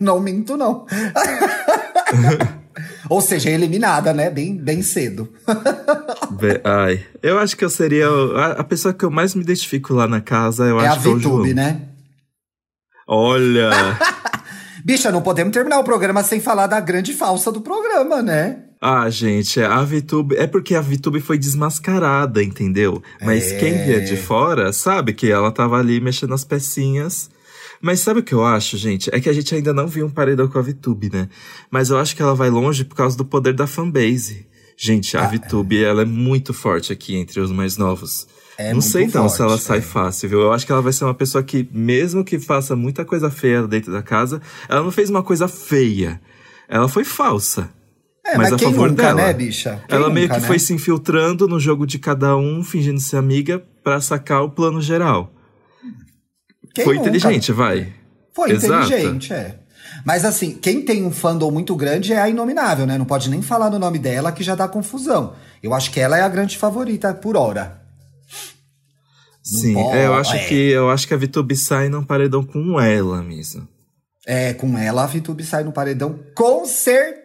Não 0.00 0.20
minto, 0.20 0.56
não. 0.56 0.84
Ou 3.08 3.20
seja, 3.20 3.50
eliminada, 3.50 4.12
né? 4.12 4.30
Bem, 4.30 4.56
bem 4.56 4.82
cedo. 4.82 5.28
Ai. 6.64 7.04
Eu 7.22 7.38
acho 7.38 7.56
que 7.56 7.64
eu 7.64 7.70
seria. 7.70 8.08
A, 8.08 8.46
a 8.60 8.64
pessoa 8.64 8.94
que 8.94 9.04
eu 9.04 9.10
mais 9.10 9.34
me 9.34 9.42
identifico 9.42 9.92
lá 9.92 10.06
na 10.06 10.20
casa, 10.20 10.64
eu 10.64 10.80
é 10.80 10.86
a 10.86 10.92
acho 10.92 11.02
que 11.02 11.08
é 11.08 11.10
o 11.10 11.18
João. 11.18 11.42
Né? 11.46 11.80
Olha! 13.06 13.70
Bicha, 14.84 15.12
não 15.12 15.22
podemos 15.22 15.52
terminar 15.52 15.78
o 15.78 15.84
programa 15.84 16.22
sem 16.24 16.40
falar 16.40 16.66
da 16.66 16.80
grande 16.80 17.12
falsa 17.12 17.52
do 17.52 17.60
programa, 17.60 18.20
né? 18.20 18.64
Ah, 18.80 19.08
gente, 19.08 19.60
a 19.60 19.80
VTube. 19.84 20.34
É 20.36 20.46
porque 20.46 20.74
a 20.74 20.80
VTube 20.80 21.20
foi 21.20 21.38
desmascarada, 21.38 22.42
entendeu? 22.42 23.00
Mas 23.20 23.52
É. 23.52 23.58
quem 23.58 23.84
via 23.84 24.00
de 24.00 24.16
fora 24.16 24.72
sabe 24.72 25.12
que 25.12 25.30
ela 25.30 25.52
tava 25.52 25.78
ali 25.78 26.00
mexendo 26.00 26.34
as 26.34 26.42
pecinhas. 26.42 27.30
Mas 27.82 27.98
sabe 28.00 28.20
o 28.20 28.22
que 28.22 28.32
eu 28.32 28.44
acho, 28.44 28.76
gente? 28.78 29.10
É 29.12 29.20
que 29.20 29.28
a 29.28 29.32
gente 29.32 29.52
ainda 29.54 29.72
não 29.74 29.88
viu 29.88 30.06
um 30.06 30.10
paredão 30.10 30.46
com 30.46 30.56
a 30.58 30.62
VTube, 30.62 31.10
né? 31.12 31.28
Mas 31.68 31.90
eu 31.90 31.98
acho 31.98 32.14
que 32.14 32.22
ela 32.22 32.34
vai 32.34 32.48
longe 32.48 32.84
por 32.84 32.94
causa 32.94 33.16
do 33.16 33.24
poder 33.24 33.52
da 33.54 33.66
fanbase. 33.66 34.46
Gente, 34.76 35.16
a 35.16 35.24
Ah, 35.24 35.28
VTube, 35.28 35.82
ela 35.82 36.02
é 36.02 36.04
muito 36.04 36.54
forte 36.54 36.92
aqui 36.92 37.16
entre 37.16 37.40
os 37.40 37.50
mais 37.50 37.76
novos. 37.76 38.26
É 38.56 38.72
não 38.72 38.80
sei 38.80 39.04
então 39.04 39.28
se 39.28 39.38
forte, 39.38 39.50
ela 39.50 39.58
sai 39.58 39.78
é. 39.78 39.82
fácil, 39.82 40.28
viu? 40.28 40.40
Eu 40.42 40.52
acho 40.52 40.64
que 40.64 40.70
ela 40.70 40.80
vai 40.80 40.92
ser 40.92 41.04
uma 41.04 41.14
pessoa 41.14 41.42
que, 41.42 41.68
mesmo 41.72 42.24
que 42.24 42.38
faça 42.38 42.76
muita 42.76 43.04
coisa 43.04 43.30
feia 43.30 43.66
dentro 43.66 43.90
da 43.90 44.02
casa, 44.02 44.40
ela 44.68 44.82
não 44.82 44.90
fez 44.92 45.10
uma 45.10 45.22
coisa 45.22 45.48
feia. 45.48 46.20
Ela 46.68 46.88
foi 46.88 47.02
falsa. 47.04 47.70
É, 48.24 48.36
Mas 48.36 48.50
mas, 48.50 48.52
a 48.52 48.56
quem 48.56 48.68
favor 48.70 48.90
nunca, 48.90 49.02
dela. 49.06 49.22
né, 49.22 49.32
bicha? 49.32 49.82
Quem 49.88 49.98
ela 49.98 50.08
meio 50.08 50.26
nunca, 50.28 50.36
que 50.36 50.42
né? 50.42 50.46
foi 50.46 50.58
se 50.60 50.72
infiltrando 50.72 51.48
no 51.48 51.58
jogo 51.58 51.84
de 51.84 51.98
cada 51.98 52.36
um, 52.36 52.62
fingindo 52.62 53.00
ser 53.00 53.16
amiga, 53.16 53.60
pra 53.82 54.00
sacar 54.00 54.42
o 54.42 54.50
plano 54.50 54.80
geral. 54.80 55.32
Quem 56.74 56.84
foi 56.84 56.96
nunca? 56.96 57.08
inteligente, 57.08 57.52
vai. 57.52 57.92
Foi 58.32 58.50
Exato. 58.52 58.86
inteligente, 58.86 59.32
é. 59.32 59.58
Mas 60.04 60.24
assim, 60.24 60.52
quem 60.52 60.82
tem 60.82 61.04
um 61.04 61.12
fandom 61.12 61.50
muito 61.50 61.76
grande 61.76 62.12
é 62.12 62.20
a 62.20 62.28
Inominável, 62.28 62.86
né? 62.86 62.96
Não 62.96 63.04
pode 63.04 63.28
nem 63.30 63.42
falar 63.42 63.70
no 63.70 63.78
nome 63.78 63.98
dela 63.98 64.32
que 64.32 64.42
já 64.42 64.54
dá 64.54 64.66
confusão. 64.66 65.34
Eu 65.62 65.74
acho 65.74 65.90
que 65.90 66.00
ela 66.00 66.16
é 66.18 66.22
a 66.22 66.28
grande 66.28 66.56
favorita 66.56 67.12
por 67.14 67.36
hora. 67.36 67.80
Sim, 69.42 69.74
pode, 69.74 69.96
é, 69.96 70.06
eu 70.06 70.14
acho 70.14 70.36
é. 70.36 70.46
que 70.46 70.54
eu 70.54 70.88
acho 70.88 71.06
que 71.06 71.14
a 71.14 71.16
Vitubi 71.16 71.56
sai 71.56 71.88
num 71.88 72.04
paredão 72.04 72.44
com 72.44 72.80
ela 72.80 73.22
mesmo. 73.22 73.68
É, 74.24 74.54
com 74.54 74.78
ela 74.78 75.02
a 75.02 75.06
VTube 75.06 75.42
sai 75.44 75.64
no 75.64 75.72
paredão 75.72 76.16
com 76.34 76.64
certeza. 76.64 77.20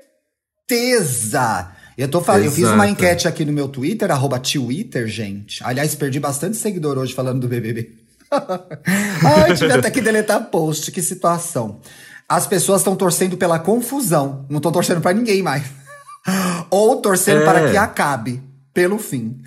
Eu 1.96 2.08
tô 2.08 2.22
falando, 2.22 2.46
eu 2.46 2.52
fiz 2.52 2.68
uma 2.68 2.88
enquete 2.88 3.28
aqui 3.28 3.46
no 3.46 3.52
meu 3.52 3.68
Twitter, 3.68 4.12
arroba 4.12 4.40
Twitter, 4.40 5.08
gente. 5.08 5.64
Aliás, 5.64 5.94
perdi 5.96 6.20
bastante 6.20 6.58
seguidor 6.58 6.98
hoje 6.98 7.14
falando 7.14 7.42
do 7.42 7.48
BBB. 7.48 8.07
Ai, 9.24 9.54
tive 9.56 9.74
até 9.74 9.90
que 9.90 10.02
deletar 10.02 10.50
post, 10.50 10.92
que 10.92 11.02
situação. 11.02 11.80
As 12.28 12.46
pessoas 12.46 12.82
estão 12.82 12.96
torcendo 12.96 13.38
pela 13.38 13.58
confusão, 13.58 14.46
não 14.50 14.58
estão 14.58 14.72
torcendo 14.72 15.02
pra 15.02 15.14
ninguém 15.14 15.42
mais. 15.42 15.64
Ou 16.70 16.98
torcendo 16.98 17.42
É. 17.42 17.46
para 17.46 17.70
que 17.72 17.78
acabe, 17.78 18.44
pelo 18.74 19.00
fim. 19.00 19.42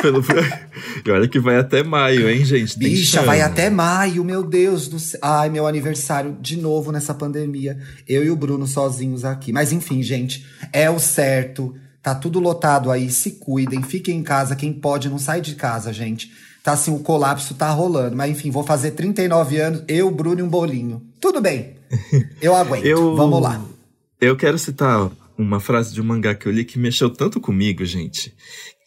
Pelo... 0.00 0.24
e 1.04 1.10
olha 1.10 1.28
que 1.28 1.38
vai 1.38 1.58
até 1.58 1.82
maio, 1.82 2.30
hein, 2.30 2.42
gente? 2.44 2.78
Tem 2.78 2.88
Bicha, 2.88 3.22
vai 3.22 3.42
até 3.42 3.68
maio, 3.68 4.24
meu 4.24 4.42
Deus 4.42 4.88
do 4.88 4.98
céu. 4.98 5.20
Ai, 5.22 5.50
meu 5.50 5.66
aniversário 5.66 6.38
de 6.40 6.56
novo 6.56 6.90
nessa 6.90 7.12
pandemia. 7.12 7.78
Eu 8.08 8.24
e 8.24 8.30
o 8.30 8.36
Bruno 8.36 8.66
sozinhos 8.66 9.24
aqui. 9.24 9.52
Mas 9.52 9.72
enfim, 9.72 10.02
gente, 10.02 10.46
é 10.72 10.88
o 10.88 10.98
certo. 10.98 11.74
Tá 12.02 12.14
tudo 12.14 12.40
lotado 12.40 12.90
aí, 12.90 13.10
se 13.10 13.32
cuidem, 13.32 13.82
fiquem 13.82 14.18
em 14.18 14.22
casa. 14.22 14.56
Quem 14.56 14.72
pode, 14.72 15.10
não 15.10 15.18
sai 15.18 15.42
de 15.42 15.54
casa, 15.54 15.92
gente. 15.92 16.32
Tá 16.62 16.72
assim, 16.72 16.94
o 16.94 16.98
colapso 16.98 17.54
tá 17.54 17.70
rolando. 17.70 18.16
Mas 18.16 18.30
enfim, 18.30 18.50
vou 18.50 18.62
fazer 18.62 18.90
39 18.92 19.56
anos, 19.58 19.82
eu, 19.88 20.10
Bruno 20.10 20.40
e 20.40 20.42
um 20.42 20.48
bolinho. 20.48 21.02
Tudo 21.20 21.40
bem. 21.40 21.74
Eu 22.40 22.54
aguento. 22.54 22.84
Eu- 22.84 23.16
Vamos 23.16 23.42
lá. 23.42 23.60
Eu 24.20 24.36
quero 24.36 24.58
citar 24.58 25.10
uma 25.36 25.58
frase 25.58 25.92
de 25.94 26.00
um 26.00 26.04
mangá 26.04 26.34
que 26.34 26.46
eu 26.46 26.52
li 26.52 26.62
que 26.64 26.78
mexeu 26.78 27.08
tanto 27.08 27.40
comigo, 27.40 27.84
gente. 27.86 28.34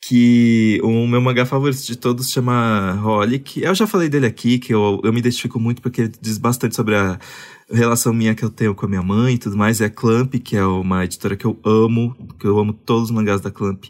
Que 0.02 0.80
o 0.84 1.08
meu 1.08 1.20
mangá 1.22 1.46
favorito 1.46 1.82
de 1.82 1.96
todos 1.96 2.30
chama 2.30 3.02
Holic. 3.04 3.62
Eu 3.64 3.74
já 3.74 3.88
falei 3.88 4.10
dele 4.10 4.26
aqui, 4.28 4.60
que 4.60 4.74
eu, 4.74 5.02
eu 5.04 5.12
me 5.12 5.20
identifico 5.20 5.60
muito 5.60 5.82
porque 5.82 6.02
ele 6.02 6.12
diz 6.22 6.38
bastante 6.38 6.76
sobre 6.76 6.96
a 6.96 7.18
relação 7.72 8.14
minha 8.14 8.36
que 8.36 8.44
eu 8.44 8.50
tenho 8.50 8.76
com 8.76 8.86
a 8.86 8.90
minha 8.90 9.02
mãe 9.02 9.34
e 9.36 9.38
tudo 9.38 9.58
mais. 9.58 9.82
É 9.82 9.86
a 9.86 9.90
Clamp, 9.90 10.36
que 10.36 10.56
é 10.56 10.64
uma 10.66 11.04
editora 11.06 11.36
que 11.36 11.46
eu 11.46 11.58
amo, 11.66 12.16
que 12.40 12.46
eu 12.46 12.60
amo 12.60 12.74
todos 12.74 13.06
os 13.06 13.12
mangás 13.12 13.42
da 13.42 13.50
Clamp. 13.50 13.86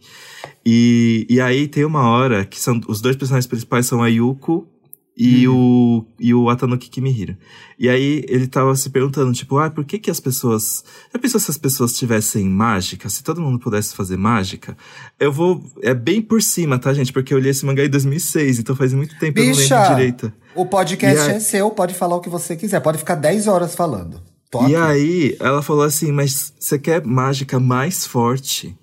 E, 0.65 1.25
e 1.29 1.41
aí 1.41 1.67
tem 1.67 1.83
uma 1.85 2.07
hora 2.09 2.45
que 2.45 2.59
são 2.59 2.79
os 2.87 3.01
dois 3.01 3.15
personagens 3.15 3.47
principais 3.47 3.85
são 3.85 4.01
a 4.01 4.07
Yuko 4.07 4.67
e 5.15 5.47
o 5.47 6.05
e 6.19 6.33
o 6.33 6.49
Atanuki 6.49 6.89
Kimihiro. 6.89 7.35
E 7.77 7.87
aí 7.89 8.23
ele 8.27 8.47
tava 8.47 8.73
se 8.75 8.89
perguntando, 8.89 9.31
tipo, 9.33 9.57
ah, 9.59 9.69
por 9.69 9.83
que 9.85 9.99
que 9.99 10.09
as 10.09 10.19
pessoas... 10.19 10.83
Já 11.13 11.19
pensou 11.19 11.39
se 11.39 11.51
as 11.51 11.57
pessoas 11.57 11.93
tivessem 11.93 12.45
mágica? 12.49 13.07
Se 13.09 13.21
todo 13.23 13.41
mundo 13.41 13.59
pudesse 13.59 13.93
fazer 13.95 14.17
mágica? 14.17 14.75
Eu 15.19 15.31
vou... 15.31 15.63
É 15.81 15.93
bem 15.93 16.21
por 16.21 16.41
cima, 16.41 16.79
tá, 16.79 16.93
gente? 16.93 17.11
Porque 17.13 17.33
eu 17.33 17.37
li 17.39 17.49
esse 17.49 17.65
mangá 17.65 17.83
em 17.85 17.89
2006, 17.89 18.59
então 18.59 18.75
faz 18.75 18.93
muito 18.93 19.17
tempo 19.19 19.37
eu 19.39 19.45
não 19.47 19.51
Bicha, 19.55 19.75
lembro 19.79 19.95
direito. 19.95 20.33
o 20.55 20.65
podcast 20.65 21.29
aí- 21.29 21.35
é 21.35 21.39
seu, 21.39 21.69
pode 21.71 21.93
falar 21.93 22.15
o 22.15 22.21
que 22.21 22.29
você 22.29 22.55
quiser. 22.55 22.79
Pode 22.79 22.97
ficar 22.97 23.15
10 23.15 23.47
horas 23.47 23.75
falando. 23.75 24.19
Tô 24.49 24.61
E 24.67 24.75
aqui. 24.75 24.75
aí 24.75 25.37
ela 25.39 25.61
falou 25.61 25.83
assim, 25.83 26.11
mas 26.11 26.53
você 26.57 26.79
quer 26.79 27.05
mágica 27.05 27.59
mais 27.59 28.05
forte 28.07 28.75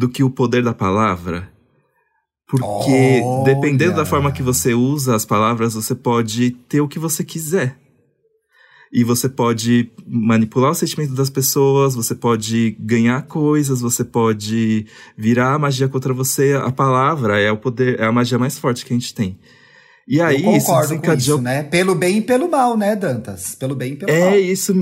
do 0.00 0.08
que 0.08 0.24
o 0.24 0.30
poder 0.30 0.64
da 0.64 0.72
palavra? 0.72 1.52
Porque 2.48 3.20
Olha. 3.22 3.44
dependendo 3.44 3.96
da 3.96 4.06
forma 4.06 4.32
que 4.32 4.42
você 4.42 4.72
usa 4.72 5.14
as 5.14 5.26
palavras, 5.26 5.74
você 5.74 5.94
pode 5.94 6.52
ter 6.52 6.80
o 6.80 6.88
que 6.88 6.98
você 6.98 7.22
quiser. 7.22 7.76
E 8.90 9.04
você 9.04 9.28
pode 9.28 9.92
manipular 10.04 10.70
o 10.70 10.74
sentimento 10.74 11.12
das 11.12 11.28
pessoas, 11.28 11.94
você 11.94 12.14
pode 12.14 12.76
ganhar 12.80 13.22
coisas, 13.26 13.82
você 13.82 14.02
pode 14.02 14.86
virar 15.16 15.52
a 15.52 15.58
magia 15.58 15.86
contra 15.86 16.14
você. 16.14 16.54
A 16.54 16.72
palavra 16.72 17.38
é 17.38 17.52
o 17.52 17.58
poder, 17.58 18.00
é 18.00 18.06
a 18.06 18.10
magia 18.10 18.38
mais 18.38 18.58
forte 18.58 18.86
que 18.86 18.94
a 18.94 18.96
gente 18.96 19.14
tem. 19.14 19.38
E 20.08 20.18
aí 20.20 20.42
eu 20.42 20.56
isso 20.56 20.66
concordo 20.66 20.88
com 20.88 20.94
desencadeou 20.94 21.36
isso, 21.36 21.44
né? 21.44 21.62
Pelo 21.62 21.94
bem 21.94 22.18
e 22.18 22.22
pelo 22.22 22.50
mal, 22.50 22.76
né, 22.76 22.96
Dantas? 22.96 23.54
Pelo 23.54 23.76
bem 23.76 23.92
e 23.92 23.96
pelo 23.96 24.10
mal. 24.10 24.30
É, 24.30 24.40
isso 24.40 24.74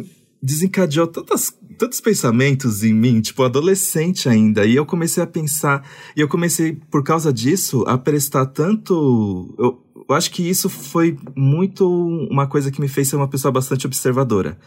desencadeou 0.43 1.07
tantas, 1.07 1.53
tantos 1.79 2.01
pensamentos 2.01 2.83
em 2.83 2.93
mim, 2.93 3.21
tipo, 3.21 3.43
adolescente 3.43 4.29
ainda. 4.29 4.65
E 4.65 4.77
eu 4.77 4.87
comecei 4.87 5.23
a 5.23 5.27
pensar, 5.27 5.87
e 6.17 6.21
eu 6.21 6.29
comecei, 6.29 6.75
por 6.91 7.03
causa 7.03 7.33
disso, 7.33 7.85
a 7.87 7.99
prestar 7.99 8.47
tanto. 8.47 9.55
Eu, 9.59 9.83
eu 10.09 10.15
acho 10.15 10.31
que 10.31 10.49
isso 10.49 10.69
foi 10.69 11.19
muito 11.37 11.89
uma 12.31 12.47
coisa 12.47 12.71
que 12.71 12.81
me 12.81 12.89
fez 12.89 13.09
ser 13.09 13.17
uma 13.17 13.29
pessoa 13.29 13.53
bastante 13.53 13.87
observadora. 13.87 14.59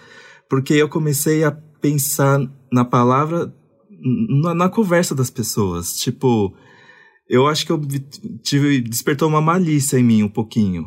Porque 0.49 0.73
eu 0.73 0.89
comecei 0.89 1.43
a 1.43 1.51
pensar 1.51 2.39
na 2.71 2.85
palavra, 2.85 3.53
na, 4.43 4.53
na 4.53 4.69
conversa 4.69 5.15
das 5.15 5.29
pessoas. 5.29 5.95
Tipo, 5.95 6.53
eu 7.27 7.47
acho 7.47 7.65
que 7.65 7.71
eu 7.71 7.81
tive, 8.43 8.81
despertou 8.81 9.27
uma 9.29 9.41
malícia 9.41 9.97
em 9.97 10.03
mim 10.03 10.23
um 10.23 10.29
pouquinho. 10.29 10.85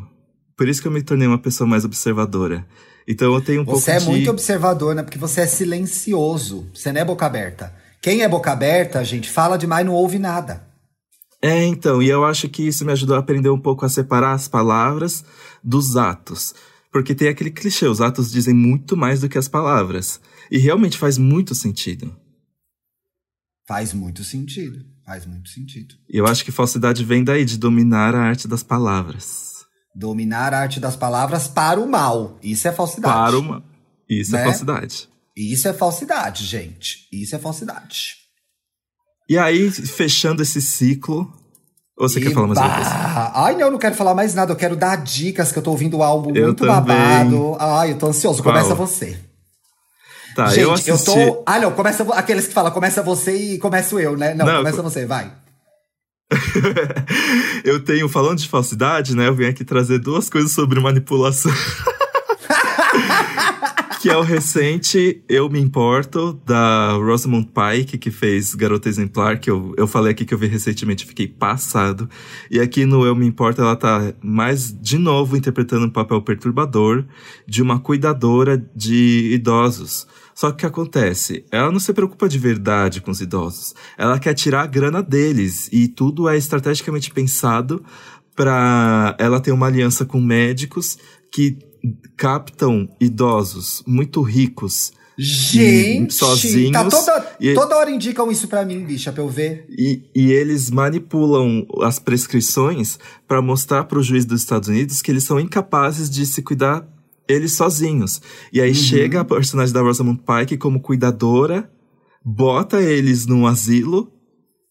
Por 0.55 0.69
isso 0.69 0.81
que 0.81 0.87
eu 0.87 0.91
me 0.91 1.01
tornei 1.01 1.27
uma 1.27 1.41
pessoa 1.41 1.67
mais 1.67 1.83
observadora. 1.83 2.65
Então 3.07 3.33
eu 3.33 3.41
tenho 3.41 3.61
um 3.61 3.65
Você 3.65 3.91
é 3.91 3.95
pouco 3.95 4.11
de... 4.11 4.17
muito 4.17 4.31
observador, 4.31 4.95
né? 4.95 5.03
Porque 5.03 5.17
você 5.17 5.41
é 5.41 5.47
silencioso. 5.47 6.67
Você 6.73 6.91
não 6.91 7.01
é 7.01 7.05
boca 7.05 7.25
aberta. 7.25 7.73
Quem 8.01 8.21
é 8.21 8.27
boca 8.27 8.51
aberta, 8.51 9.03
gente, 9.03 9.29
fala 9.29 9.57
demais 9.57 9.85
não 9.85 9.93
ouve 9.93 10.19
nada. 10.19 10.65
É, 11.41 11.63
então, 11.63 12.01
e 12.01 12.09
eu 12.09 12.25
acho 12.25 12.49
que 12.49 12.63
isso 12.63 12.85
me 12.85 12.91
ajudou 12.91 13.15
a 13.15 13.19
aprender 13.19 13.49
um 13.49 13.59
pouco 13.59 13.85
a 13.85 13.89
separar 13.89 14.33
as 14.33 14.47
palavras 14.47 15.23
dos 15.63 15.95
atos. 15.95 16.55
Porque 16.91 17.13
tem 17.13 17.27
aquele 17.27 17.51
clichê, 17.51 17.87
os 17.87 18.01
atos 18.01 18.31
dizem 18.31 18.53
muito 18.53 18.95
mais 18.95 19.21
do 19.21 19.29
que 19.29 19.37
as 19.37 19.47
palavras. 19.47 20.19
E 20.49 20.57
realmente 20.57 20.97
faz 20.97 21.17
muito 21.17 21.53
sentido. 21.53 22.15
Faz 23.67 23.93
muito 23.93 24.23
sentido. 24.23 24.85
Faz 25.05 25.25
muito 25.25 25.49
sentido. 25.49 25.95
E 26.09 26.17
eu 26.17 26.25
acho 26.25 26.43
que 26.43 26.51
falsidade 26.51 27.03
vem 27.03 27.23
daí, 27.23 27.45
de 27.45 27.57
dominar 27.57 28.15
a 28.15 28.21
arte 28.21 28.47
das 28.47 28.63
palavras. 28.63 29.54
Dominar 29.95 30.53
a 30.53 30.59
arte 30.59 30.79
das 30.79 30.95
palavras 30.95 31.47
para 31.47 31.79
o 31.79 31.87
mal. 31.87 32.37
Isso 32.43 32.67
é 32.67 32.71
falsidade. 32.71 33.13
Para 33.13 33.39
uma... 33.39 33.63
Isso 34.09 34.31
Né? 34.33 34.41
é 34.41 34.43
falsidade. 34.45 35.09
Isso 35.35 35.67
é 35.67 35.73
falsidade, 35.73 36.45
gente. 36.45 37.07
Isso 37.11 37.35
é 37.35 37.39
falsidade. 37.39 38.15
E 39.29 39.37
aí, 39.37 39.71
fechando 39.71 40.41
esse 40.41 40.61
ciclo... 40.61 41.31
Ou 41.97 42.09
você 42.09 42.19
quer 42.19 42.33
falar 42.33 42.47
mais 42.47 42.57
alguma 42.59 42.75
coisa? 42.75 43.31
Ai, 43.35 43.53
não, 43.53 43.61
eu 43.61 43.71
não 43.71 43.79
quero 43.79 43.95
falar 43.95 44.13
mais 44.13 44.33
nada. 44.35 44.51
Eu 44.51 44.57
quero 44.57 44.75
dar 44.75 44.97
dicas, 44.97 45.53
que 45.53 45.57
eu 45.57 45.63
tô 45.63 45.71
ouvindo 45.71 45.95
o 45.97 46.03
álbum 46.03 46.35
Eu 46.35 46.47
muito 46.47 46.59
também. 46.65 46.75
babado. 46.75 47.55
Ai, 47.57 47.93
eu 47.93 47.97
tô 47.97 48.07
ansioso. 48.07 48.43
Qual? 48.43 48.53
Começa 48.53 48.75
você. 48.75 49.17
Tá, 50.35 50.47
Gente, 50.47 50.59
eu 50.59 50.67
eu, 50.67 50.73
assisti... 50.73 51.05
tô. 51.05 51.43
Ah, 51.45 51.57
não, 51.57 51.71
começa 51.71 52.03
aqueles 52.13 52.47
que 52.47 52.53
falam, 52.53 52.69
começa 52.73 53.01
você 53.01 53.33
e 53.53 53.57
começo 53.57 53.97
eu, 53.97 54.17
né? 54.17 54.33
Não, 54.33 54.45
Não, 54.45 54.57
começa 54.57 54.75
co- 54.77 54.83
você, 54.83 55.05
vai. 55.05 55.31
eu 57.63 57.79
tenho, 57.83 58.09
falando 58.09 58.39
de 58.39 58.47
falsidade, 58.47 59.15
né? 59.15 59.27
Eu 59.27 59.35
vim 59.35 59.45
aqui 59.45 59.63
trazer 59.63 59.99
duas 59.99 60.29
coisas 60.29 60.51
sobre 60.51 60.79
manipulação. 60.79 61.51
que 64.05 64.09
é 64.11 64.15
o 64.15 64.21
recente 64.21 65.23
Eu 65.27 65.49
Me 65.49 65.59
Importo, 65.59 66.39
da 66.45 66.91
Rosamund 66.91 67.47
Pike, 67.47 67.97
que 67.97 68.11
fez 68.11 68.53
Garota 68.53 68.87
Exemplar, 68.87 69.39
que 69.39 69.49
eu, 69.49 69.73
eu 69.77 69.87
falei 69.87 70.11
aqui 70.11 70.23
que 70.23 70.31
eu 70.31 70.37
vi 70.37 70.45
recentemente, 70.45 71.07
fiquei 71.07 71.27
passado. 71.27 72.07
E 72.51 72.59
aqui 72.59 72.85
no 72.85 73.03
Eu 73.03 73.15
Me 73.15 73.25
Importo 73.25 73.61
ela 73.61 73.75
tá 73.75 74.13
mais, 74.21 74.71
de 74.79 74.99
novo, 74.99 75.35
interpretando 75.35 75.87
um 75.87 75.89
papel 75.89 76.21
perturbador 76.21 77.03
de 77.47 77.63
uma 77.63 77.79
cuidadora 77.79 78.63
de 78.75 79.31
idosos. 79.33 80.05
Só 80.35 80.49
que 80.49 80.55
o 80.55 80.57
que 80.57 80.65
acontece? 80.65 81.45
Ela 81.49 81.71
não 81.71 81.79
se 81.79 81.93
preocupa 81.93 82.27
de 82.27 82.37
verdade 82.37 82.99
com 82.99 83.09
os 83.09 83.21
idosos. 83.21 83.73
Ela 83.97 84.19
quer 84.19 84.33
tirar 84.33 84.63
a 84.63 84.67
grana 84.67 85.01
deles. 85.01 85.69
E 85.71 85.87
tudo 85.87 86.27
é 86.27 86.37
estrategicamente 86.37 87.09
pensado 87.09 87.81
para 88.35 89.15
ela 89.17 89.39
ter 89.39 89.53
uma 89.53 89.67
aliança 89.67 90.03
com 90.03 90.19
médicos 90.19 90.97
que 91.31 91.57
captam 92.17 92.89
idosos 92.99 93.81
muito 93.87 94.21
ricos. 94.21 94.91
Gente, 95.17 96.13
sozinhos. 96.13 96.73
Tá 96.73 96.89
toda, 96.89 97.35
e, 97.39 97.53
toda 97.53 97.77
hora 97.77 97.89
indicam 97.89 98.29
isso 98.29 98.49
para 98.49 98.65
mim, 98.65 98.83
bicha, 98.83 99.13
pra 99.13 99.23
eu 99.23 99.29
ver. 99.29 99.65
E, 99.69 100.03
e 100.13 100.33
eles 100.33 100.69
manipulam 100.69 101.65
as 101.81 101.97
prescrições 101.99 102.99
para 103.25 103.41
mostrar 103.41 103.85
para 103.85 103.97
o 103.97 104.03
juiz 104.03 104.25
dos 104.25 104.41
Estados 104.41 104.67
Unidos 104.67 105.01
que 105.01 105.09
eles 105.09 105.23
são 105.23 105.39
incapazes 105.39 106.09
de 106.09 106.25
se 106.25 106.41
cuidar 106.41 106.85
eles 107.27 107.53
sozinhos. 107.53 108.21
E 108.51 108.61
aí 108.61 108.69
uhum. 108.69 108.75
chega 108.75 109.21
a 109.21 109.25
personagem 109.25 109.73
da 109.73 109.81
Rosamund 109.81 110.21
Pike 110.21 110.57
como 110.57 110.79
cuidadora, 110.79 111.69
bota 112.23 112.81
eles 112.81 113.25
num 113.25 113.45
asilo 113.45 114.11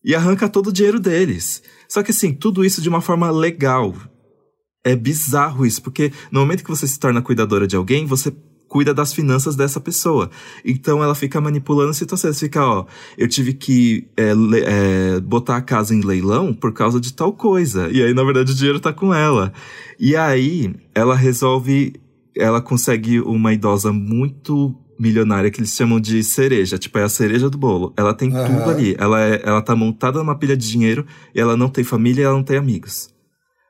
e 0.05 0.15
arranca 0.15 0.49
todo 0.49 0.69
o 0.69 0.73
dinheiro 0.73 1.01
deles. 1.01 1.63
Só 1.89 2.03
que 2.03 2.11
assim, 2.11 2.33
tudo 2.33 2.65
isso 2.65 2.83
de 2.83 2.89
uma 2.89 3.01
forma 3.01 3.31
legal. 3.31 3.95
É 4.87 4.95
bizarro 4.95 5.65
isso, 5.65 5.81
porque 5.81 6.13
no 6.31 6.41
momento 6.41 6.63
que 6.63 6.69
você 6.69 6.87
se 6.87 6.99
torna 6.99 7.23
cuidadora 7.23 7.67
de 7.67 7.75
alguém, 7.75 8.05
você 8.05 8.31
cuida 8.75 8.93
das 8.93 9.13
finanças 9.13 9.55
dessa 9.55 9.79
pessoa. 9.79 10.29
Então 10.65 11.01
ela 11.01 11.15
fica 11.15 11.41
manipulando 11.41 11.95
situações. 11.95 12.41
Fica, 12.41 12.61
ó, 12.61 12.87
eu 13.17 13.29
tive 13.29 13.55
que 13.55 14.09
é, 14.17 14.33
é, 14.65 15.21
botar 15.21 15.59
a 15.59 15.63
casa 15.63 15.95
em 15.95 16.01
leilão 16.01 16.53
por 16.53 16.73
causa 16.73 17.01
de 17.01 17.13
tal 17.13 17.33
coisa. 17.33 17.89
E 17.93 18.03
aí, 18.03 18.13
na 18.13 18.25
verdade, 18.25 18.51
o 18.51 18.55
dinheiro 18.55 18.81
tá 18.81 18.93
com 18.93 19.15
ela. 19.15 19.53
E 19.97 20.17
aí, 20.17 20.75
ela 20.93 21.15
resolve. 21.15 21.95
Ela 22.37 22.61
consegue 22.61 23.21
uma 23.21 23.53
idosa 23.53 23.93
muito 23.93 24.75
milionária 24.99 25.51
que 25.51 25.61
eles 25.61 25.75
chamam 25.75 25.99
de 25.99 26.23
cereja, 26.23 26.79
tipo, 26.79 26.99
é 26.99 27.03
a 27.03 27.09
cereja 27.09 27.51
do 27.51 27.59
bolo. 27.59 27.93
Ela 27.97 28.15
tem 28.15 28.33
uhum. 28.33 28.45
tudo 28.47 28.71
ali. 28.71 28.97
Ela, 28.99 29.21
é, 29.21 29.43
ela 29.45 29.61
tá 29.61 29.75
montada 29.75 30.19
numa 30.19 30.39
pilha 30.39 30.57
de 30.57 30.69
dinheiro 30.69 31.05
e 31.35 31.41
ela 31.41 31.57
não 31.57 31.69
tem 31.69 31.83
família 31.83 32.23
e 32.23 32.25
ela 32.25 32.35
não 32.35 32.45
tem 32.45 32.57
amigos 32.57 33.15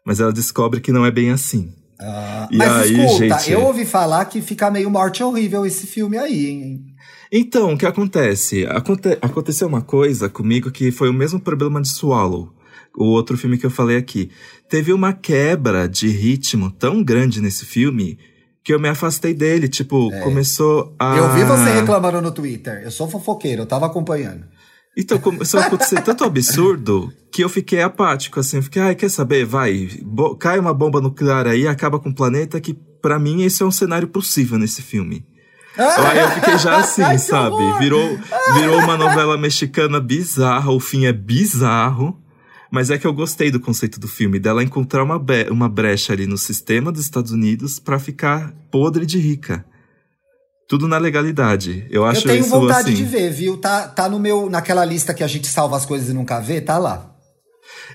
mas 0.05 0.21
ela 0.21 0.33
descobre 0.33 0.81
que 0.81 0.93
não 0.93 1.07
é 1.07 1.11
bem 1.11 1.31
assim. 1.31 1.73
Ah, 1.99 2.49
e 2.51 2.57
mas 2.57 2.73
aí, 2.73 2.93
escuta, 2.93 3.39
gente... 3.39 3.53
eu 3.53 3.62
ouvi 3.62 3.87
falar 3.87 4.25
que 4.27 4.43
fica 4.43 4.71
meio 4.71 4.91
morte 4.91 5.23
horrível 5.23 5.65
esse 5.65 5.87
filme 5.87 6.19
aí, 6.19 6.47
hein? 6.47 6.85
Então, 7.33 7.73
o 7.73 7.79
que 7.79 7.87
acontece? 7.87 8.67
Aconte 8.67 9.17
aconteceu 9.23 9.67
uma 9.67 9.81
coisa 9.81 10.29
comigo 10.29 10.71
que 10.71 10.91
foi 10.91 11.09
o 11.09 11.15
mesmo 11.15 11.41
problema 11.41 11.81
de 11.81 11.89
Swallow, 11.89 12.53
o 12.97 13.05
outro 13.05 13.39
filme 13.39 13.57
que 13.57 13.65
eu 13.65 13.71
falei 13.71 13.97
aqui. 13.97 14.31
Teve 14.69 14.93
uma 14.93 15.12
quebra 15.12 15.89
de 15.89 16.09
ritmo 16.09 16.71
tão 16.71 17.03
grande 17.03 17.41
nesse 17.41 17.65
filme 17.65 18.19
que 18.65 18.73
eu 18.73 18.81
me 18.81 18.89
afastei 18.89 19.35
dele. 19.35 19.69
Tipo, 19.69 20.11
é. 20.12 20.21
começou 20.21 20.95
a. 20.99 21.17
Eu 21.17 21.33
vi 21.35 21.45
você 21.45 21.71
reclamando 21.71 22.23
no 22.23 22.33
Twitter. 22.33 22.81
Eu 22.83 22.91
sou 22.91 23.09
fofoqueiro, 23.09 23.62
eu 23.62 23.67
tava 23.67 23.87
acompanhando. 23.87 24.47
Então 24.97 25.19
começou 25.19 25.61
a 25.61 25.65
acontecer 25.65 26.01
tanto 26.03 26.25
absurdo 26.25 27.12
que 27.33 27.43
eu 27.43 27.49
fiquei 27.49 27.83
apático, 27.83 28.39
assim. 28.41 28.59
Eu 28.59 28.62
fiquei, 28.62 28.81
ai, 28.81 28.95
quer 28.95 29.11
saber? 29.11 29.45
Vai, 29.45 29.89
cai 30.39 30.59
uma 30.59 30.73
bomba 30.73 31.01
nuclear 31.01 31.49
aí, 31.49 31.67
acaba 31.67 31.99
com 31.99 32.11
o 32.11 32.15
planeta, 32.15 32.61
que 32.61 32.75
para 33.03 33.19
mim 33.19 33.43
esse 33.43 33.62
é 33.62 33.67
um 33.67 33.73
cenário 33.73 34.07
possível 34.07 34.57
nesse 34.57 34.83
filme. 34.83 35.27
aí 35.77 36.21
eu 36.21 36.31
fiquei 36.31 36.59
já 36.59 36.77
assim, 36.77 37.03
ai, 37.03 37.19
sabe? 37.19 37.57
Virou, 37.81 38.17
virou 38.55 38.79
uma 38.79 38.97
novela 38.97 39.37
mexicana 39.37 39.99
bizarra, 40.01 40.71
o 40.71 40.79
fim 40.79 41.07
é 41.07 41.12
bizarro. 41.12 42.17
Mas 42.75 42.91
é 42.91 42.99
que 42.99 43.07
eu 43.07 43.12
gostei 43.12 43.53
do 43.53 43.61
conceito 43.61 44.01
do 44.01 44.09
filme, 44.09 44.41
dela 44.41 44.61
encontrar 44.61 45.05
uma, 45.05 45.25
uma 45.49 45.68
brecha 45.68 46.12
ali 46.12 46.27
no 46.27 46.37
sistema 46.37 46.91
dos 46.91 47.03
Estados 47.03 47.31
Unidos 47.31 47.79
para 47.79 48.01
ficar 48.01 48.53
podre 48.68 49.07
de 49.07 49.16
rica. 49.16 49.64
Tudo 50.68 50.89
na 50.89 50.99
legalidade. 50.99 51.87
Eu 51.89 52.05
acho 52.05 52.22
Eu 52.22 52.33
tenho 52.33 52.41
isso, 52.41 52.51
vontade 52.51 52.89
assim, 52.89 52.97
de 52.97 53.05
ver, 53.05 53.31
viu? 53.31 53.57
Tá, 53.59 53.87
tá 53.87 54.09
no 54.09 54.18
meu, 54.18 54.51
naquela 54.51 54.85
lista 54.85 55.14
que 55.14 55.22
a 55.22 55.29
gente 55.29 55.47
salva 55.47 55.77
as 55.77 55.87
coisas 55.87 56.09
e 56.09 56.12
nunca 56.12 56.41
vê, 56.41 56.61
tá 56.61 56.77
lá. 56.77 57.14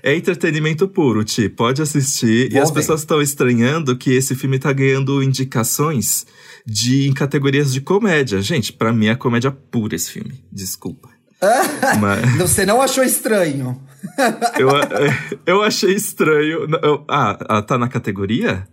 É 0.02 0.16
entretenimento 0.16 0.88
puro, 0.88 1.22
Ti. 1.24 1.50
Pode 1.50 1.82
assistir. 1.82 2.48
Vou 2.50 2.58
e 2.58 2.62
as 2.62 2.70
ver. 2.70 2.76
pessoas 2.76 3.00
estão 3.00 3.20
estranhando 3.20 3.98
que 3.98 4.10
esse 4.14 4.34
filme 4.34 4.58
tá 4.58 4.72
ganhando 4.72 5.22
indicações 5.22 6.24
de 6.66 7.06
em 7.06 7.12
categorias 7.12 7.70
de 7.70 7.82
comédia. 7.82 8.40
Gente, 8.40 8.72
para 8.72 8.94
mim 8.94 9.08
é 9.08 9.14
comédia 9.14 9.50
pura 9.50 9.94
esse 9.94 10.10
filme. 10.10 10.42
Desculpa. 10.50 11.19
Mas... 12.00 12.36
Você 12.38 12.66
não 12.66 12.82
achou 12.82 13.02
estranho? 13.02 13.80
eu, 14.58 14.68
eu 15.46 15.62
achei 15.62 15.94
estranho. 15.94 16.66
Eu, 16.82 17.04
ah, 17.08 17.62
tá 17.62 17.78
na 17.78 17.88
categoria? 17.88 18.66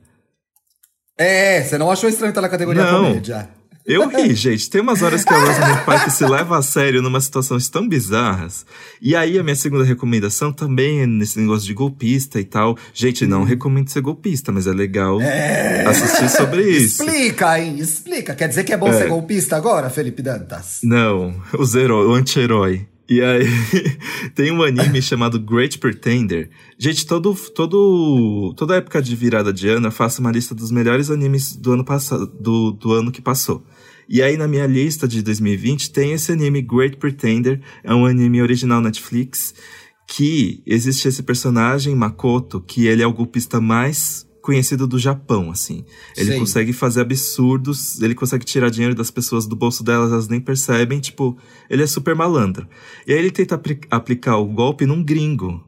É, 1.18 1.64
você 1.64 1.78
não 1.78 1.90
achou 1.90 2.10
estranho 2.10 2.30
estar 2.30 2.42
na 2.42 2.50
categoria 2.50 2.84
não. 2.84 3.06
comédia? 3.06 3.50
Eu 3.88 4.10
ri, 4.10 4.36
gente. 4.36 4.70
Tem 4.70 4.82
umas 4.82 5.02
horas 5.02 5.24
que 5.24 5.34
a 5.34 5.38
Rosamund 5.40 5.86
Pike 5.86 6.12
se 6.12 6.26
leva 6.26 6.58
a 6.58 6.62
sério 6.62 7.02
numa 7.02 7.22
situações 7.22 7.70
tão 7.70 7.88
bizarras. 7.88 8.66
E 9.02 9.16
aí, 9.16 9.40
a 9.40 9.44
minha 9.44 9.56
segunda 9.56 9.86
recomendação 9.86 10.52
também 10.52 11.04
é 11.04 11.08
nesse 11.08 11.40
negócio 11.40 11.66
de 11.66 11.74
golpista 11.74 12.38
e 12.38 12.44
tal. 12.44 12.78
Gente, 12.94 13.26
não 13.26 13.44
hum. 13.44 13.46
recomendo 13.46 13.88
ser 13.88 14.02
golpista, 14.02 14.52
mas 14.52 14.68
é 14.68 14.74
legal 14.74 15.22
é... 15.22 15.86
assistir 15.86 16.30
sobre 16.30 16.70
isso. 16.70 17.02
Explica, 17.02 17.58
hein? 17.58 17.78
Explica. 17.80 18.36
Quer 18.36 18.50
dizer 18.50 18.66
que 18.66 18.74
é 18.74 18.78
bom 18.78 18.90
é. 18.90 18.94
ser 18.94 19.08
golpista 19.08 19.56
agora, 19.56 19.90
Felipe 19.90 20.22
Dantas? 20.22 20.80
Não, 20.84 21.34
o 21.58 22.14
anti-herói. 22.14 22.86
E 23.10 23.22
aí, 23.22 23.46
tem 24.36 24.52
um 24.52 24.62
anime 24.62 25.02
chamado 25.02 25.40
Great 25.40 25.78
Pretender. 25.78 26.50
Gente, 26.78 27.08
todo, 27.08 27.34
todo, 27.56 28.54
toda 28.58 28.76
época 28.76 29.02
de 29.02 29.16
virada 29.16 29.54
de 29.54 29.70
ano 29.70 29.88
eu 29.88 29.92
faço 29.92 30.20
uma 30.20 30.30
lista 30.30 30.54
dos 30.54 30.72
melhores 30.72 31.10
animes 31.10 31.56
do 31.56 31.72
ano 31.72 31.86
passado, 31.86 32.26
do, 32.26 32.72
do 32.72 32.92
ano 32.92 33.10
que 33.10 33.22
passou. 33.22 33.64
E 34.10 34.22
aí 34.22 34.38
na 34.38 34.48
minha 34.48 34.66
lista 34.66 35.08
de 35.08 35.22
2020 35.22 35.92
tem 35.92 36.14
esse 36.14 36.32
anime 36.32 36.62
Great 36.62 36.98
Pretender, 36.98 37.62
é 37.84 37.94
um 37.94 38.06
anime 38.06 38.42
original 38.42 38.82
Netflix, 38.82 39.54
que 40.08 40.64
existe 40.66 41.08
esse 41.08 41.22
personagem, 41.22 41.96
Makoto, 41.96 42.62
que 42.62 42.88
ele 42.88 43.04
é 43.04 43.08
o 43.08 43.14
golpista 43.14 43.60
mais 43.60 44.26
conhecido 44.42 44.88
do 44.88 44.98
Japão, 44.98 45.52
assim. 45.52 45.84
Ele 46.16 46.32
Sim. 46.32 46.40
consegue 46.40 46.72
fazer 46.72 47.02
absurdos, 47.02 48.02
ele 48.02 48.16
consegue 48.16 48.46
tirar 48.46 48.70
dinheiro 48.70 48.96
das 48.96 49.12
pessoas 49.12 49.46
do 49.46 49.58
bolso 49.58 49.84
delas, 49.84 50.10
elas 50.10 50.30
nem 50.30 50.40
percebem, 50.40 51.02
tipo, 51.02 51.38
ele 51.70 51.84
é 51.84 51.88
super 51.88 52.16
malandro. 52.16 52.66
E 53.06 53.12
aí 53.12 53.20
ele 53.20 53.30
tenta 53.30 53.62
aplicar 53.92 54.38
o 54.38 54.46
golpe 54.46 54.86
num 54.86 55.04
gringo, 55.04 55.62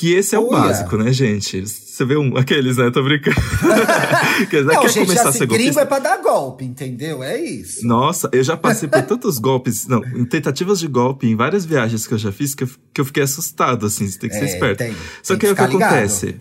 que 0.00 0.14
esse 0.14 0.34
é 0.34 0.38
o 0.38 0.48
básico, 0.48 0.96
né, 0.96 1.12
gente? 1.12 1.60
Você 1.66 2.06
vê 2.06 2.16
um, 2.16 2.34
aqueles, 2.34 2.78
né? 2.78 2.90
Tô 2.90 3.02
brincando. 3.02 3.36
Quer, 4.48 4.64
não, 4.64 4.80
quer 4.80 4.88
gente, 4.88 5.06
começar 5.06 5.28
assim, 5.28 5.28
a 5.28 5.32
ser 5.40 5.46
gringo 5.46 5.78
é 5.78 5.84
pra 5.84 5.98
dar 5.98 6.16
golpe, 6.22 6.64
entendeu? 6.64 7.22
É 7.22 7.38
isso. 7.38 7.86
Nossa, 7.86 8.30
eu 8.32 8.42
já 8.42 8.56
passei 8.56 8.88
por 8.88 9.02
tantos 9.04 9.38
golpes, 9.38 9.86
não, 9.86 10.02
em 10.02 10.24
tentativas 10.24 10.80
de 10.80 10.88
golpe, 10.88 11.26
em 11.26 11.36
várias 11.36 11.66
viagens 11.66 12.06
que 12.06 12.14
eu 12.14 12.18
já 12.18 12.32
fiz, 12.32 12.54
que 12.54 12.64
eu, 12.64 12.70
que 12.94 13.00
eu 13.02 13.04
fiquei 13.04 13.22
assustado, 13.22 13.84
assim, 13.84 14.08
você 14.08 14.18
tem 14.18 14.30
que 14.30 14.36
ser 14.36 14.44
é, 14.44 14.54
esperto. 14.54 14.78
Tem, 14.78 14.96
Só 15.22 15.36
tem 15.36 15.40
que, 15.40 15.46
que, 15.46 15.52
o 15.52 15.66
que 15.66 15.72
ligado. 15.74 15.92
acontece? 15.92 16.36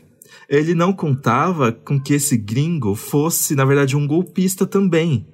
Ele 0.47 0.74
não 0.74 0.93
contava 0.93 1.74
com 1.74 1.99
que 1.99 2.14
esse 2.14 2.38
gringo 2.38 2.95
fosse, 2.95 3.55
na 3.55 3.66
verdade, 3.66 3.97
um 3.97 4.07
golpista 4.07 4.66
também. 4.66 5.28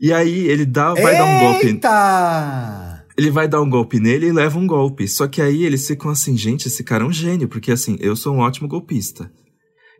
E 0.00 0.12
aí 0.12 0.46
ele 0.46 0.64
dá, 0.64 0.94
vai 0.94 1.14
Eita! 1.14 1.18
dar 1.18 1.24
um 1.24 1.40
golpe. 1.40 1.80
Ele 3.16 3.30
vai 3.30 3.48
dar 3.48 3.62
um 3.62 3.70
golpe 3.70 3.98
nele 3.98 4.26
e 4.26 4.32
leva 4.32 4.58
um 4.58 4.66
golpe. 4.66 5.08
Só 5.08 5.26
que 5.26 5.40
aí 5.40 5.64
eles 5.64 5.86
ficam 5.86 6.10
assim, 6.10 6.36
gente, 6.36 6.68
esse 6.68 6.84
cara 6.84 7.04
é 7.04 7.06
um 7.06 7.12
gênio, 7.12 7.48
porque 7.48 7.72
assim, 7.72 7.96
eu 8.00 8.14
sou 8.14 8.34
um 8.34 8.40
ótimo 8.40 8.68
golpista. 8.68 9.30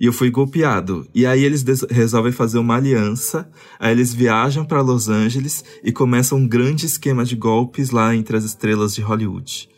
E 0.00 0.04
eu 0.04 0.12
fui 0.12 0.30
golpeado. 0.30 1.06
E 1.14 1.24
aí 1.24 1.42
eles 1.42 1.64
resolvem 1.90 2.32
fazer 2.32 2.58
uma 2.58 2.76
aliança. 2.76 3.50
Aí 3.78 3.92
eles 3.92 4.12
viajam 4.12 4.64
para 4.64 4.82
Los 4.82 5.08
Angeles 5.08 5.64
e 5.82 5.90
começam 5.90 6.38
um 6.38 6.46
grande 6.46 6.84
esquema 6.84 7.24
de 7.24 7.34
golpes 7.34 7.90
lá 7.90 8.14
entre 8.14 8.36
as 8.36 8.44
estrelas 8.44 8.94
de 8.94 9.00
Hollywood. 9.00 9.68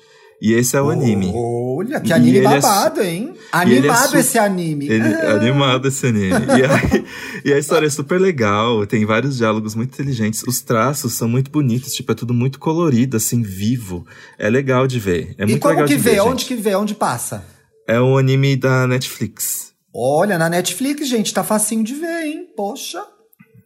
E 0.41 0.53
esse 0.53 0.77
é 0.77 0.83
o 0.83 0.89
anime. 0.89 1.33
Olha, 1.35 2.01
que 2.01 2.13
anime 2.13 2.41
babado, 2.43 3.01
é 3.01 3.11
hein? 3.13 3.35
Animado 3.51 4.17
é 4.17 4.21
esse 4.21 4.39
anime. 4.39 4.89
Ele, 4.89 5.09
ah. 5.15 5.35
Animado 5.35 5.89
esse 5.89 6.07
anime. 6.07 6.31
e, 6.31 6.65
aí, 6.65 7.05
e, 7.45 7.53
a 7.53 7.59
história 7.59 7.87
é 7.87 7.91
super 7.91 8.21
legal, 8.21 8.87
tem 8.87 9.05
vários 9.05 9.37
diálogos 9.37 9.75
muito 9.75 9.93
inteligentes. 9.95 10.45
Os 10.47 10.61
traços 10.61 11.15
são 11.15 11.29
muito 11.29 11.51
bonitos, 11.51 11.93
tipo, 11.93 12.13
é 12.13 12.15
tudo 12.15 12.33
muito 12.33 12.61
colorido, 12.61 13.17
assim, 13.17 13.43
vivo. 13.43 14.07
É 14.39 14.49
legal 14.49 14.87
de 14.87 15.01
ver. 15.01 15.35
É 15.37 15.43
e 15.43 15.47
muito 15.47 15.67
legal 15.67 15.87
que 15.87 15.97
de 15.97 16.01
vê? 16.01 16.11
ver. 16.13 16.21
Onde 16.21 16.45
que 16.45 16.55
vê? 16.55 16.75
Onde 16.77 16.95
passa? 16.95 17.45
É 17.87 18.01
um 18.01 18.17
anime 18.17 18.55
da 18.55 18.87
Netflix. 18.87 19.73
Olha, 19.93 20.39
na 20.39 20.49
Netflix, 20.49 21.09
gente, 21.09 21.35
tá 21.35 21.43
facinho 21.43 21.83
de 21.83 21.95
ver, 21.95 22.27
hein? 22.27 22.47
Poxa. 22.57 23.03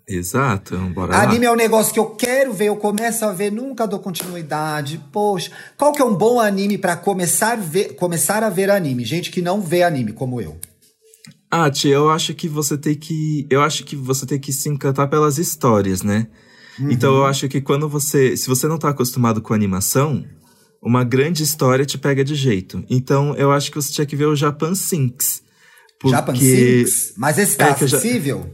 Exato, 0.09 0.77
bora 0.95 1.13
lá. 1.13 1.23
Anime 1.23 1.47
é 1.47 1.53
um 1.53 1.57
negócio 1.57 1.93
que 1.93 1.99
eu 2.01 2.11
quero 2.11 2.53
ver, 2.53 2.67
eu 2.67 2.77
começo 2.77 3.25
a 3.25 3.33
ver, 3.33 3.53
nunca 3.53 3.87
dou 3.87 4.01
continuidade. 4.01 5.01
Poxa, 5.13 5.51
qual 5.77 5.93
que 5.93 6.03
é 6.03 6.05
um 6.05 6.15
bom 6.15 6.41
anime 6.41 6.77
pra 6.77 6.97
começar, 6.97 7.57
ver, 7.57 7.95
começar 7.95 8.43
a 8.43 8.51
ver 8.51 8.71
anime? 8.71 9.05
Gente 9.05 9.31
que 9.31 9.41
não 9.41 9.61
vê 9.61 9.83
anime, 9.83 10.13
como 10.13 10.41
eu. 10.41 10.59
Ah, 11.51 11.71
tia, 11.71 11.95
eu 11.95 12.11
acho 12.11 12.35
que 12.35 12.49
você 12.49 12.77
tem 12.79 12.95
que. 12.95 13.47
Eu 13.51 13.63
acho 13.63 13.85
que 13.85 13.95
você 13.95 14.27
tem 14.27 14.41
que 14.41 14.53
se 14.53 14.69
encantar 14.69 15.09
pelas 15.09 15.39
histórias, 15.39 16.03
né? 16.03 16.27
Então 16.81 17.15
eu 17.15 17.27
acho 17.27 17.49
que 17.49 17.61
quando 17.61 17.89
você. 17.89 18.37
Se 18.37 18.49
você 18.49 18.67
não 18.67 18.79
tá 18.79 18.89
acostumado 18.89 19.43
com 19.43 19.53
animação, 19.53 20.25
uma 20.83 21.05
grande 21.05 21.43
história 21.43 21.85
te 21.85 21.99
pega 21.99 22.25
de 22.25 22.35
jeito. 22.35 22.83
Então 22.89 23.35
eu 23.37 23.53
acho 23.53 23.71
que 23.71 23.77
você 23.77 23.93
tinha 23.93 24.07
que 24.07 24.17
ver 24.17 24.27
o 24.27 24.35
Japan 24.35 24.75
Sinks. 24.75 25.43
Japan 26.05 26.33
Porque 26.33 26.85
Sinks? 26.85 27.13
Mas 27.17 27.39
esse 27.39 27.57
tá 27.57 27.67
É 27.67 27.71
acessível? 27.71 28.51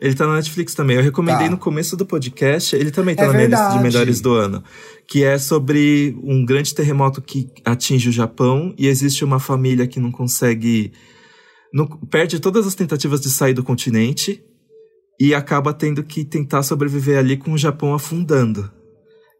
Ele 0.00 0.14
tá 0.14 0.26
na 0.26 0.34
Netflix 0.36 0.74
também. 0.74 0.96
Eu 0.96 1.02
recomendei 1.02 1.46
Tá. 1.46 1.50
no 1.50 1.58
começo 1.58 1.96
do 1.96 2.04
podcast. 2.06 2.74
Ele 2.76 2.90
também 2.90 3.14
tá 3.14 3.24
É 3.24 3.26
na 3.26 3.32
minha 3.32 3.46
lista 3.48 3.56
de 3.62 3.68
verdade. 3.70 3.82
melhores 3.84 4.20
do 4.20 4.32
ano. 4.34 4.62
Que 5.06 5.22
é 5.24 5.38
sobre 5.38 6.16
um 6.22 6.44
grande 6.44 6.74
terremoto 6.74 7.20
que 7.22 7.48
atinge 7.64 8.08
o 8.08 8.12
Japão 8.12 8.74
e 8.78 8.86
existe 8.88 9.24
uma 9.24 9.38
família 9.38 9.86
que 9.86 10.00
não 10.00 10.10
consegue. 10.12 10.92
não- 11.72 11.86
perde 11.88 12.38
todas 12.38 12.66
as 12.68 12.74
tentativas 12.76 13.20
de 13.20 13.28
sair 13.28 13.52
do 13.52 13.64
continente 13.64 14.40
e 15.20 15.34
acaba 15.34 15.72
tendo 15.74 16.04
que 16.04 16.24
tentar 16.24 16.62
sobreviver 16.62 17.18
ali 17.18 17.36
com 17.36 17.52
o 17.52 17.58
Japão 17.58 17.92
afundando. 17.94 18.70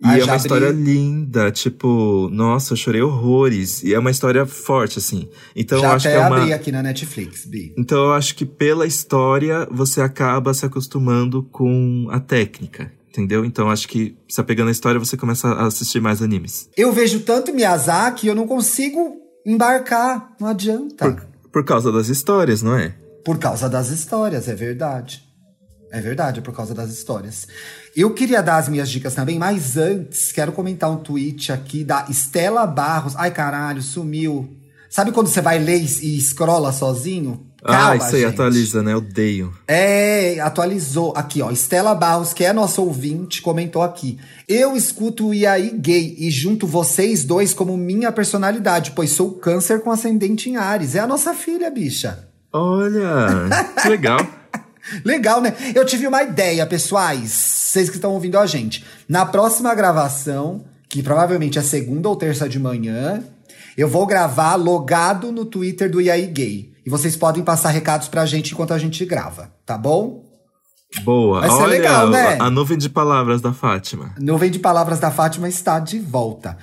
E 0.02 0.06
Ah, 0.06 0.18
é 0.18 0.24
uma 0.24 0.32
abri- 0.34 0.36
história 0.42 0.70
linda, 0.70 1.50
tipo, 1.50 2.28
nossa, 2.32 2.72
eu 2.72 2.76
chorei 2.76 3.00
horrores. 3.00 3.82
E 3.82 3.94
é 3.94 3.98
uma 3.98 4.10
história 4.10 4.44
forte, 4.44 4.98
assim. 4.98 5.28
Então 5.54 5.80
Já 5.80 5.86
eu 5.88 5.92
acho 5.92 6.08
até 6.08 6.16
que 6.16 6.22
é 6.22 6.26
uma. 6.26 6.36
abri 6.40 6.52
aqui 6.52 6.72
na 6.72 6.82
Netflix, 6.82 7.46
Bi. 7.46 7.72
Então 7.78 8.04
eu 8.06 8.12
acho 8.12 8.34
que 8.34 8.44
pela 8.44 8.86
história 8.86 9.66
você 9.70 10.00
acaba 10.00 10.52
se 10.52 10.66
acostumando 10.66 11.42
com 11.44 12.06
a 12.10 12.18
técnica, 12.20 12.92
entendeu? 13.08 13.44
Então 13.44 13.70
acho 13.70 13.86
que 13.88 14.16
se 14.28 14.40
apegando 14.40 14.68
à 14.68 14.72
história 14.72 14.98
você 14.98 15.16
começa 15.16 15.48
a 15.48 15.66
assistir 15.66 16.00
mais 16.00 16.20
animes. 16.20 16.68
Eu 16.76 16.92
vejo 16.92 17.20
tanto 17.20 17.54
Miyazaki, 17.54 18.26
eu 18.26 18.34
não 18.34 18.46
consigo 18.46 19.16
embarcar. 19.46 20.32
Não 20.40 20.48
adianta. 20.48 21.12
Por, 21.12 21.26
por 21.52 21.64
causa 21.64 21.92
das 21.92 22.08
histórias, 22.08 22.62
não 22.62 22.76
é? 22.76 22.94
Por 23.24 23.38
causa 23.38 23.68
das 23.70 23.88
histórias, 23.90 24.48
é 24.48 24.54
verdade. 24.54 25.22
É 25.94 26.00
verdade, 26.00 26.40
é 26.40 26.42
por 26.42 26.52
causa 26.52 26.74
das 26.74 26.90
histórias. 26.90 27.46
Eu 27.94 28.12
queria 28.12 28.42
dar 28.42 28.56
as 28.56 28.68
minhas 28.68 28.90
dicas 28.90 29.14
também, 29.14 29.38
mas 29.38 29.76
antes 29.76 30.32
quero 30.32 30.50
comentar 30.50 30.90
um 30.90 30.96
tweet 30.96 31.52
aqui 31.52 31.84
da 31.84 32.06
Estela 32.10 32.66
Barros. 32.66 33.14
Ai, 33.14 33.30
caralho, 33.30 33.80
sumiu. 33.80 34.56
Sabe 34.90 35.12
quando 35.12 35.28
você 35.28 35.40
vai 35.40 35.60
ler 35.60 35.78
e 35.78 36.18
escrola 36.18 36.72
sozinho? 36.72 37.46
ah, 37.64 37.94
isso 37.94 38.16
aí 38.16 38.22
gente. 38.22 38.32
atualiza, 38.32 38.82
né? 38.82 38.96
Odeio. 38.96 39.54
É, 39.68 40.40
atualizou. 40.40 41.12
Aqui, 41.16 41.40
ó. 41.40 41.52
Estela 41.52 41.94
Barros, 41.94 42.32
que 42.32 42.44
é 42.44 42.52
nossa 42.52 42.80
ouvinte, 42.80 43.40
comentou 43.40 43.80
aqui. 43.80 44.18
Eu 44.48 44.76
escuto 44.76 45.28
o 45.28 45.34
IAI 45.34 45.70
gay 45.78 46.16
e 46.18 46.28
junto 46.28 46.66
vocês 46.66 47.24
dois 47.24 47.54
como 47.54 47.76
minha 47.76 48.10
personalidade, 48.10 48.90
pois 48.90 49.10
sou 49.10 49.34
câncer 49.34 49.80
com 49.80 49.92
ascendente 49.92 50.50
em 50.50 50.56
Ares. 50.56 50.96
É 50.96 50.98
a 50.98 51.06
nossa 51.06 51.32
filha, 51.34 51.70
bicha. 51.70 52.28
Olha, 52.52 53.48
que 53.80 53.88
legal. 53.88 54.18
Legal, 55.04 55.40
né? 55.40 55.54
Eu 55.74 55.84
tive 55.84 56.06
uma 56.06 56.22
ideia, 56.22 56.66
pessoais, 56.66 57.30
vocês 57.30 57.88
que 57.88 57.96
estão 57.96 58.12
ouvindo 58.12 58.38
a 58.38 58.46
gente. 58.46 58.84
Na 59.08 59.24
próxima 59.24 59.74
gravação, 59.74 60.64
que 60.88 61.02
provavelmente 61.02 61.58
é 61.58 61.62
segunda 61.62 62.08
ou 62.08 62.16
terça 62.16 62.48
de 62.48 62.58
manhã, 62.58 63.22
eu 63.76 63.88
vou 63.88 64.06
gravar 64.06 64.54
logado 64.54 65.32
no 65.32 65.44
Twitter 65.44 65.90
do 65.90 66.00
IAI 66.00 66.26
Gay. 66.26 66.72
E 66.86 66.90
vocês 66.90 67.16
podem 67.16 67.42
passar 67.42 67.70
recados 67.70 68.08
pra 68.08 68.26
gente 68.26 68.52
enquanto 68.52 68.74
a 68.74 68.78
gente 68.78 69.04
grava, 69.04 69.50
tá 69.64 69.76
bom? 69.76 70.22
Boa. 71.02 71.40
Vai 71.40 71.50
ser 71.50 71.56
Olha 71.56 71.66
legal, 71.66 72.10
né? 72.10 72.36
a, 72.38 72.44
a 72.44 72.50
nuvem 72.50 72.78
de 72.78 72.88
palavras 72.88 73.40
da 73.40 73.52
Fátima. 73.52 74.14
Nuvem 74.18 74.50
de 74.50 74.58
Palavras 74.58 75.00
da 75.00 75.10
Fátima 75.10 75.48
está 75.48 75.80
de 75.80 75.98
volta. 75.98 76.56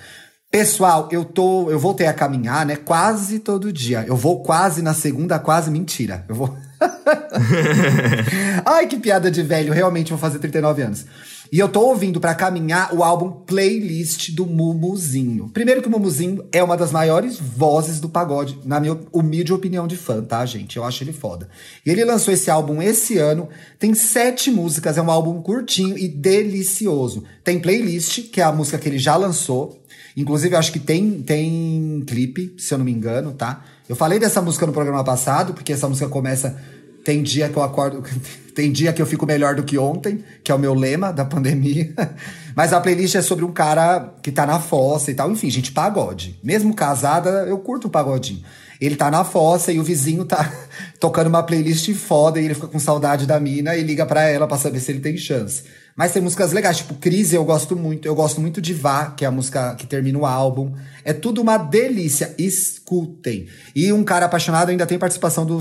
Pessoal, 0.50 1.10
eu 1.12 1.26
tô, 1.26 1.70
eu 1.70 1.80
voltei 1.80 2.08
a 2.08 2.14
caminhar, 2.14 2.66
né? 2.66 2.76
Quase 2.76 3.40
todo 3.40 3.72
dia. 3.74 4.06
Eu 4.08 4.16
vou 4.16 4.44
quase 4.44 4.82
na 4.82 4.94
segunda, 4.94 5.40
quase 5.40 5.72
mentira. 5.72 6.26
Eu 6.30 6.36
vou 6.36 6.56
Ai, 8.66 8.88
que 8.88 8.98
piada 8.98 9.30
de 9.30 9.44
velho. 9.44 9.74
Realmente 9.74 10.10
vou 10.10 10.20
fazer 10.20 10.40
39 10.40 10.82
anos. 10.82 11.06
E 11.52 11.60
eu 11.60 11.68
tô 11.68 11.82
ouvindo 11.82 12.18
pra 12.18 12.34
caminhar 12.34 12.94
o 12.96 13.04
álbum 13.04 13.30
Playlist 13.30 14.32
do 14.32 14.46
Mumuzinho. 14.46 15.50
Primeiro 15.50 15.82
que 15.82 15.88
o 15.90 15.92
Mumuzinho 15.92 16.46
é 16.50 16.64
uma 16.64 16.78
das 16.78 16.94
maiores 16.94 17.38
vozes 17.38 18.00
do 18.00 18.08
pagode, 18.08 18.58
na 18.64 18.80
minha 18.80 18.98
humilde 19.12 19.52
opinião 19.52 19.86
de 19.86 19.98
fã, 19.98 20.24
tá, 20.24 20.46
gente? 20.46 20.78
Eu 20.78 20.86
acho 20.86 21.04
ele 21.04 21.12
foda. 21.12 21.50
E 21.86 21.90
ele 21.90 22.06
lançou 22.06 22.34
esse 22.34 22.50
álbum 22.50 22.82
esse 22.82 23.18
ano. 23.18 23.50
Tem 23.78 23.94
sete 23.94 24.50
músicas, 24.50 24.98
é 24.98 25.02
um 25.02 25.12
álbum 25.12 25.42
curtinho 25.42 25.98
e 25.98 26.08
delicioso. 26.08 27.26
Tem 27.44 27.60
Playlist, 27.60 28.30
que 28.32 28.40
é 28.40 28.46
a 28.46 28.52
música 28.54 28.78
que 28.78 28.88
ele 28.88 28.98
já 28.98 29.18
lançou. 29.18 29.78
Inclusive, 30.16 30.56
acho 30.56 30.72
que 30.72 30.80
tem, 30.80 31.22
tem 31.22 32.02
clipe, 32.08 32.56
se 32.58 32.74
eu 32.74 32.78
não 32.78 32.86
me 32.86 32.94
engano, 32.94 33.34
tá? 33.34 33.64
Eu 33.92 33.96
falei 33.98 34.18
dessa 34.18 34.42
música 34.42 34.66
no 34.66 34.72
programa 34.72 35.04
passado, 35.04 35.54
porque 35.54 35.74
essa 35.74 35.86
música 35.86 36.08
começa. 36.08 36.56
Tem 37.04 37.22
dia 37.22 37.50
que 37.50 37.58
eu 37.58 37.62
acordo. 37.62 38.02
Tem 38.56 38.72
dia 38.72 38.94
que 38.94 39.02
eu 39.02 39.06
fico 39.06 39.26
melhor 39.26 39.54
do 39.54 39.64
que 39.64 39.78
ontem, 39.78 40.24
que 40.46 40.50
é 40.50 40.56
o 40.56 40.58
meu 40.58 40.74
lema 40.74 41.12
da 41.12 41.26
pandemia. 41.26 41.94
Mas 42.56 42.72
a 42.72 42.80
playlist 42.80 43.16
é 43.16 43.22
sobre 43.22 43.44
um 43.44 43.52
cara 43.52 44.14
que 44.24 44.32
tá 44.32 44.46
na 44.46 44.62
fossa 44.62 45.12
e 45.12 45.14
tal. 45.14 45.30
Enfim, 45.30 45.50
gente, 45.50 45.74
pagode. 45.74 46.40
Mesmo 46.42 46.74
casada, 46.74 47.46
eu 47.50 47.58
curto 47.58 47.90
o 47.90 47.92
pagodinho. 47.92 48.42
Ele 48.82 48.96
tá 48.96 49.12
na 49.12 49.24
fossa 49.24 49.72
e 49.72 49.80
o 49.80 49.84
vizinho 49.84 50.26
tá 50.26 50.52
tocando 51.00 51.28
uma 51.28 51.44
playlist 51.44 51.94
foda 51.94 52.42
e 52.42 52.46
ele 52.46 52.56
fica 52.56 52.68
com 52.68 52.80
saudade 52.80 53.28
da 53.28 53.40
mina 53.40 53.76
e 53.76 53.84
liga 53.84 54.06
pra 54.08 54.24
ela 54.24 54.48
pra 54.48 54.58
saber 54.58 54.80
se 54.80 54.92
ele 54.92 55.00
tem 55.00 55.16
chance. 55.16 55.64
Mas 55.96 56.12
tem 56.14 56.22
músicas 56.22 56.52
legais, 56.52 56.78
tipo 56.78 56.96
Crise 56.96 57.36
eu 57.36 57.46
gosto 57.46 57.76
muito. 57.76 58.08
Eu 58.08 58.16
gosto 58.16 58.42
muito 58.42 58.60
de 58.60 58.74
Vá, 58.74 59.12
que 59.12 59.24
é 59.24 59.28
a 59.28 59.32
música 59.32 59.76
que 59.76 59.86
termina 59.86 60.18
o 60.18 60.26
álbum. 60.26 60.74
É 61.06 61.14
tudo 61.14 61.42
uma 61.42 61.58
delícia. 61.58 62.34
Escutem. 62.40 63.48
E 63.76 63.94
Um 63.94 64.04
Cara 64.04 64.26
Apaixonado 64.26 64.70
ainda 64.72 64.88
tem 64.88 64.98
participação 64.98 65.46
do, 65.46 65.60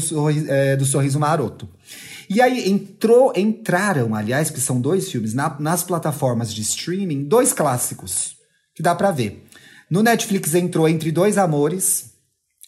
é, 0.49 0.77
do 0.77 0.87
Sorriso 0.87 1.19
Maroto. 1.21 1.69
E 2.29 2.41
aí 2.41 2.71
entrou, 2.71 3.33
entraram, 3.37 4.15
aliás, 4.15 4.51
que 4.51 4.61
são 4.61 4.81
dois 4.81 5.11
filmes, 5.11 5.35
na- 5.35 5.57
nas 5.59 5.83
plataformas 5.83 6.55
de 6.55 6.63
streaming, 6.63 7.25
dois 7.25 7.53
clássicos, 7.53 8.37
que 8.75 8.83
dá 8.83 8.95
pra 8.95 9.11
ver. 9.11 9.45
No 9.91 10.01
Netflix 10.03 10.55
entrou 10.55 10.89
Entre 10.89 11.11
Dois 11.11 11.37
Amores, 11.37 12.10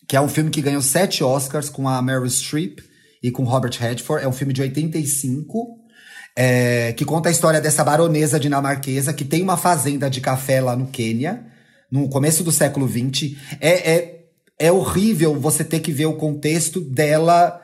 que 0.09 0.17
é 0.17 0.21
um 0.21 0.29
filme 0.29 0.51
que 0.51 0.61
ganhou 0.61 0.83
sete 0.83 1.23
Oscars 1.25 1.69
com 1.69 1.89
a 1.89 2.01
Meryl 2.03 2.29
Streep 2.29 2.81
e 3.23 3.31
com 3.31 3.45
Robert 3.45 3.77
Redford. 3.79 4.25
É 4.25 4.29
um 4.29 4.33
filme 4.33 4.53
de 4.53 4.63
85, 4.63 5.79
é, 6.37 6.93
que 6.93 7.05
conta 7.05 7.29
a 7.29 7.33
história 7.33 7.61
dessa 7.61 7.85
baronesa 7.85 8.39
dinamarquesa 8.39 9.13
que 9.13 9.25
tem 9.25 9.43
uma 9.43 9.57
fazenda 9.57 10.11
de 10.11 10.21
café 10.21 10.61
lá 10.61 10.77
no 10.77 10.87
Quênia, 10.87 11.45
no 11.91 12.09
começo 12.09 12.43
do 12.43 12.53
século 12.53 12.89
XX. 12.89 13.37
É, 13.61 13.93
é, 13.93 14.25
é 14.59 14.73
horrível 14.73 15.39
você 15.39 15.65
ter 15.65 15.81
que 15.81 15.93
ver 15.93 16.07
o 16.07 16.17
contexto 16.17 16.81
dela 16.81 17.61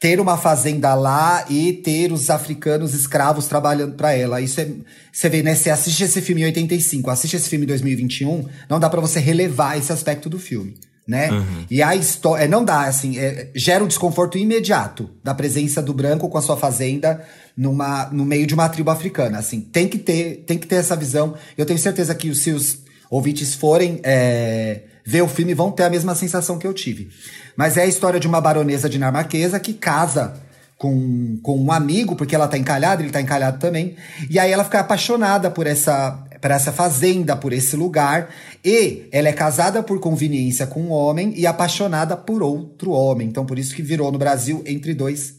ter 0.00 0.20
uma 0.20 0.36
fazenda 0.36 0.94
lá 0.94 1.44
e 1.50 1.72
ter 1.72 2.12
os 2.12 2.30
africanos 2.30 2.94
escravos 2.94 3.48
trabalhando 3.48 3.94
pra 3.94 4.12
ela. 4.12 4.40
Isso 4.40 4.60
é. 4.60 4.68
Você 5.12 5.28
vê, 5.28 5.42
né? 5.42 5.54
Você 5.54 5.70
assiste 5.70 6.04
esse 6.04 6.20
filme 6.20 6.42
em 6.42 6.46
85, 6.46 7.10
assiste 7.10 7.36
esse 7.36 7.48
filme 7.48 7.64
em 7.64 7.68
2021, 7.68 8.46
não 8.68 8.78
dá 8.78 8.88
pra 8.88 9.00
você 9.00 9.18
relevar 9.18 9.76
esse 9.76 9.92
aspecto 9.92 10.28
do 10.28 10.38
filme. 10.38 10.76
Né? 11.08 11.30
E 11.70 11.82
a 11.82 11.96
história. 11.96 12.46
Não 12.46 12.62
dá, 12.62 12.82
assim, 12.82 13.18
é, 13.18 13.48
gera 13.54 13.82
um 13.82 13.86
desconforto 13.86 14.36
imediato 14.36 15.08
da 15.24 15.34
presença 15.34 15.80
do 15.80 15.94
branco 15.94 16.28
com 16.28 16.36
a 16.36 16.42
sua 16.42 16.54
fazenda 16.54 17.24
numa, 17.56 18.10
no 18.12 18.26
meio 18.26 18.46
de 18.46 18.52
uma 18.52 18.68
tribo 18.68 18.90
africana. 18.90 19.38
Assim, 19.38 19.62
tem 19.62 19.88
que 19.88 19.96
ter, 19.96 20.44
tem 20.46 20.58
que 20.58 20.66
ter 20.66 20.76
essa 20.76 20.94
visão. 20.94 21.34
Eu 21.56 21.64
tenho 21.64 21.78
certeza 21.78 22.14
que 22.14 22.34
se 22.34 22.50
os 22.50 22.80
ouvintes 23.10 23.54
forem 23.54 24.00
é, 24.02 24.82
ver 25.02 25.22
o 25.22 25.28
filme, 25.28 25.54
vão 25.54 25.72
ter 25.72 25.84
a 25.84 25.90
mesma 25.90 26.14
sensação 26.14 26.58
que 26.58 26.66
eu 26.66 26.74
tive. 26.74 27.08
Mas 27.56 27.78
é 27.78 27.84
a 27.84 27.86
história 27.86 28.20
de 28.20 28.28
uma 28.28 28.42
baronesa 28.42 28.86
dinamarquesa 28.86 29.58
que 29.58 29.72
casa 29.72 30.34
com, 30.76 31.38
com 31.42 31.58
um 31.58 31.72
amigo, 31.72 32.14
porque 32.14 32.34
ela 32.34 32.46
tá 32.46 32.58
encalhada, 32.58 33.02
ele 33.02 33.10
tá 33.10 33.20
encalhado 33.20 33.58
também. 33.58 33.96
E 34.28 34.38
aí 34.38 34.52
ela 34.52 34.62
fica 34.62 34.80
apaixonada 34.80 35.50
por 35.50 35.66
essa, 35.66 36.22
por 36.40 36.50
essa 36.50 36.72
fazenda, 36.72 37.36
por 37.36 37.52
esse 37.52 37.76
lugar. 37.76 38.30
E 38.64 39.08
ela 39.12 39.28
é 39.28 39.32
casada 39.32 39.82
por 39.82 40.00
conveniência 40.00 40.66
com 40.66 40.80
um 40.82 40.90
homem 40.90 41.32
e 41.36 41.46
apaixonada 41.46 42.16
por 42.16 42.42
outro 42.42 42.90
homem. 42.90 43.28
Então 43.28 43.44
por 43.44 43.58
isso 43.58 43.74
que 43.74 43.82
virou 43.82 44.10
no 44.10 44.18
Brasil 44.18 44.62
Entre 44.66 44.94
Dois 44.94 45.34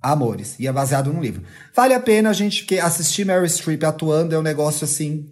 Amores. 0.00 0.54
E 0.58 0.66
é 0.66 0.72
baseado 0.72 1.12
num 1.12 1.20
livro. 1.20 1.42
Vale 1.74 1.94
a 1.94 2.00
pena, 2.00 2.32
gente, 2.32 2.62
porque 2.62 2.78
assistir 2.78 3.24
Meryl 3.24 3.48
Streep 3.48 3.82
atuando 3.84 4.34
é 4.34 4.38
um 4.38 4.42
negócio 4.42 4.84
assim 4.84 5.26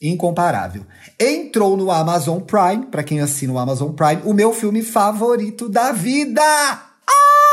incomparável. 0.00 0.84
Entrou 1.18 1.76
no 1.76 1.90
Amazon 1.90 2.40
Prime, 2.40 2.86
pra 2.86 3.02
quem 3.02 3.20
assina 3.20 3.52
o 3.52 3.58
Amazon 3.58 3.92
Prime, 3.92 4.22
o 4.24 4.32
meu 4.32 4.52
filme 4.52 4.82
favorito 4.82 5.68
da 5.68 5.92
vida. 5.92 6.42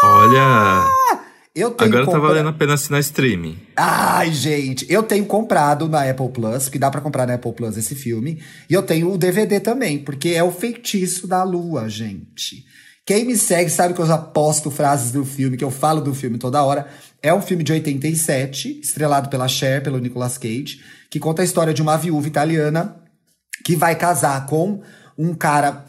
Olha, 0.04 0.86
Eu 1.56 1.72
tenho 1.72 1.90
agora 1.90 2.06
tá 2.06 2.12
compra- 2.12 2.28
valendo 2.30 2.50
a 2.50 2.54
pena 2.54 2.74
assinar 2.74 3.00
streaming. 3.00 3.58
Ai, 3.78 4.32
gente, 4.34 4.86
eu 4.92 5.02
tenho 5.02 5.26
comprado 5.26 5.88
na 5.88 6.04
Apple 6.10 6.30
Plus, 6.30 6.64
porque 6.66 6.78
dá 6.78 6.92
pra 6.92 7.00
comprar 7.02 7.26
na 7.26 7.36
Apple 7.36 7.54
Plus 7.54 7.78
esse 7.78 7.96
filme, 7.96 8.42
e 8.70 8.74
eu 8.74 8.84
tenho 8.84 9.10
o 9.12 9.18
DVD 9.18 9.60
também, 9.62 10.00
porque 10.00 10.30
é 10.30 10.44
o 10.44 10.52
feitiço 10.52 11.28
da 11.28 11.44
lua, 11.44 11.88
gente. 11.88 12.66
Quem 13.06 13.24
me 13.24 13.38
segue 13.38 13.70
sabe 13.70 13.94
que 13.94 14.02
eu 14.02 14.08
já 14.08 14.18
posto 14.18 14.70
frases 14.72 15.12
do 15.12 15.24
filme, 15.24 15.56
que 15.56 15.64
eu 15.64 15.72
falo 15.72 16.02
do 16.02 16.14
filme 16.14 16.38
toda 16.38 16.64
hora. 16.64 16.88
É 17.22 17.34
um 17.34 17.42
filme 17.42 17.64
de 17.64 17.72
87, 17.72 18.80
estrelado 18.82 19.30
pela 19.30 19.48
Cher, 19.48 19.82
pelo 19.84 20.00
Nicolas 20.00 20.38
Cage, 20.38 20.82
que 21.10 21.20
conta 21.20 21.42
a 21.42 21.46
história 21.46 21.74
de 21.74 21.82
uma 21.82 21.98
viúva 21.98 22.28
italiana 22.28 22.98
que 23.64 23.76
vai 23.76 23.96
casar 23.96 24.46
com 24.48 24.82
um 25.18 25.34
cara 25.34 25.86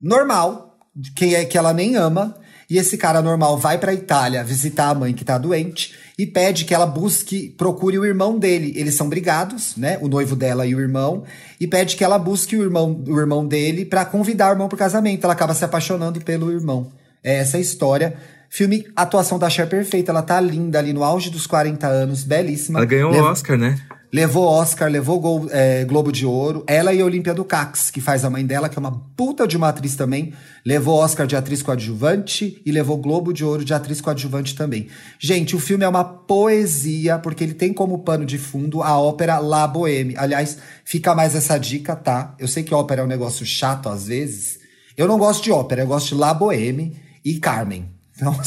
normal, 0.00 0.78
quem 1.16 1.34
é 1.34 1.44
que 1.44 1.58
ela 1.58 1.72
nem 1.72 1.96
ama, 1.96 2.36
e 2.70 2.78
esse 2.78 2.96
cara 2.96 3.20
normal 3.20 3.58
vai 3.58 3.78
para 3.78 3.90
a 3.90 3.94
Itália 3.94 4.44
visitar 4.44 4.90
a 4.90 4.94
mãe 4.94 5.12
que 5.12 5.24
tá 5.24 5.36
doente 5.36 5.92
e 6.16 6.24
pede 6.24 6.64
que 6.64 6.72
ela 6.72 6.86
busque, 6.86 7.52
procure 7.58 7.98
o 7.98 8.04
irmão 8.04 8.38
dele. 8.38 8.72
Eles 8.76 8.94
são 8.94 9.08
brigados, 9.08 9.74
né? 9.76 9.98
O 10.00 10.06
noivo 10.06 10.36
dela 10.36 10.64
e 10.64 10.74
o 10.74 10.80
irmão, 10.80 11.24
e 11.58 11.66
pede 11.66 11.96
que 11.96 12.04
ela 12.04 12.18
busque 12.18 12.56
o 12.56 12.62
irmão, 12.62 13.02
o 13.08 13.18
irmão 13.18 13.44
dele 13.44 13.84
para 13.84 14.04
convidar 14.04 14.50
o 14.50 14.52
irmão 14.52 14.68
pro 14.68 14.78
casamento. 14.78 15.24
Ela 15.24 15.32
acaba 15.32 15.52
se 15.52 15.64
apaixonando 15.64 16.20
pelo 16.20 16.52
irmão. 16.52 16.92
É 17.24 17.38
essa 17.38 17.56
a 17.56 17.60
história. 17.60 18.16
Filme, 18.48 18.86
atuação 18.94 19.38
da 19.38 19.50
Cher 19.50 19.68
perfeita, 19.68 20.12
ela 20.12 20.22
tá 20.22 20.40
linda 20.40 20.78
ali 20.78 20.92
no 20.92 21.02
auge 21.02 21.28
dos 21.28 21.46
40 21.46 21.86
anos, 21.86 22.22
belíssima. 22.22 22.78
Ela 22.78 22.86
ganhou 22.86 23.12
o 23.12 23.16
um 23.16 23.22
Oscar, 23.22 23.58
né? 23.58 23.80
Levou 24.12 24.44
Oscar, 24.44 24.90
levou 24.90 25.46
é, 25.52 25.84
Globo 25.84 26.10
de 26.10 26.26
Ouro. 26.26 26.64
Ela 26.66 26.92
e 26.92 27.00
a 27.00 27.04
Olímpia 27.04 27.32
do 27.32 27.44
Cax, 27.44 27.92
que 27.92 28.00
faz 28.00 28.24
a 28.24 28.30
mãe 28.30 28.44
dela, 28.44 28.68
que 28.68 28.76
é 28.76 28.80
uma 28.80 29.04
puta 29.16 29.46
de 29.46 29.56
uma 29.56 29.68
atriz 29.68 29.94
também. 29.94 30.34
Levou 30.66 30.98
Oscar 30.98 31.28
de 31.28 31.36
atriz 31.36 31.62
coadjuvante 31.62 32.60
e 32.66 32.72
levou 32.72 32.96
Globo 32.96 33.32
de 33.32 33.44
Ouro 33.44 33.64
de 33.64 33.72
atriz 33.72 34.00
coadjuvante 34.00 34.56
também. 34.56 34.88
Gente, 35.16 35.54
o 35.54 35.60
filme 35.60 35.84
é 35.84 35.88
uma 35.88 36.02
poesia, 36.02 37.18
porque 37.20 37.44
ele 37.44 37.54
tem 37.54 37.72
como 37.72 38.00
pano 38.00 38.26
de 38.26 38.36
fundo 38.36 38.82
a 38.82 38.98
ópera 38.98 39.38
La 39.38 39.68
Boheme. 39.68 40.16
Aliás, 40.16 40.58
fica 40.84 41.14
mais 41.14 41.36
essa 41.36 41.56
dica, 41.56 41.94
tá? 41.94 42.34
Eu 42.36 42.48
sei 42.48 42.64
que 42.64 42.74
ópera 42.74 43.02
é 43.02 43.04
um 43.04 43.08
negócio 43.08 43.46
chato 43.46 43.88
às 43.88 44.08
vezes. 44.08 44.58
Eu 44.96 45.06
não 45.06 45.18
gosto 45.18 45.44
de 45.44 45.52
ópera, 45.52 45.82
eu 45.82 45.86
gosto 45.86 46.08
de 46.08 46.14
La 46.16 46.34
Boheme 46.34 46.96
e 47.24 47.38
Carmen. 47.38 47.88
Então, 48.20 48.38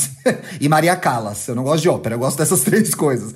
e 0.61 0.69
Maria 0.69 0.95
Callas. 0.95 1.47
Eu 1.47 1.55
não 1.55 1.63
gosto 1.63 1.81
de 1.81 1.89
ópera, 1.89 2.13
eu 2.13 2.19
gosto 2.19 2.37
dessas 2.37 2.61
três 2.61 2.93
coisas. 2.93 3.33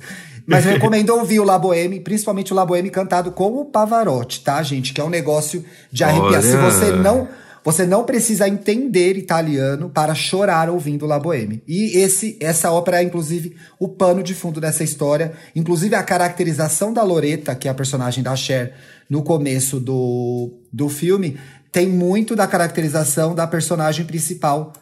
Mas 0.48 0.64
eu 0.64 0.72
recomendo 0.72 1.10
ouvir 1.10 1.40
o 1.40 1.44
La 1.44 1.58
Boheme, 1.58 2.00
principalmente 2.00 2.52
o 2.52 2.56
La 2.56 2.64
Boheme 2.64 2.88
cantado 2.88 3.30
com 3.30 3.60
o 3.60 3.66
Pavarotti, 3.66 4.40
tá, 4.40 4.62
gente? 4.62 4.94
Que 4.94 5.00
é 5.00 5.04
um 5.04 5.10
negócio 5.10 5.62
de 5.92 6.02
arrepiar. 6.02 6.42
Se 6.42 6.56
você 6.56 6.90
não. 6.90 7.28
Você 7.64 7.84
não 7.84 8.04
precisa 8.04 8.48
entender 8.48 9.18
italiano 9.18 9.90
para 9.90 10.14
chorar 10.14 10.70
ouvindo 10.70 11.04
La 11.04 11.18
Boheme. 11.18 11.62
E 11.68 11.98
esse, 11.98 12.38
essa 12.40 12.70
ópera 12.70 13.02
é, 13.02 13.02
inclusive, 13.02 13.56
o 13.78 13.88
pano 13.88 14.22
de 14.22 14.32
fundo 14.32 14.58
dessa 14.58 14.82
história. 14.82 15.32
Inclusive, 15.54 15.94
a 15.94 16.02
caracterização 16.02 16.94
da 16.94 17.02
Loretta, 17.02 17.54
que 17.54 17.68
é 17.68 17.70
a 17.70 17.74
personagem 17.74 18.24
da 18.24 18.34
Cher, 18.34 18.72
no 19.10 19.22
começo 19.22 19.78
do, 19.78 20.62
do 20.72 20.88
filme, 20.88 21.38
tem 21.70 21.88
muito 21.88 22.34
da 22.34 22.46
caracterização 22.46 23.34
da 23.34 23.46
personagem 23.46 24.06
principal 24.06 24.72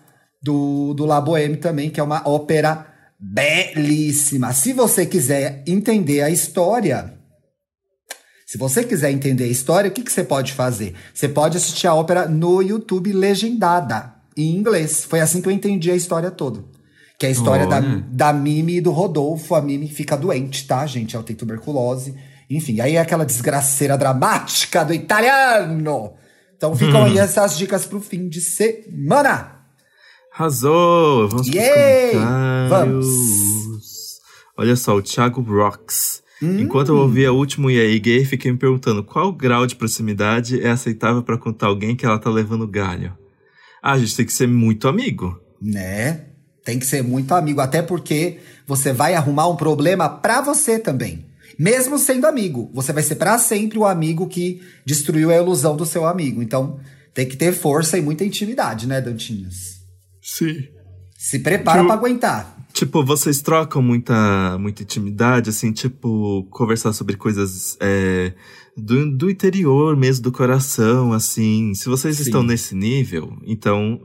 do, 0.40 0.94
do 0.94 1.06
La 1.06 1.20
Boheme 1.20 1.56
também, 1.56 1.90
que 1.90 1.98
é 1.98 2.02
uma 2.02 2.22
ópera 2.28 2.86
belíssima. 3.18 4.52
Se 4.52 4.72
você 4.72 5.06
quiser 5.06 5.62
entender 5.66 6.22
a 6.22 6.30
história, 6.30 7.16
se 8.46 8.56
você 8.56 8.84
quiser 8.84 9.10
entender 9.10 9.44
a 9.44 9.48
história, 9.48 9.90
o 9.90 9.92
que, 9.92 10.02
que 10.02 10.12
você 10.12 10.22
pode 10.22 10.52
fazer? 10.52 10.94
Você 11.12 11.28
pode 11.28 11.56
assistir 11.56 11.86
a 11.86 11.94
ópera 11.94 12.28
no 12.28 12.62
YouTube 12.62 13.12
legendada, 13.12 14.14
em 14.36 14.56
inglês. 14.56 15.04
Foi 15.04 15.20
assim 15.20 15.40
que 15.40 15.48
eu 15.48 15.52
entendi 15.52 15.90
a 15.90 15.96
história 15.96 16.30
toda. 16.30 16.64
Que 17.18 17.26
é 17.26 17.28
a 17.30 17.32
história 17.32 17.66
da, 17.66 17.80
da 17.80 18.32
Mimi 18.32 18.76
e 18.76 18.80
do 18.80 18.90
Rodolfo. 18.90 19.54
A 19.54 19.62
Mimi 19.62 19.88
fica 19.88 20.16
doente, 20.16 20.66
tá, 20.66 20.86
gente? 20.86 21.16
Ela 21.16 21.24
tem 21.24 21.34
tuberculose. 21.34 22.14
Enfim, 22.48 22.80
aí 22.80 22.96
é 22.96 23.00
aquela 23.00 23.24
desgraceira 23.24 23.96
dramática 23.96 24.84
do 24.84 24.94
italiano. 24.94 26.12
Então 26.56 26.76
ficam 26.76 27.02
hum. 27.02 27.04
aí 27.06 27.18
essas 27.18 27.56
dicas 27.56 27.84
pro 27.84 28.00
fim 28.00 28.28
de 28.28 28.40
semana. 28.40 29.55
Arrasou! 30.39 31.30
Vamos 31.30 31.49
Yay! 31.49 32.11
pros 32.11 32.68
Vamos! 32.68 34.20
Olha 34.55 34.76
só, 34.76 34.95
o 34.95 35.01
Thiago 35.01 35.41
Rocks. 35.41 36.22
Hum. 36.43 36.61
Enquanto 36.61 36.91
eu 36.91 36.97
ouvia 36.99 37.32
o 37.32 37.37
último 37.37 37.70
E 37.70 37.80
aí 37.80 37.99
gay, 37.99 38.22
fiquei 38.22 38.53
me 38.53 38.59
perguntando 38.59 39.03
qual 39.03 39.32
grau 39.32 39.66
de 39.66 39.74
proximidade 39.74 40.61
é 40.61 40.68
aceitável 40.68 41.22
para 41.22 41.39
contar 41.39 41.68
alguém 41.68 41.97
que 41.97 42.05
ela 42.05 42.18
tá 42.18 42.28
levando 42.28 42.68
galho. 42.68 43.16
Ah, 43.82 43.93
a 43.93 43.99
gente 43.99 44.14
tem 44.14 44.26
que 44.26 44.32
ser 44.32 44.47
muito 44.47 44.87
amigo. 44.89 45.41
Né? 45.61 46.26
Tem 46.62 46.78
que 46.78 46.84
ser 46.84 47.03
muito 47.03 47.32
amigo, 47.32 47.62
até 47.62 47.80
porque 47.80 48.37
você 48.66 48.93
vai 48.93 49.14
arrumar 49.14 49.49
um 49.49 49.57
problema 49.57 50.07
pra 50.07 50.43
você 50.43 50.78
também. 50.78 51.24
Mesmo 51.59 51.97
sendo 51.99 52.26
amigo, 52.26 52.70
você 52.74 52.93
vai 52.93 53.03
ser 53.03 53.14
para 53.14 53.39
sempre 53.39 53.78
o 53.78 53.87
amigo 53.87 54.26
que 54.26 54.61
destruiu 54.84 55.30
a 55.30 55.37
ilusão 55.37 55.74
do 55.74 55.87
seu 55.87 56.07
amigo. 56.07 56.43
Então, 56.43 56.78
tem 57.14 57.26
que 57.26 57.39
ter 57.39 57.53
força 57.53 57.97
e 57.97 58.03
muita 58.03 58.22
intimidade, 58.22 58.87
né, 58.87 59.01
Dantinhos? 59.01 59.76
Sim. 60.27 60.64
Se 61.16 61.39
prepara 61.39 61.85
para 61.85 61.95
aguentar. 61.95 62.57
Tipo, 62.72 63.05
vocês 63.05 63.41
trocam 63.41 63.81
muita, 63.81 64.59
muita 64.59 64.83
intimidade, 64.83 65.49
assim, 65.49 65.72
tipo, 65.72 66.47
conversar 66.51 66.93
sobre 66.93 67.16
coisas 67.16 67.79
é, 67.81 68.35
do, 68.77 69.16
do 69.16 69.31
interior 69.31 69.97
mesmo, 69.97 70.24
do 70.24 70.33
coração, 70.33 71.12
assim. 71.12 71.72
Se 71.74 71.89
vocês 71.89 72.16
Sim. 72.16 72.22
estão 72.24 72.43
nesse 72.43 72.74
nível, 72.74 73.39
então 73.47 74.01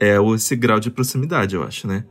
é 0.00 0.16
esse 0.34 0.54
grau 0.54 0.78
de 0.78 0.90
proximidade, 0.90 1.56
eu 1.56 1.64
acho, 1.64 1.88
né? 1.88 2.04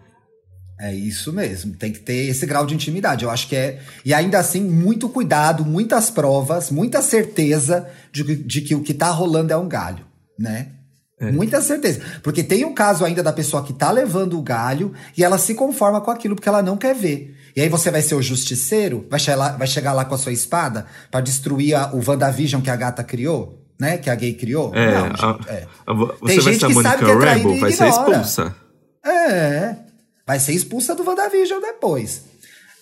É 0.80 0.94
isso 0.94 1.32
mesmo, 1.32 1.74
tem 1.78 1.94
que 1.94 2.00
ter 2.00 2.28
esse 2.28 2.46
grau 2.46 2.66
de 2.66 2.76
intimidade. 2.76 3.24
Eu 3.24 3.32
acho 3.32 3.48
que 3.48 3.56
é. 3.56 3.82
E 4.04 4.14
ainda 4.14 4.38
assim, 4.38 4.62
muito 4.62 5.08
cuidado, 5.08 5.64
muitas 5.64 6.12
provas, 6.12 6.70
muita 6.70 7.02
certeza 7.02 7.90
de, 8.12 8.36
de 8.36 8.62
que 8.62 8.76
o 8.76 8.84
que 8.84 8.94
tá 8.94 9.10
rolando 9.10 9.54
é 9.54 9.58
um 9.58 9.70
galho, 9.70 10.06
né? 10.38 10.74
É. 11.20 11.32
Muita 11.32 11.62
certeza. 11.62 12.02
Porque 12.22 12.44
tem 12.44 12.66
um 12.66 12.74
caso 12.74 13.06
ainda 13.06 13.24
da 13.24 13.32
pessoa 13.32 13.64
que 13.64 13.72
tá 13.72 13.90
levando 13.90 14.38
o 14.38 14.42
galho 14.42 14.94
e 15.18 15.24
ela 15.24 15.38
se 15.38 15.54
conforma 15.54 16.02
com 16.02 16.12
aquilo 16.12 16.36
porque 16.36 16.50
ela 16.50 16.62
não 16.62 16.76
quer 16.76 16.94
ver. 16.94 17.36
E 17.56 17.62
aí 17.62 17.70
você 17.70 17.90
vai 17.90 18.02
ser 18.02 18.16
o 18.16 18.22
justiceiro, 18.22 19.08
vai 19.10 19.18
chegar 19.18 19.38
lá, 19.38 19.50
vai 19.52 19.68
chegar 19.68 19.94
lá 19.94 20.04
com 20.04 20.14
a 20.14 20.18
sua 20.18 20.34
espada 20.34 20.86
para 21.10 21.22
destruir 21.22 21.74
a, 21.74 21.94
o 21.94 22.02
WandaVision 22.06 22.62
que 22.62 22.70
a 22.70 22.76
gata 22.76 23.02
criou, 23.02 23.64
né? 23.80 23.98
Que 23.98 24.10
a 24.10 24.16
gay 24.16 24.34
criou. 24.34 24.76
É, 24.76 24.92
não, 24.92 25.06
a, 25.06 25.40
é. 25.48 25.68
A, 25.88 25.94
você 25.94 26.18
tem 26.26 26.40
vai 26.40 26.54
gente 26.54 26.60
ser 26.60 26.66
a 26.66 26.70
Monica 26.70 26.98
que 26.98 27.06
é 27.06 27.14
Rambo, 27.14 27.60
vai 27.60 27.72
ser 27.72 27.88
expulsa. 27.88 28.56
É, 29.06 29.76
vai 30.28 30.40
ser 30.40 30.52
expulsa 30.52 30.94
do 30.96 31.08
WandaVision 31.08 31.62
depois. 31.62 32.24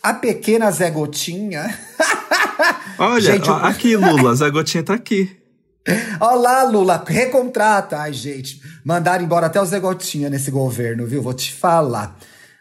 A 0.02 0.14
pequena 0.16 0.72
Zé 0.72 0.90
Gotinha. 0.90 1.78
Olha, 2.98 3.22
gente, 3.22 3.50
aqui, 3.50 3.96
Lula, 3.96 4.34
Zé 4.36 4.50
Gotinha 4.50 4.84
tá 4.84 4.96
aqui. 4.96 5.43
Olá, 6.20 6.64
Lula, 6.64 7.04
recontrata. 7.06 7.98
Ai, 7.98 8.14
gente, 8.14 8.62
mandaram 8.84 9.24
embora 9.24 9.48
até 9.48 9.62
o 9.62 9.66
Zé 9.66 9.80
Gotinha 9.80 10.30
nesse 10.30 10.50
governo, 10.50 11.06
viu? 11.06 11.22
Vou 11.22 11.34
te 11.34 11.52
falar. 11.52 12.18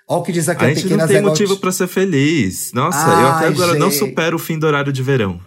Olha 0.09 0.21
o 0.21 0.23
que 0.23 0.33
diz 0.33 0.49
aqui 0.49 0.65
a, 0.65 0.69
a 0.69 0.75
gente 0.75 0.89
não 0.89 1.07
tem 1.07 1.17
Zé 1.17 1.23
motivo 1.23 1.57
para 1.57 1.71
ser 1.71 1.87
feliz. 1.87 2.73
Nossa, 2.73 2.99
Ai, 2.99 3.23
eu 3.23 3.29
até 3.29 3.47
agora 3.47 3.73
gente. 3.73 3.81
não 3.81 3.91
supero 3.91 4.37
o 4.37 4.39
fim 4.39 4.59
do 4.59 4.67
horário 4.67 4.93
de 4.93 5.03
verão. 5.03 5.41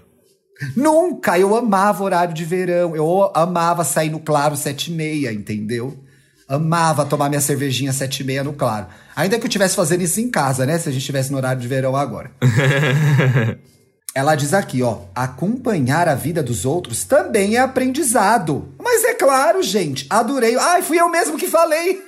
Nunca! 0.75 1.37
Eu 1.37 1.53
amava 1.53 2.03
horário 2.03 2.33
de 2.33 2.45
verão. 2.45 2.95
Eu 2.95 3.31
amava 3.35 3.83
sair 3.83 4.09
no 4.09 4.19
claro 4.19 4.55
sete 4.55 4.89
e 4.89 4.95
meia, 4.95 5.33
entendeu? 5.33 5.99
Amava 6.47 7.05
tomar 7.05 7.27
minha 7.27 7.41
cervejinha 7.41 7.91
sete 7.91 8.21
e 8.21 8.23
meia 8.23 8.43
no 8.43 8.53
claro. 8.53 8.87
Ainda 9.15 9.37
que 9.37 9.43
eu 9.43 9.47
estivesse 9.47 9.75
fazendo 9.75 10.01
isso 10.01 10.21
em 10.21 10.29
casa, 10.29 10.65
né? 10.65 10.77
Se 10.77 10.87
a 10.87 10.91
gente 10.91 11.01
estivesse 11.01 11.29
no 11.31 11.37
horário 11.37 11.61
de 11.61 11.67
verão 11.67 11.95
agora. 11.95 12.31
Ela 14.15 14.33
diz 14.35 14.53
aqui, 14.53 14.81
ó, 14.81 15.01
acompanhar 15.13 16.07
a 16.07 16.15
vida 16.15 16.41
dos 16.41 16.63
outros 16.63 17.03
também 17.03 17.57
é 17.57 17.59
aprendizado. 17.59 18.73
Mas 18.81 19.03
é 19.03 19.13
claro, 19.13 19.61
gente, 19.61 20.07
adorei. 20.09 20.55
Ai, 20.55 20.81
fui 20.81 20.97
eu 20.97 21.09
mesmo 21.09 21.37
que 21.37 21.49
falei. 21.49 22.01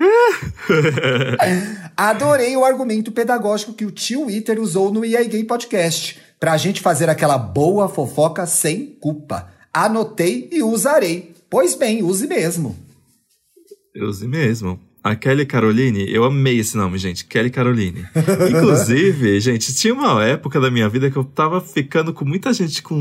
adorei 1.94 2.56
o 2.56 2.64
argumento 2.64 3.12
pedagógico 3.12 3.74
que 3.74 3.84
o 3.84 3.90
tio 3.90 4.30
Iter 4.30 4.58
usou 4.58 4.90
no 4.90 5.04
EA 5.04 5.22
Gay 5.24 5.44
Podcast. 5.44 6.18
Pra 6.40 6.56
gente 6.56 6.80
fazer 6.80 7.10
aquela 7.10 7.36
boa 7.36 7.86
fofoca 7.86 8.46
sem 8.46 8.86
culpa. 8.86 9.52
Anotei 9.74 10.48
e 10.50 10.62
usarei. 10.62 11.34
Pois 11.50 11.74
bem, 11.74 12.02
use 12.02 12.26
mesmo. 12.26 12.74
Use 13.94 14.26
mesmo. 14.26 14.80
A 15.04 15.14
Kelly 15.14 15.44
Caroline, 15.44 16.10
eu 16.10 16.24
amei 16.24 16.60
esse 16.60 16.78
nome, 16.78 16.96
gente. 16.96 17.26
Kelly 17.26 17.50
Caroline. 17.50 18.06
Inclusive, 18.48 19.38
gente, 19.38 19.74
tinha 19.74 19.92
uma 19.92 20.24
época 20.24 20.58
da 20.58 20.70
minha 20.70 20.88
vida 20.88 21.10
que 21.10 21.16
eu 21.18 21.24
tava 21.24 21.60
ficando 21.60 22.14
com 22.14 22.24
muita 22.24 22.54
gente 22.54 22.82
com 22.82 22.96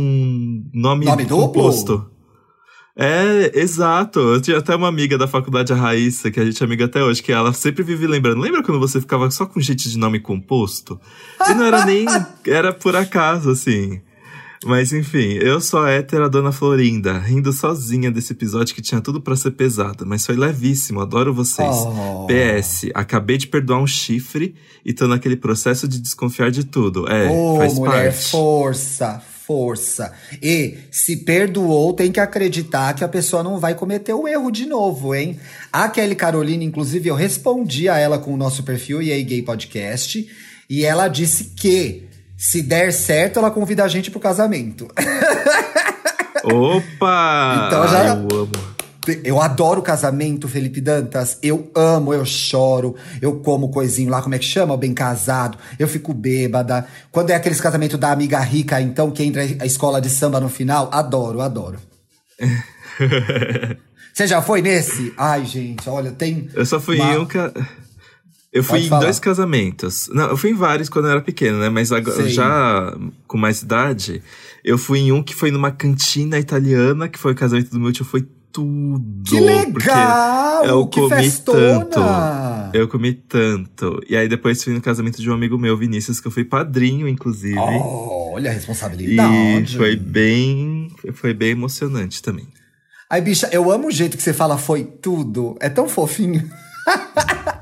nome, 0.74 1.06
nome 1.06 1.26
composto. 1.26 1.94
Duplo? 2.00 2.14
É, 2.94 3.58
exato. 3.58 4.20
Eu 4.20 4.42
tinha 4.42 4.58
até 4.58 4.76
uma 4.76 4.90
amiga 4.90 5.18
da 5.18 5.30
faculdade, 5.30 5.72
a 5.72 5.78
Raíssa, 5.78 6.30
que 6.30 6.42
a 6.42 6.46
gente 6.46 6.62
é 6.62 6.66
amiga 6.66 6.84
até 6.84 7.02
hoje, 7.02 7.24
que 7.24 7.32
ela 7.32 7.54
sempre 7.54 7.84
vive 7.84 8.06
lembrando. 8.06 8.42
Lembra 8.42 8.62
quando 8.62 8.82
você 8.82 9.00
ficava 9.00 9.32
só 9.32 9.46
com 9.46 9.62
gente 9.62 9.90
de 9.90 9.98
nome 9.98 10.20
composto? 10.20 11.00
E 11.50 11.54
não 11.54 11.66
era 11.66 11.86
nem. 11.86 12.06
Era 12.46 12.74
por 12.74 12.98
acaso, 12.98 13.50
assim. 13.50 14.02
Mas 14.66 14.94
enfim, 14.94 15.34
eu 15.34 15.60
sou 15.60 15.82
a 15.82 15.92
hétera 15.92 16.30
Dona 16.30 16.52
Florinda, 16.52 17.18
rindo 17.18 17.52
sozinha 17.52 18.10
desse 18.10 18.34
episódio 18.34 18.74
que 18.74 18.82
tinha 18.82 19.02
tudo 19.02 19.22
para 19.22 19.36
ser 19.36 19.52
pesado, 19.52 20.06
mas 20.06 20.26
foi 20.26 20.36
levíssimo, 20.36 21.02
adoro 21.02 21.34
vocês. 21.34 21.68
Oh. 21.70 22.28
PS, 22.28 22.90
acabei 22.94 23.38
de 23.38 23.48
perdoar 23.48 23.80
um 23.80 23.88
chifre 23.88 24.56
e 24.86 24.94
tô 24.94 25.08
naquele 25.08 25.36
processo 25.36 25.88
de 25.88 26.00
desconfiar 26.00 26.52
de 26.52 26.64
tudo. 26.64 27.08
É, 27.10 27.30
oh, 27.30 27.58
faz 27.58 27.74
mulher, 27.74 28.12
parte. 28.12 28.30
força, 28.30 29.22
força. 29.46 30.14
E 30.42 30.78
se 30.90 31.18
perdoou, 31.18 31.94
tem 31.94 32.12
que 32.12 32.20
acreditar 32.20 32.94
que 32.94 33.04
a 33.04 33.08
pessoa 33.08 33.44
não 33.44 33.60
vai 33.60 33.76
cometer 33.76 34.14
o 34.14 34.28
erro 34.28 34.50
de 34.50 34.66
novo, 34.66 35.14
hein? 35.14 35.40
A 35.72 35.90
Kelly 35.90 36.16
Carolina, 36.16 36.64
inclusive, 36.64 37.10
eu 37.10 37.16
respondi 37.16 37.90
a 37.90 37.98
ela 37.98 38.18
com 38.18 38.34
o 38.34 38.38
nosso 38.38 38.64
perfil 38.64 39.02
e 39.02 39.12
aí 39.12 39.24
Gay 39.24 39.42
Podcast. 39.42 40.28
E 40.70 40.86
ela 40.86 41.08
disse 41.08 41.52
que 41.56 42.04
se 42.38 42.62
der 42.62 42.92
certo, 42.92 43.40
ela 43.40 43.52
convida 43.52 43.84
a 43.84 43.88
gente 43.88 44.10
pro 44.12 44.20
casamento. 44.20 44.88
Opa! 46.44 47.66
Então 47.68 47.88
já. 47.88 48.00
Ai, 48.00 48.10
eu 48.10 48.38
amo. 48.42 48.74
Eu 49.24 49.42
adoro 49.42 49.82
casamento, 49.82 50.48
Felipe 50.48 50.80
Dantas. 50.80 51.38
Eu 51.44 51.70
amo, 51.76 52.14
eu 52.14 52.24
choro, 52.26 52.96
eu 53.22 53.40
como 53.42 53.70
coisinho 53.70 54.10
lá, 54.10 54.22
como 54.22 54.34
é 54.34 54.40
que 54.40 54.46
chama? 54.46 54.74
O 54.74 54.78
bem 54.78 54.94
casado. 54.94 55.58
Eu 55.78 55.90
fico 55.90 56.14
bêbada. 56.14 56.88
Quando 57.12 57.30
é 57.32 57.36
aqueles 57.36 57.60
casamentos 57.60 58.00
da 58.00 58.12
amiga 58.14 58.40
rica, 58.40 58.80
então, 58.80 59.12
que 59.12 59.22
entra 59.24 59.42
a 59.60 59.66
escola 59.66 60.00
de 60.00 60.10
samba 60.10 60.40
no 60.40 60.48
final, 60.48 60.90
adoro, 60.92 61.42
adoro. 61.42 61.78
Você 64.14 64.28
já 64.28 64.42
foi 64.42 64.62
nesse? 64.62 65.12
Ai, 65.18 65.44
gente, 65.46 65.90
olha, 65.90 66.12
tem. 66.12 66.48
Eu 66.54 66.66
só 66.66 66.80
fui 66.80 66.98
uma- 67.00 67.14
em 67.14 67.18
um. 67.18 67.26
Ca... 67.26 67.52
Eu 68.54 68.64
fui 68.64 68.86
em 68.86 68.90
dois 68.90 69.20
casamentos. 69.20 70.10
Não, 70.14 70.30
eu 70.30 70.38
fui 70.38 70.52
em 70.52 70.54
vários 70.54 70.88
quando 70.88 71.06
eu 71.06 71.12
era 71.12 71.22
pequeno, 71.22 71.58
né? 71.58 71.70
Mas 71.70 71.92
agora, 71.92 72.30
já 72.30 72.96
com 73.28 73.36
mais 73.36 73.64
idade, 73.64 74.22
eu 74.64 74.78
fui 74.78 75.00
em 75.00 75.12
um 75.12 75.24
que 75.24 75.34
foi 75.34 75.50
numa 75.50 75.72
cantina 75.72 76.38
italiana, 76.38 77.10
que 77.10 77.18
foi 77.18 77.32
o 77.32 77.36
casamento 77.36 77.72
do 77.72 77.80
meu 77.80 77.92
tio, 77.92 78.06
foi 78.06 78.28
tudo. 78.52 79.24
Que 79.24 79.40
legal! 79.40 80.66
eu 80.66 80.86
que 80.86 81.02
comi 81.02 81.16
festona! 81.16 81.86
tanto. 81.86 82.78
Eu 82.78 82.88
comi 82.88 83.14
tanto. 83.14 84.00
E 84.08 84.16
aí 84.16 84.30
depois 84.30 84.64
fui 84.64 84.74
no 84.74 84.82
casamento 84.82 85.20
de 85.20 85.30
um 85.30 85.34
amigo 85.34 85.58
meu, 85.58 85.76
Vinícius, 85.76 86.20
que 86.20 86.28
eu 86.28 86.32
fui 86.32 86.46
padrinho, 86.46 87.08
inclusive. 87.08 87.58
Oh, 87.58 88.34
olha 88.34 88.52
a 88.52 88.54
e 88.54 88.56
responsabilidade. 88.56 89.76
foi 89.76 89.96
bem. 89.96 90.92
Foi 91.14 91.34
bem 91.34 91.50
emocionante 91.50 92.22
também. 92.22 92.48
Ai, 93.10 93.22
bicha, 93.22 93.50
eu 93.52 93.72
amo 93.72 93.88
o 93.88 93.92
jeito 93.92 94.16
que 94.16 94.24
você 94.24 94.34
fala 94.34 94.60
foi 94.60 94.84
tudo. 94.84 95.58
É 95.60 95.70
tão 95.70 95.90
fofinho. 95.90 96.48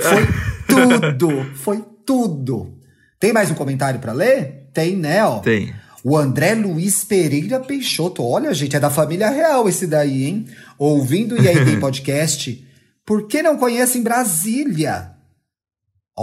Foi 0.00 0.28
tudo. 0.66 1.44
Foi 1.54 1.84
tudo. 2.06 2.78
Tem 3.18 3.32
mais 3.32 3.50
um 3.50 3.54
comentário 3.54 4.00
pra 4.00 4.12
ler? 4.12 4.68
Tem, 4.72 4.96
né? 4.96 5.24
Ó. 5.24 5.38
Tem. 5.40 5.72
O 6.04 6.16
André 6.16 6.54
Luiz 6.54 7.04
Pereira 7.04 7.60
Peixoto. 7.60 8.24
Olha, 8.24 8.52
gente, 8.52 8.74
é 8.74 8.80
da 8.80 8.90
família 8.90 9.30
real 9.30 9.68
esse 9.68 9.86
daí, 9.86 10.24
hein? 10.24 10.46
Ouvindo 10.76 11.40
e 11.40 11.48
aí 11.48 11.64
tem 11.64 11.78
podcast. 11.78 12.66
Por 13.06 13.28
que 13.28 13.42
não 13.42 13.56
conhecem 13.56 14.02
Brasília? 14.02 15.12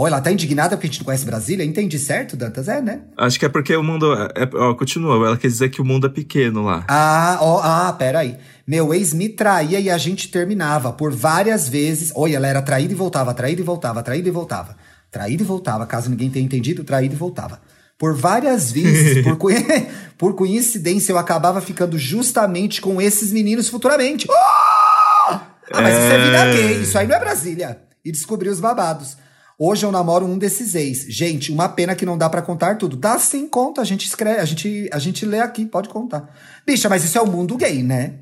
Ó, 0.01 0.07
ela 0.07 0.21
tá 0.21 0.31
indignada 0.31 0.77
porque 0.77 0.87
a 0.87 0.89
gente 0.89 0.99
não 0.99 1.05
conhece 1.05 1.25
Brasília? 1.25 1.65
Entendi 1.65 1.99
certo, 1.99 2.37
Dantas? 2.37 2.69
É, 2.69 2.81
né? 2.81 3.01
Acho 3.17 3.37
que 3.37 3.45
é 3.45 3.49
porque 3.49 3.75
o 3.75 3.83
mundo. 3.83 4.13
É, 4.13 4.49
ó, 4.55 4.73
continua. 4.73 5.15
Ela 5.27 5.35
quer 5.35 5.47
dizer 5.49 5.67
que 5.69 5.81
o 5.81 5.85
mundo 5.85 6.07
é 6.07 6.09
pequeno 6.09 6.63
lá. 6.63 6.85
Ah, 6.87 7.37
ó, 7.41 7.59
ah, 7.61 7.91
peraí. 7.91 8.37
Meu 8.65 8.93
ex 8.93 9.13
me 9.13 9.27
traía 9.27 9.77
e 9.77 9.89
a 9.89 9.97
gente 9.97 10.29
terminava 10.29 10.93
por 10.93 11.11
várias 11.11 11.67
vezes. 11.67 12.13
Olha, 12.15 12.37
ela 12.37 12.47
era 12.47 12.61
traída 12.61 12.93
e 12.93 12.95
voltava, 12.95 13.33
traída 13.33 13.59
e 13.59 13.63
voltava, 13.63 14.01
traída 14.01 14.29
e 14.29 14.31
voltava. 14.31 14.77
Traída 15.11 15.43
e 15.43 15.45
voltava, 15.45 15.85
caso 15.85 16.09
ninguém 16.09 16.29
tenha 16.29 16.45
entendido, 16.45 16.83
traída 16.85 17.13
e 17.13 17.17
voltava. 17.17 17.59
Por 17.97 18.15
várias 18.15 18.71
vezes, 18.71 19.21
por, 19.23 19.35
coi- 19.41 19.87
por 20.17 20.33
coincidência, 20.33 21.11
eu 21.11 21.17
acabava 21.17 21.59
ficando 21.59 21.97
justamente 21.97 22.79
com 22.79 23.01
esses 23.01 23.33
meninos 23.33 23.67
futuramente. 23.67 24.25
Ah, 24.31 25.81
mas 25.81 25.93
isso 25.97 26.13
é 26.13 26.23
vida 26.23 26.37
É. 26.45 26.53
gay, 26.53 26.81
isso 26.83 26.97
aí 26.97 27.05
não 27.07 27.15
é 27.15 27.19
Brasília. 27.19 27.79
E 28.05 28.11
descobri 28.13 28.47
os 28.47 28.59
babados. 28.61 29.17
Hoje 29.61 29.85
eu 29.85 29.91
namoro 29.91 30.25
um 30.25 30.37
desses 30.37 30.73
ex. 30.73 31.05
Gente, 31.09 31.51
uma 31.51 31.67
pena 31.67 31.93
que 31.93 32.05
não 32.05 32.17
dá 32.17 32.29
pra 32.29 32.41
contar 32.41 32.77
tudo. 32.77 32.95
Dá 32.95 33.19
sim, 33.19 33.45
conta, 33.45 33.81
a 33.81 33.83
gente 33.83 34.05
escreve, 34.07 34.39
a 34.39 34.45
gente, 34.45 34.89
a 34.93 34.99
gente 34.99 35.25
lê 35.25 35.41
aqui, 35.41 35.65
pode 35.65 35.89
contar. 35.89 36.33
Bicha, 36.65 36.87
mas 36.87 37.03
isso 37.03 37.17
é 37.17 37.21
o 37.21 37.27
mundo 37.27 37.57
gay, 37.57 37.83
né? 37.83 38.13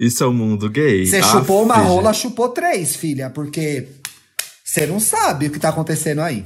Isso 0.00 0.24
é 0.24 0.26
o 0.26 0.32
mundo 0.32 0.70
gay. 0.70 1.04
Você 1.04 1.18
Aff, 1.18 1.30
chupou 1.30 1.62
uma 1.62 1.76
rola, 1.76 2.14
chupou 2.14 2.48
três, 2.48 2.96
filha, 2.96 3.28
porque 3.28 3.86
você 4.64 4.86
não 4.86 4.98
sabe 4.98 5.48
o 5.48 5.50
que 5.50 5.58
tá 5.58 5.68
acontecendo 5.68 6.22
aí. 6.22 6.42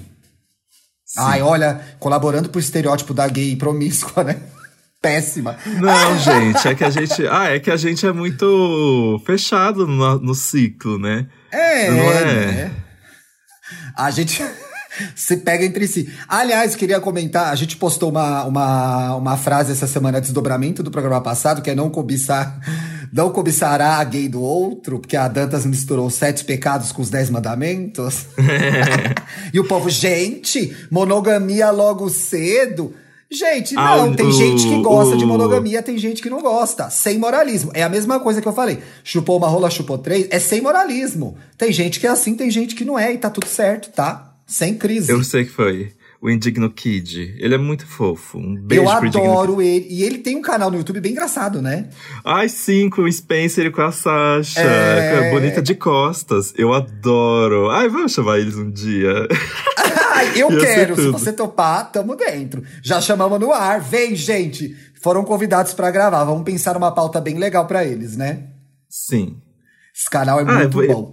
Ai, 1.17 1.41
olha, 1.41 1.81
colaborando 2.01 2.49
pro 2.49 2.59
estereótipo 2.59 3.15
da 3.15 3.29
gay 3.29 3.55
promíscua, 3.55 4.25
né? 4.25 4.43
Péssima. 5.01 5.57
Não, 5.81 6.19
gente, 6.19 6.67
é 6.67 6.75
que 6.75 6.83
a 6.83 6.91
gente. 6.91 7.29
Ah, 7.29 7.51
é 7.51 7.61
que 7.61 7.71
a 7.71 7.77
gente 7.77 8.05
é 8.05 8.13
muito 8.13 9.23
fechado 9.25 9.87
no, 9.87 10.19
no 10.19 10.35
ciclo, 10.35 10.99
né? 10.99 11.29
É, 11.53 11.91
Não 11.93 12.13
é? 12.13 12.47
né? 12.47 12.86
A 13.97 14.11
gente 14.11 14.45
se 15.15 15.39
pega 15.39 15.65
entre 15.65 15.87
si. 15.87 16.13
Aliás, 16.29 16.75
queria 16.75 17.01
comentar, 17.01 17.53
a 17.53 17.55
gente 17.55 17.77
postou 17.77 18.11
uma, 18.11 18.45
uma, 18.45 19.17
uma 19.17 19.37
frase 19.37 19.73
essa 19.73 19.87
semana, 19.87 20.21
desdobramento 20.21 20.83
do 20.83 20.91
programa 20.91 21.21
passado, 21.21 21.63
que 21.63 21.71
é 21.71 21.75
não 21.75 21.91
cobiçar, 21.91 22.61
não 23.13 23.31
cobiçará 23.31 23.97
a 23.97 24.05
gay 24.05 24.29
do 24.29 24.43
outro, 24.43 24.99
porque 24.99 25.17
a 25.17 25.29
Dantas 25.29 25.65
misturou 25.65 26.11
sete 26.11 26.45
pecados 26.45 26.93
com 26.93 27.03
os 27.03 27.11
dez 27.11 27.31
mandamentos. 27.31 28.27
e 29.53 29.59
o 29.59 29.65
povo, 29.65 29.89
gente, 29.89 30.77
monogamia 30.91 31.71
logo 31.71 32.09
cedo. 32.09 32.95
Gente, 33.31 33.75
Ah, 33.77 33.97
não, 33.97 34.11
o- 34.13 34.17
tem 34.17 34.31
gente 34.31 34.69
que 34.69 34.81
gosta 34.83 35.17
de 35.17 35.27
monogamia, 35.27 35.83
tem 35.83 35.99
gente 35.99 36.23
que 36.23 36.31
não 36.31 36.41
gosta. 36.41 36.89
Sem 36.91 37.19
moralismo. 37.19 37.71
É 37.75 37.83
a 37.83 37.89
mesma 37.89 38.21
coisa 38.21 38.41
que 38.41 38.47
eu 38.47 38.53
falei. 38.53 38.79
Chupou 39.03 39.37
uma 39.39 39.49
rola, 39.49 39.69
chupou 39.69 39.99
três. 39.99 40.29
É 40.31 40.39
sem 40.39 40.61
moralismo. 40.61 41.37
Tem 41.59 41.73
gente 41.73 41.99
que 41.99 42.07
é 42.07 42.11
assim, 42.11 42.35
tem 42.37 42.51
gente 42.51 42.75
que 42.77 42.85
não 42.85 42.97
é. 42.99 43.13
E 43.13 43.19
tá 43.19 43.29
tudo 43.29 43.47
certo, 43.49 43.91
tá? 43.91 44.33
Sem 44.47 44.75
crise. 44.75 45.11
Eu 45.11 45.25
sei 45.25 45.45
que 45.45 45.51
foi. 45.51 45.93
O 46.23 46.31
Indigno 46.31 46.71
Kid. 46.71 47.35
Ele 47.39 47.55
é 47.55 47.59
muito 47.59 47.87
fofo. 47.87 48.39
Um 48.39 48.55
beijo 48.57 48.83
Eu 48.85 48.89
adoro 48.91 49.61
ele. 49.61 49.87
E 49.91 50.03
ele 50.03 50.19
tem 50.19 50.35
um 50.37 50.41
canal 50.41 50.71
no 50.71 50.79
YouTube 50.79 51.01
bem 51.01 51.13
engraçado, 51.13 51.61
né? 51.61 51.89
Ai, 52.25 52.49
sim, 52.49 52.89
com 52.89 53.03
o 53.03 53.13
Spencer 53.13 53.67
e 53.67 53.71
com 53.71 53.83
a 53.83 53.93
Sasha. 53.93 54.61
É. 54.61 55.31
Bonita 55.31 55.61
de 55.61 55.75
costas. 55.75 56.55
Eu 56.57 56.73
adoro. 56.73 57.71
Ai, 57.71 57.89
vamos 57.89 58.13
chamar 58.13 58.39
eles 58.39 58.57
um 58.57 58.71
dia. 58.71 59.13
Ai, 60.17 60.33
eu 60.41 60.51
Ia 60.53 60.61
quero. 60.61 60.97
Se 60.97 61.09
você 61.11 61.33
topar, 61.33 61.91
tamo 61.93 62.17
dentro. 62.17 62.63
Já 62.83 63.01
chamamos 63.01 63.39
no 63.41 63.53
ar. 63.53 63.81
Vem, 63.81 64.15
gente. 64.17 64.75
Foram 65.03 65.25
convidados 65.25 65.73
pra 65.75 65.91
gravar. 65.91 66.25
Vamos 66.25 66.45
pensar 66.45 66.77
uma 66.77 66.93
pauta 66.93 67.21
bem 67.21 67.39
legal 67.39 67.67
pra 67.67 67.85
eles, 67.85 68.17
né? 68.17 68.45
Sim. 68.89 69.37
Esse 69.95 70.11
canal 70.11 70.41
é 70.41 70.43
Ah, 70.43 70.55
muito 70.55 70.83
eu- 70.83 70.89
bom. 70.95 71.11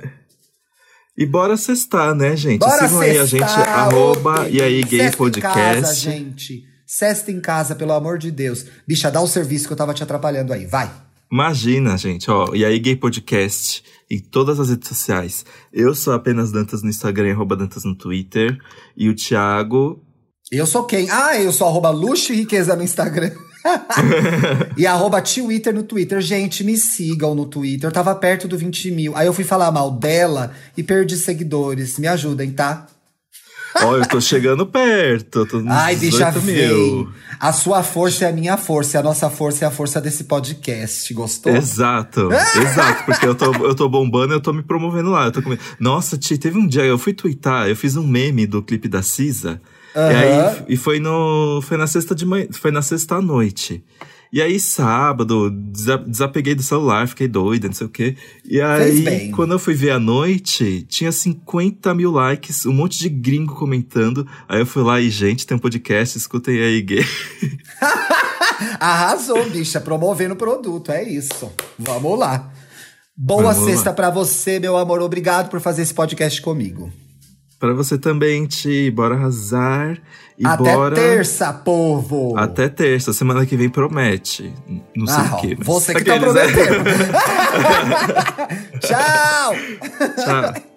E 1.18 1.26
bora 1.28 1.56
cestar, 1.56 2.16
né, 2.16 2.36
gente? 2.36 2.60
Bora 2.60 2.88
Sigam 2.88 3.00
aí 3.02 3.18
a 3.20 3.26
gente, 3.26 3.44
arroba 3.44 4.50
e 4.50 4.60
aí 4.62 4.82
gay 4.84 5.00
Cesta 5.00 5.24
em 5.28 5.32
casa, 5.42 5.56
podcast. 5.82 6.02
gente. 6.02 6.64
Cesta 6.88 7.32
em 7.32 7.40
casa, 7.40 7.76
pelo 7.76 7.94
amor 7.94 8.18
de 8.18 8.32
Deus. 8.32 8.66
Bicha, 8.88 9.12
dá 9.12 9.22
o 9.22 9.28
serviço 9.28 9.68
que 9.68 9.74
eu 9.74 9.78
tava 9.78 9.94
te 9.94 10.02
atrapalhando 10.02 10.52
aí. 10.54 10.66
Vai. 10.66 10.92
Imagina, 11.34 11.98
gente, 11.98 12.30
ó, 12.30 12.54
e 12.54 12.64
aí 12.64 12.78
Gay 12.78 12.96
Podcast 12.96 13.84
em 14.08 14.20
todas 14.20 14.60
as 14.60 14.70
redes 14.70 14.88
sociais. 14.88 15.44
Eu 15.74 15.96
sou 15.96 16.14
apenas 16.14 16.52
Dantas 16.52 16.84
no 16.84 16.90
Instagram 16.92 17.32
arroba 17.32 17.56
Dantas 17.56 17.84
no 17.84 17.96
Twitter. 17.96 18.56
E 18.96 19.10
o 19.10 19.16
Thiago. 19.16 20.00
Eu 20.52 20.68
sou 20.68 20.84
quem? 20.84 21.10
Ah, 21.10 21.36
eu 21.42 21.52
sou 21.52 21.68
arroba 21.68 21.90
luxo 21.90 22.32
e 22.32 22.36
riqueza 22.36 22.76
no 22.76 22.84
Instagram. 22.84 23.32
e 24.78 24.86
arroba 24.86 25.24
Twitter 25.24 25.74
no 25.74 25.82
Twitter. 25.82 26.22
Gente, 26.22 26.64
me 26.64 26.78
sigam 26.78 27.34
no 27.34 27.48
Twitter. 27.48 27.90
Eu 27.90 27.92
tava 27.92 28.14
perto 28.14 28.48
do 28.48 28.56
20 28.56 28.92
mil. 28.92 29.18
Aí 29.18 29.26
eu 29.26 29.34
fui 29.34 29.44
falar 29.44 29.72
mal 29.72 29.90
dela 29.90 30.54
e 30.78 30.84
perdi 30.84 31.18
seguidores. 31.18 31.98
Me 31.98 32.06
ajudem, 32.06 32.52
tá? 32.52 32.86
Ó, 33.82 33.98
eu 33.98 34.08
tô 34.08 34.22
chegando 34.22 34.66
perto. 34.66 35.46
Tô 35.46 35.64
Ai, 35.68 35.96
bicha, 35.96 36.32
18 36.32 36.40
vem. 36.42 36.56
mil. 36.56 37.12
A 37.40 37.52
sua 37.52 37.84
força 37.84 38.26
é 38.26 38.30
a 38.30 38.32
minha 38.32 38.58
força. 38.58 38.98
E 38.98 39.00
a 39.00 39.04
nossa 39.04 39.30
força 39.30 39.66
é 39.66 39.68
a 39.68 39.72
força 39.72 40.00
desse 40.00 40.26
podcast. 40.26 41.14
Gostou? 41.14 41.56
Exato, 41.56 42.30
exato, 42.32 43.06
porque 43.06 43.26
eu 43.26 43.36
tô, 43.36 43.52
eu 43.66 43.76
tô 43.76 43.90
bombando 43.90 44.34
e 44.34 44.36
eu 44.36 44.42
tô 44.42 44.54
me 44.54 44.64
promovendo 44.64 45.10
lá. 45.10 45.26
Eu 45.26 45.32
tô 45.32 45.42
com... 45.42 45.58
Nossa, 45.80 46.18
Ti, 46.18 46.38
teve 46.38 46.58
um 46.58 46.68
dia, 46.68 46.84
eu 46.84 46.98
fui 46.98 47.14
twittar, 47.14 47.68
eu 47.68 47.76
fiz 47.76 47.96
um 47.96 48.06
meme 48.06 48.46
do 48.46 48.62
clipe 48.62 48.88
da 48.88 49.02
Cisa. 49.02 49.62
E 49.96 50.00
aí 50.00 50.64
e 50.70 50.78
foi 50.78 51.00
no. 51.00 51.62
Foi 51.62 51.78
na 51.78 51.86
sexta 51.86 52.16
de 52.16 52.26
manhã. 52.26 52.48
Foi 52.52 52.72
na 52.72 52.82
sexta 52.82 53.16
à 53.16 53.22
noite. 53.22 53.84
E 54.34 54.42
aí, 54.42 54.60
sábado, 54.60 55.52
desa- 55.52 56.04
desapeguei 56.08 56.56
do 56.56 56.64
celular, 56.64 57.08
fiquei 57.08 57.28
doida, 57.28 57.68
não 57.68 57.76
sei 57.76 57.86
o 57.86 57.90
quê. 57.90 58.18
E 58.44 58.60
aí, 58.60 59.30
quando 59.30 59.52
eu 59.52 59.60
fui 59.60 59.76
ver 59.76 59.92
à 59.92 60.00
noite, 60.00 60.82
tinha 60.90 61.12
50 61.12 61.94
mil 61.94 62.10
likes, 62.12 62.66
um 62.66 62.74
monte 62.74 62.98
de 62.98 63.10
gringo 63.10 63.54
comentando. 63.54 64.28
Aí 64.50 64.60
eu 64.60 64.66
fui 64.66 64.82
lá 64.82 65.00
e, 65.00 65.08
gente, 65.12 65.46
tem 65.46 65.56
um 65.56 65.60
podcast, 65.60 66.18
escutem 66.18 66.60
aí, 66.60 66.82
gay. 66.82 67.06
Arrasou, 68.80 69.48
bicha, 69.52 69.80
promovendo 69.80 70.34
o 70.34 70.38
produto, 70.38 70.92
é 70.92 71.04
isso. 71.04 71.52
Vamos 71.78 72.18
lá. 72.18 72.52
Boa 73.16 73.54
Vamos 73.54 73.70
sexta 73.70 73.94
pra 73.94 74.10
você, 74.10 74.60
meu 74.60 74.76
amor. 74.76 75.00
Obrigado 75.02 75.50
por 75.50 75.60
fazer 75.60 75.84
esse 75.84 75.94
podcast 75.94 76.42
comigo. 76.42 76.92
Pra 77.60 77.74
você 77.74 77.98
também, 77.98 78.46
Ti, 78.46 78.92
bora 78.92 79.16
arrasar. 79.16 80.02
E 80.38 80.46
Até 80.48 80.74
bora. 80.74 80.96
terça, 80.96 81.54
povo! 81.54 82.34
Até 82.38 82.68
terça, 82.68 83.14
semana 83.14 83.46
que 83.46 83.56
vem 83.56 83.70
promete. 83.70 84.52
Não 84.96 85.06
sei 85.06 85.16
Ah, 85.24 85.36
o 85.36 85.38
quê. 85.42 85.56
mas 85.58 85.68
você 85.68 85.94
que 85.94 86.04
tá 86.04 86.16
aqueles, 86.16 86.34
né? 86.34 86.48
prometendo. 86.48 86.84
Tchau! 88.82 89.54
Tchau. 90.26 90.73